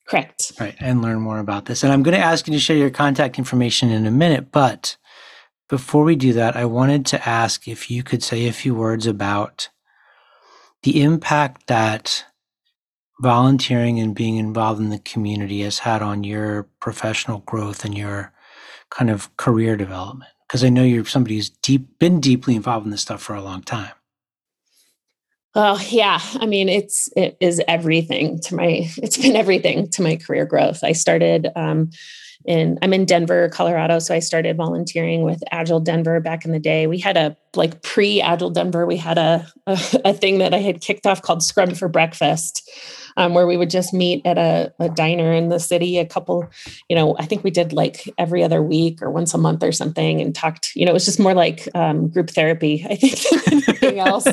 Correct. 0.09 0.53
Right. 0.59 0.75
And 0.81 1.03
learn 1.03 1.21
more 1.21 1.39
about 1.39 1.67
this. 1.67 1.83
And 1.83 1.93
I'm 1.93 2.03
going 2.03 2.17
to 2.17 2.25
ask 2.25 2.47
you 2.47 2.53
to 2.55 2.61
share 2.61 2.77
your 2.77 2.91
contact 2.91 3.39
information 3.39 3.91
in 3.91 4.07
a 4.07 4.11
minute. 4.11 4.51
But 4.51 4.97
before 5.69 6.05
we 6.05 6.17
do 6.17 6.33
that, 6.35 6.57
I 6.57 6.65
wanted 6.65 7.07
to 7.07 7.29
ask 7.29 7.67
if 7.67 7.91
you 7.91 8.03
could 8.03 8.23
say 8.23 8.47
a 8.47 8.53
few 8.53 8.75
words 8.75 9.07
about 9.07 9.69
the 10.83 11.03
impact 11.03 11.67
that 11.67 12.25
volunteering 13.21 13.99
and 13.99 14.15
being 14.15 14.37
involved 14.37 14.81
in 14.81 14.91
the 14.91 14.99
community 14.99 15.63
has 15.63 15.81
had 15.81 16.03
on 16.03 16.23
your 16.23 16.69
professional 16.81 17.39
growth 17.41 17.85
and 17.85 17.97
your 17.97 18.33
kind 18.91 19.11
of 19.11 19.35
career 19.39 19.75
development 19.75 20.31
because 20.47 20.63
i 20.63 20.69
know 20.69 20.83
you're 20.83 21.05
somebody 21.07 21.37
who's 21.37 21.49
deep 21.49 21.99
been 21.99 22.21
deeply 22.21 22.55
involved 22.55 22.85
in 22.85 22.91
this 22.91 23.01
stuff 23.01 23.23
for 23.23 23.35
a 23.35 23.43
long 23.43 23.63
time 23.63 23.93
Oh 25.59 25.83
yeah, 25.89 26.21
I 26.35 26.45
mean 26.45 26.69
it's 26.69 27.09
it 27.17 27.39
is 27.41 27.63
everything 27.67 28.39
to 28.41 28.55
my 28.55 28.91
it's 28.99 29.17
been 29.17 29.37
everything 29.37 29.89
to 29.93 30.03
my 30.03 30.17
career 30.17 30.45
growth. 30.45 30.85
I 30.85 30.93
started 30.93 31.49
um, 31.57 31.89
in 32.47 32.79
I'm 32.83 32.93
in 32.93 33.05
Denver, 33.05 33.49
Colorado. 33.49 33.99
So 33.99 34.15
I 34.15 34.21
started 34.21 34.57
volunteering 34.57 35.23
with 35.23 35.43
Agile 35.51 35.81
Denver 35.81 36.21
back 36.21 36.45
in 36.45 36.53
the 36.53 36.59
day. 36.59 36.87
We 36.87 36.99
had 36.99 37.17
a 37.17 37.37
like 37.57 37.83
pre 37.83 38.21
Agile 38.21 38.51
Denver, 38.51 38.87
we 38.87 38.97
had 38.97 39.19
a, 39.19 39.47
a, 39.67 39.79
a 40.05 40.13
thing 40.13 40.39
that 40.39 40.55
I 40.55 40.59
had 40.59 40.81
kicked 40.81 41.07
off 41.07 41.23
called 41.23 41.43
Scrum 41.43 41.75
for 41.75 41.89
Breakfast 41.89 42.69
um, 43.17 43.35
where 43.35 43.47
we 43.47 43.57
would 43.57 43.71
just 43.71 43.93
meet 43.95 44.25
at 44.27 44.39
a, 44.39 44.73
a, 44.79 44.89
diner 44.89 45.33
in 45.33 45.49
the 45.49 45.59
city 45.59 45.99
a 45.99 46.07
couple, 46.07 46.49
you 46.89 46.97
know, 46.97 47.17
I 47.19 47.25
think 47.25 47.43
we 47.45 47.51
did 47.51 47.73
like 47.73 48.09
every 48.19 48.43
other 48.43 48.63
week 48.63 49.03
or 49.03 49.11
once 49.11 49.33
a 49.35 49.39
month 49.39 49.63
or 49.63 49.73
something 49.73 50.21
and 50.21 50.35
talked, 50.35 50.73
you 50.75 50.85
know, 50.85 50.91
it 50.91 50.95
was 50.95 51.07
just 51.07 51.19
more 51.19 51.35
like 51.35 51.69
um, 51.75 52.09
group 52.09 52.31
therapy, 52.31 52.85
I 52.89 52.97
think, 52.97 53.19
than 53.45 53.63
anything 53.67 53.99
else. 54.01 54.27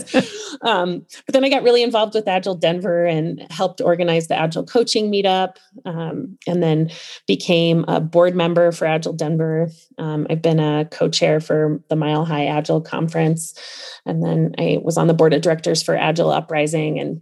Um, 0.61 1.05
but 1.25 1.33
then 1.33 1.43
I 1.43 1.49
got 1.49 1.63
really 1.63 1.83
involved 1.83 2.13
with 2.13 2.27
Agile 2.27 2.55
Denver 2.55 3.05
and 3.05 3.45
helped 3.49 3.81
organize 3.81 4.27
the 4.27 4.37
Agile 4.37 4.65
coaching 4.65 5.11
meetup 5.11 5.55
um, 5.85 6.37
and 6.47 6.61
then 6.61 6.91
became 7.27 7.85
a 7.87 7.99
board 7.99 8.35
member 8.35 8.71
for 8.71 8.85
Agile 8.85 9.13
Denver. 9.13 9.69
Um, 9.97 10.27
I've 10.29 10.41
been 10.41 10.59
a 10.59 10.85
co 10.91 11.09
chair 11.09 11.39
for 11.39 11.81
the 11.89 11.95
Mile 11.95 12.25
High 12.25 12.45
Agile 12.45 12.81
Conference. 12.81 13.12
And 14.05 14.23
then 14.23 14.53
I 14.57 14.79
was 14.81 14.97
on 14.97 15.07
the 15.07 15.13
board 15.13 15.33
of 15.33 15.41
directors 15.41 15.81
for 15.83 15.95
Agile 15.95 16.31
Uprising. 16.31 16.99
And 16.99 17.21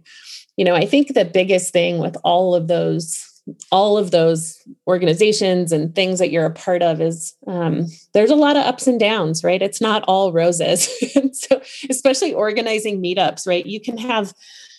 you 0.56 0.64
know 0.64 0.74
i 0.74 0.84
think 0.84 1.14
the 1.14 1.24
biggest 1.24 1.72
thing 1.72 1.98
with 1.98 2.16
all 2.24 2.54
of 2.54 2.68
those 2.68 3.26
all 3.72 3.98
of 3.98 4.12
those 4.12 4.56
organizations 4.86 5.72
and 5.72 5.94
things 5.96 6.20
that 6.20 6.30
you're 6.30 6.46
a 6.46 6.50
part 6.50 6.80
of 6.80 7.00
is 7.00 7.34
um, 7.48 7.86
there's 8.14 8.30
a 8.30 8.36
lot 8.36 8.56
of 8.56 8.64
ups 8.64 8.86
and 8.86 9.00
downs 9.00 9.42
right? 9.42 9.62
It's 9.62 9.80
not 9.80 10.04
all 10.06 10.32
roses. 10.32 10.88
So 11.32 11.60
especially 11.90 12.32
organizing 12.34 13.02
meetups 13.02 13.48
right? 13.48 13.66
You 13.66 13.80
can 13.80 13.98
have 13.98 14.32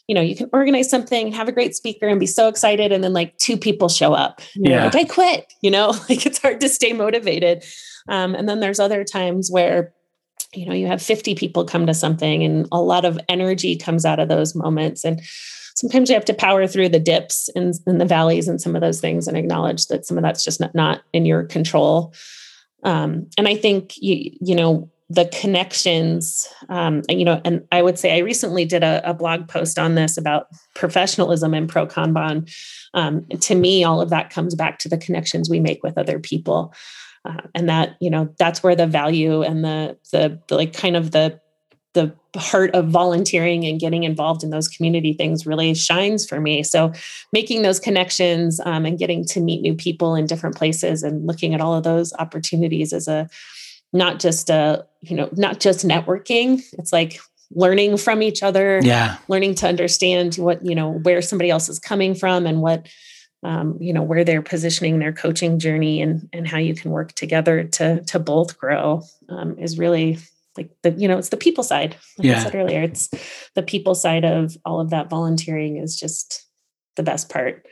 you 0.08 0.16
know 0.16 0.22
you 0.22 0.36
can 0.36 0.50
organize 0.54 0.90
something 0.90 1.34
have 1.34 1.50
a 1.50 1.52
great 1.52 1.76
speaker 1.76 2.08
and 2.08 2.20
be 2.20 2.26
so 2.26 2.48
excited 2.48 2.94
and 2.94 3.04
then 3.04 3.12
like 3.12 3.38
two 3.38 3.58
people 3.58 3.90
show 3.90 4.14
up. 4.14 4.42
Yeah. 4.56 4.86
like 4.86 4.96
i 4.96 5.04
quit 5.04 5.52
you 5.62 5.72
know? 5.72 5.88
Like 6.10 6.26
it's 6.26 6.42
hard 6.42 6.62
to 6.62 6.70
stay 6.70 6.94
motivated. 6.94 7.66
Um, 8.08 8.34
and 8.34 8.48
then 8.48 8.62
there's 8.62 8.80
other 8.80 9.04
times 9.04 9.52
where 9.52 9.94
you 10.56 10.66
know 10.66 10.74
you 10.74 10.88
have 10.88 11.02
50 11.02 11.36
people 11.36 11.66
come 11.66 11.86
to 11.88 11.94
something 11.94 12.44
and 12.44 12.68
a 12.72 12.82
lot 12.82 13.06
of 13.06 13.20
energy 13.30 13.76
comes 13.76 14.06
out 14.06 14.20
of 14.20 14.30
those 14.30 14.56
moments 14.56 15.04
and 15.04 15.22
sometimes 15.76 16.10
you 16.10 16.16
have 16.16 16.26
to 16.26 16.34
power 16.34 16.68
through 16.68 16.90
the 16.90 17.00
dips 17.00 17.50
and, 17.56 17.74
and 17.86 18.00
the 18.00 18.06
valleys 18.06 18.48
and 18.48 18.62
some 18.62 18.76
of 18.76 18.82
those 18.82 19.02
things 19.02 19.28
and 19.28 19.38
acknowledge 19.38 19.88
that 19.88 20.06
some 20.06 20.18
of 20.18 20.24
that's 20.24 20.44
just 20.44 20.60
not, 20.60 20.74
not 20.76 21.02
in 21.14 21.26
your 21.26 21.44
control. 21.44 22.14
Um, 22.84 23.28
and 23.38 23.48
I 23.48 23.56
think 23.56 23.94
you, 23.98 24.32
you 24.40 24.56
know, 24.56 24.90
the 25.10 25.26
connections, 25.26 26.48
um, 26.70 27.02
you 27.10 27.26
know, 27.26 27.40
and 27.46 27.66
I 27.72 27.82
would 27.82 28.00
say 28.00 28.16
I 28.16 28.20
recently 28.20 28.66
did 28.66 28.84
a, 28.84 29.02
a 29.08 29.14
blog 29.14 29.48
post 29.48 29.78
on 29.78 29.96
this 29.96 30.18
about 30.18 30.48
professionalism 30.76 31.54
and 31.54 31.70
pro 31.70 31.86
Kanban. 31.86 32.52
Um, 32.94 33.26
to 33.42 33.56
me, 33.56 33.84
all 33.84 34.02
of 34.02 34.10
that 34.10 34.30
comes 34.30 34.56
back 34.56 34.80
to 34.80 34.90
the 34.90 34.98
connections 34.98 35.50
we 35.50 35.60
make 35.60 35.84
with 35.84 35.98
other 35.98 36.20
people. 36.20 36.74
Uh, 37.26 37.42
and 37.56 37.70
that 37.70 37.96
you 38.02 38.10
know 38.10 38.30
that's 38.38 38.62
where 38.62 38.76
the 38.76 38.88
value 38.88 39.44
and 39.44 39.64
the, 39.64 39.98
the 40.12 40.40
the 40.48 40.56
like 40.56 40.74
kind 40.74 40.96
of 40.96 41.12
the 41.12 41.40
the 41.94 42.14
heart 42.36 42.72
of 42.74 42.90
volunteering 42.90 43.66
and 43.66 43.80
getting 43.80 44.04
involved 44.04 44.44
in 44.44 44.50
those 44.50 44.68
community 44.68 45.14
things 45.14 45.46
really 45.46 45.74
shines 45.74 46.26
for 46.26 46.42
me. 46.42 46.64
So, 46.64 46.92
making 47.32 47.62
those 47.62 47.80
connections 47.80 48.60
um, 48.66 48.86
and 48.86 48.98
getting 48.98 49.26
to 49.26 49.40
meet 49.40 49.62
new 49.62 49.76
people 49.76 50.16
in 50.16 50.26
different 50.26 50.56
places 50.56 51.04
and 51.04 51.26
looking 51.28 51.54
at 51.54 51.62
all 51.62 51.76
of 51.76 51.84
those 51.84 52.12
opportunities 52.18 52.94
as 52.94 53.08
a 53.08 53.30
not 53.94 54.20
just 54.20 54.50
a 54.50 54.86
you 55.02 55.16
know 55.16 55.30
not 55.34 55.60
just 55.60 55.86
networking. 55.88 56.62
It's 56.74 56.92
like 56.92 57.20
learning 57.52 57.98
from 57.98 58.24
each 58.24 58.42
other. 58.42 58.80
Yeah, 58.82 59.18
learning 59.28 59.56
to 59.56 59.68
understand 59.68 60.36
what 60.36 60.66
you 60.66 60.76
know 60.76 60.92
where 60.92 61.22
somebody 61.22 61.52
else 61.52 61.70
is 61.70 61.80
coming 61.80 62.16
from 62.16 62.48
and 62.48 62.62
what 62.62 62.88
um, 63.44 63.78
you 63.80 63.94
know 63.94 64.04
where 64.04 64.24
they're 64.24 64.42
positioning 64.42 65.00
their 65.00 65.14
coaching 65.14 65.60
journey 65.60 66.02
and 66.02 66.30
and 66.34 66.48
how 66.48 66.58
you 66.58 66.74
can 66.74 66.92
work 66.92 67.14
together 67.14 67.64
to 67.64 68.02
to 68.06 68.20
both 68.20 68.58
grow 68.58 69.02
um, 69.30 69.58
is 69.58 69.78
really 69.78 70.18
like 70.58 70.70
the 70.82 70.92
you 70.92 71.08
know 71.08 71.18
it's 71.18 71.30
the 71.30 71.38
people 71.38 71.64
side 71.64 71.96
like 72.18 72.28
yeah. 72.28 72.40
i 72.40 72.44
said 72.44 72.56
earlier 72.56 72.82
it's 72.82 73.10
the 73.56 73.64
people 73.64 73.96
side 73.96 74.24
of 74.24 74.58
all 74.66 74.80
of 74.80 74.92
that 74.92 75.10
volunteering 75.10 75.78
is 75.78 76.00
just 76.00 76.46
the 76.96 77.04
best 77.04 77.30
part 77.30 77.66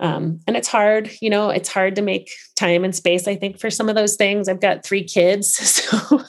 um, 0.00 0.40
and 0.46 0.56
it's 0.56 0.68
hard 0.68 1.10
you 1.20 1.30
know 1.30 1.50
it's 1.50 1.68
hard 1.68 1.94
to 1.96 2.02
make 2.02 2.30
time 2.56 2.84
and 2.84 2.94
space 2.94 3.28
i 3.28 3.34
think 3.34 3.58
for 3.58 3.70
some 3.70 3.88
of 3.88 3.94
those 3.94 4.16
things. 4.16 4.48
I've 4.48 4.60
got 4.60 4.84
three 4.84 5.04
kids 5.04 5.54
so 5.56 6.22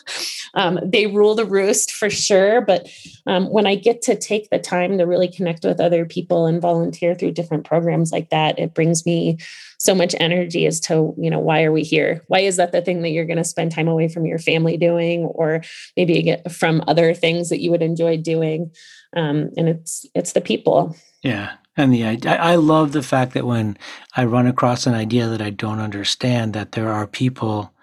um, 0.54 0.80
they 0.84 1.08
rule 1.08 1.36
the 1.36 1.46
roost 1.46 1.92
for 1.92 2.10
sure 2.10 2.62
but 2.62 2.88
um, 3.26 3.50
when 3.52 3.68
i 3.68 3.76
get 3.76 4.02
to 4.04 4.16
take 4.16 4.50
the 4.50 4.60
time 4.60 4.98
to 4.98 5.06
really 5.06 5.28
connect 5.28 5.64
with 5.64 5.80
other 5.80 6.06
people 6.06 6.46
and 6.46 6.62
volunteer 6.62 7.16
through 7.16 7.32
different 7.32 7.66
programs 7.66 8.12
like 8.12 8.30
that 8.30 8.58
it 8.60 8.74
brings 8.74 9.06
me 9.06 9.38
so 9.86 9.96
much 9.96 10.16
energy 10.20 10.66
as 10.66 10.80
to 10.80 11.14
you 11.18 11.30
know 11.30 11.40
why 11.40 11.64
are 11.64 11.72
we 11.72 11.84
here? 11.84 12.24
Why 12.28 12.40
is 12.40 12.58
that 12.58 12.72
the 12.72 12.82
thing 12.82 13.02
that 13.04 13.10
you're 13.10 13.26
going 13.26 13.38
to 13.38 13.44
spend 13.44 13.72
time 13.72 13.88
away 13.88 14.08
from 14.08 14.26
your 14.26 14.40
family 14.40 14.78
doing 14.78 15.26
or 15.26 15.62
maybe 15.96 16.22
get 16.22 16.52
from 16.52 16.84
other 16.88 17.14
things 17.14 17.50
that 17.50 17.62
you 17.62 17.72
would 17.72 17.84
enjoy 17.84 18.18
doing? 18.18 18.72
Um, 19.16 19.52
and 19.58 19.70
it's 19.70 20.06
it's 20.14 20.34
the 20.34 20.42
people. 20.42 20.96
Yeah 21.22 21.54
and 21.78 21.94
the 21.94 22.06
I 22.28 22.56
love 22.56 22.92
the 22.92 23.04
fact 23.04 23.34
that 23.34 23.46
when 23.46 23.78
I 24.16 24.26
run 24.26 24.48
across 24.48 24.86
an 24.86 24.94
idea 24.94 25.28
that 25.28 25.42
I 25.42 25.50
don't 25.50 25.80
understand, 25.80 26.54
that 26.54 26.72
there 26.74 26.92
are 26.92 27.08
people 27.08 27.74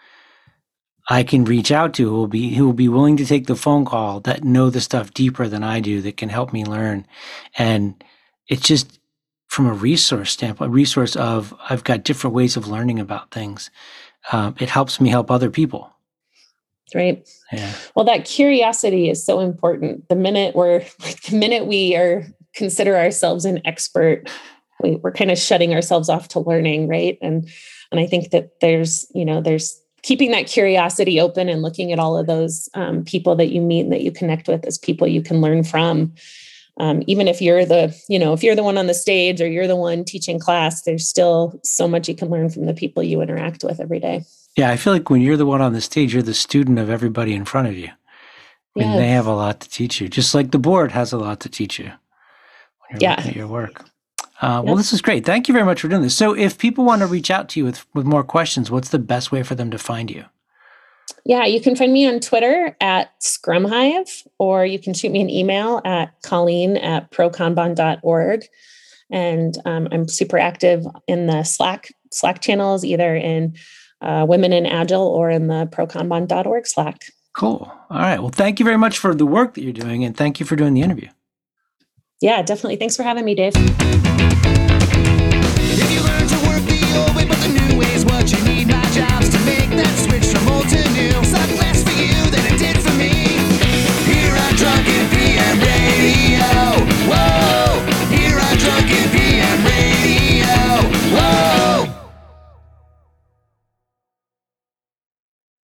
I 1.08 1.24
can 1.24 1.44
reach 1.44 1.72
out 1.72 1.94
to 1.94 2.08
who 2.08 2.14
will 2.14 2.28
be 2.28 2.54
who 2.54 2.66
will 2.66 2.72
be 2.72 2.88
willing 2.88 3.16
to 3.16 3.26
take 3.26 3.46
the 3.46 3.56
phone 3.56 3.84
call 3.84 4.20
that 4.20 4.44
know 4.44 4.70
the 4.70 4.80
stuff 4.80 5.12
deeper 5.12 5.48
than 5.48 5.62
I 5.62 5.80
do 5.80 6.00
that 6.02 6.16
can 6.16 6.28
help 6.28 6.52
me 6.52 6.64
learn. 6.64 7.06
And 7.58 8.02
it's 8.48 8.66
just 8.66 9.00
from 9.48 9.66
a 9.66 9.72
resource 9.72 10.32
standpoint, 10.32 10.70
a 10.70 10.72
resource 10.72 11.16
of 11.16 11.54
I've 11.68 11.84
got 11.84 12.04
different 12.04 12.34
ways 12.34 12.56
of 12.56 12.68
learning 12.68 13.00
about 13.00 13.30
things. 13.30 13.70
Um, 14.30 14.54
it 14.60 14.70
helps 14.70 15.00
me 15.00 15.10
help 15.10 15.30
other 15.30 15.50
people. 15.50 15.92
right? 16.94 17.28
Yeah. 17.52 17.72
Well, 17.94 18.04
that 18.04 18.24
curiosity 18.24 19.10
is 19.10 19.24
so 19.24 19.40
important. 19.40 20.08
The 20.08 20.14
minute 20.14 20.54
we're 20.54 20.84
like 21.00 21.20
the 21.28 21.36
minute 21.36 21.66
we 21.66 21.96
are 21.96 22.26
consider 22.54 22.96
ourselves 22.96 23.44
an 23.44 23.60
expert, 23.64 24.28
we, 24.82 24.96
we're 24.96 25.12
kind 25.12 25.30
of 25.30 25.38
shutting 25.38 25.74
ourselves 25.74 26.08
off 26.08 26.28
to 26.28 26.40
learning, 26.40 26.88
right? 26.88 27.18
And 27.22 27.48
and 27.90 28.00
I 28.00 28.06
think 28.06 28.30
that 28.30 28.60
there's, 28.60 29.06
you 29.14 29.24
know, 29.24 29.40
there's 29.42 29.78
keeping 30.02 30.30
that 30.32 30.46
curiosity 30.46 31.20
open 31.20 31.48
and 31.48 31.62
looking 31.62 31.92
at 31.92 31.98
all 31.98 32.16
of 32.16 32.26
those 32.26 32.68
um, 32.74 33.04
people 33.04 33.36
that 33.36 33.50
you 33.50 33.60
meet 33.60 33.82
and 33.82 33.92
that 33.92 34.00
you 34.00 34.10
connect 34.10 34.48
with 34.48 34.66
as 34.66 34.78
people 34.78 35.06
you 35.06 35.22
can 35.22 35.40
learn 35.40 35.62
from. 35.62 36.12
Um, 36.78 37.02
even 37.06 37.28
if 37.28 37.42
you're 37.42 37.66
the, 37.66 37.94
you 38.08 38.18
know, 38.18 38.32
if 38.32 38.42
you're 38.42 38.54
the 38.54 38.62
one 38.62 38.78
on 38.78 38.86
the 38.86 38.94
stage 38.94 39.42
or 39.42 39.46
you're 39.46 39.66
the 39.66 39.76
one 39.76 40.04
teaching 40.04 40.38
class, 40.38 40.82
there's 40.82 41.06
still 41.06 41.60
so 41.62 41.86
much 41.86 42.08
you 42.08 42.16
can 42.16 42.30
learn 42.30 42.48
from 42.48 42.64
the 42.64 42.72
people 42.72 43.02
you 43.02 43.20
interact 43.20 43.62
with 43.62 43.78
every 43.78 44.00
day. 44.00 44.24
Yeah, 44.56 44.70
I 44.70 44.76
feel 44.76 44.94
like 44.94 45.10
when 45.10 45.20
you're 45.20 45.36
the 45.36 45.46
one 45.46 45.60
on 45.60 45.74
the 45.74 45.82
stage, 45.82 46.14
you're 46.14 46.22
the 46.22 46.34
student 46.34 46.78
of 46.78 46.88
everybody 46.88 47.34
in 47.34 47.44
front 47.44 47.68
of 47.68 47.76
you. 47.76 47.90
And 48.74 48.92
Yeah. 48.92 48.96
they 48.96 49.08
have 49.08 49.26
a 49.26 49.34
lot 49.34 49.60
to 49.60 49.68
teach 49.68 50.00
you, 50.00 50.08
just 50.08 50.34
like 50.34 50.50
the 50.50 50.58
board 50.58 50.92
has 50.92 51.12
a 51.12 51.18
lot 51.18 51.40
to 51.40 51.50
teach 51.50 51.78
you 51.78 51.92
when 52.92 53.00
Yeah. 53.00 53.28
your 53.30 53.46
work. 53.46 53.84
Uh, 54.40 54.56
Yep. 54.56 54.64
Well, 54.64 54.76
this 54.76 54.92
is 54.92 55.00
great. 55.00 55.24
Thank 55.24 55.46
you 55.46 55.54
very 55.54 55.64
much 55.64 55.80
for 55.80 55.88
doing 55.88 56.02
this. 56.02 56.16
So, 56.16 56.34
if 56.34 56.58
people 56.58 56.84
want 56.84 57.00
to 57.00 57.06
reach 57.06 57.30
out 57.30 57.48
to 57.50 57.60
you 57.60 57.64
with, 57.64 57.86
with 57.94 58.04
more 58.04 58.24
questions, 58.24 58.70
what's 58.70 58.88
the 58.88 58.98
best 58.98 59.30
way 59.30 59.42
for 59.44 59.54
them 59.54 59.70
to 59.70 59.78
find 59.78 60.10
you? 60.10 60.24
Yeah, 61.24 61.44
you 61.44 61.60
can 61.60 61.76
find 61.76 61.92
me 61.92 62.08
on 62.08 62.18
Twitter 62.18 62.76
at 62.80 63.12
Scrumhive, 63.20 64.26
or 64.38 64.66
you 64.66 64.78
can 64.80 64.94
shoot 64.94 65.12
me 65.12 65.20
an 65.20 65.30
email 65.30 65.80
at 65.84 66.20
Colleen 66.22 66.76
at 66.76 67.10
prokanban.org. 67.12 68.44
And 69.10 69.54
um, 69.64 69.88
I'm 69.92 70.08
super 70.08 70.38
active 70.38 70.84
in 71.06 71.26
the 71.26 71.44
Slack 71.44 71.92
Slack 72.10 72.40
channels, 72.40 72.84
either 72.84 73.14
in 73.14 73.54
uh, 74.00 74.26
Women 74.28 74.52
in 74.52 74.66
Agile 74.66 75.06
or 75.06 75.30
in 75.30 75.46
the 75.46 75.66
prokanban.org 75.70 76.66
Slack. 76.66 77.04
Cool. 77.36 77.70
All 77.90 77.98
right. 77.98 78.18
Well, 78.20 78.30
thank 78.30 78.58
you 78.58 78.64
very 78.64 78.76
much 78.78 78.98
for 78.98 79.14
the 79.14 79.26
work 79.26 79.54
that 79.54 79.62
you're 79.62 79.72
doing, 79.72 80.04
and 80.04 80.16
thank 80.16 80.40
you 80.40 80.46
for 80.46 80.56
doing 80.56 80.74
the 80.74 80.82
interview. 80.82 81.08
Yeah, 82.22 82.40
definitely. 82.40 82.76
Thanks 82.76 82.96
for 82.96 83.02
having 83.02 83.24
me, 83.24 83.34
Dave. 83.34 83.52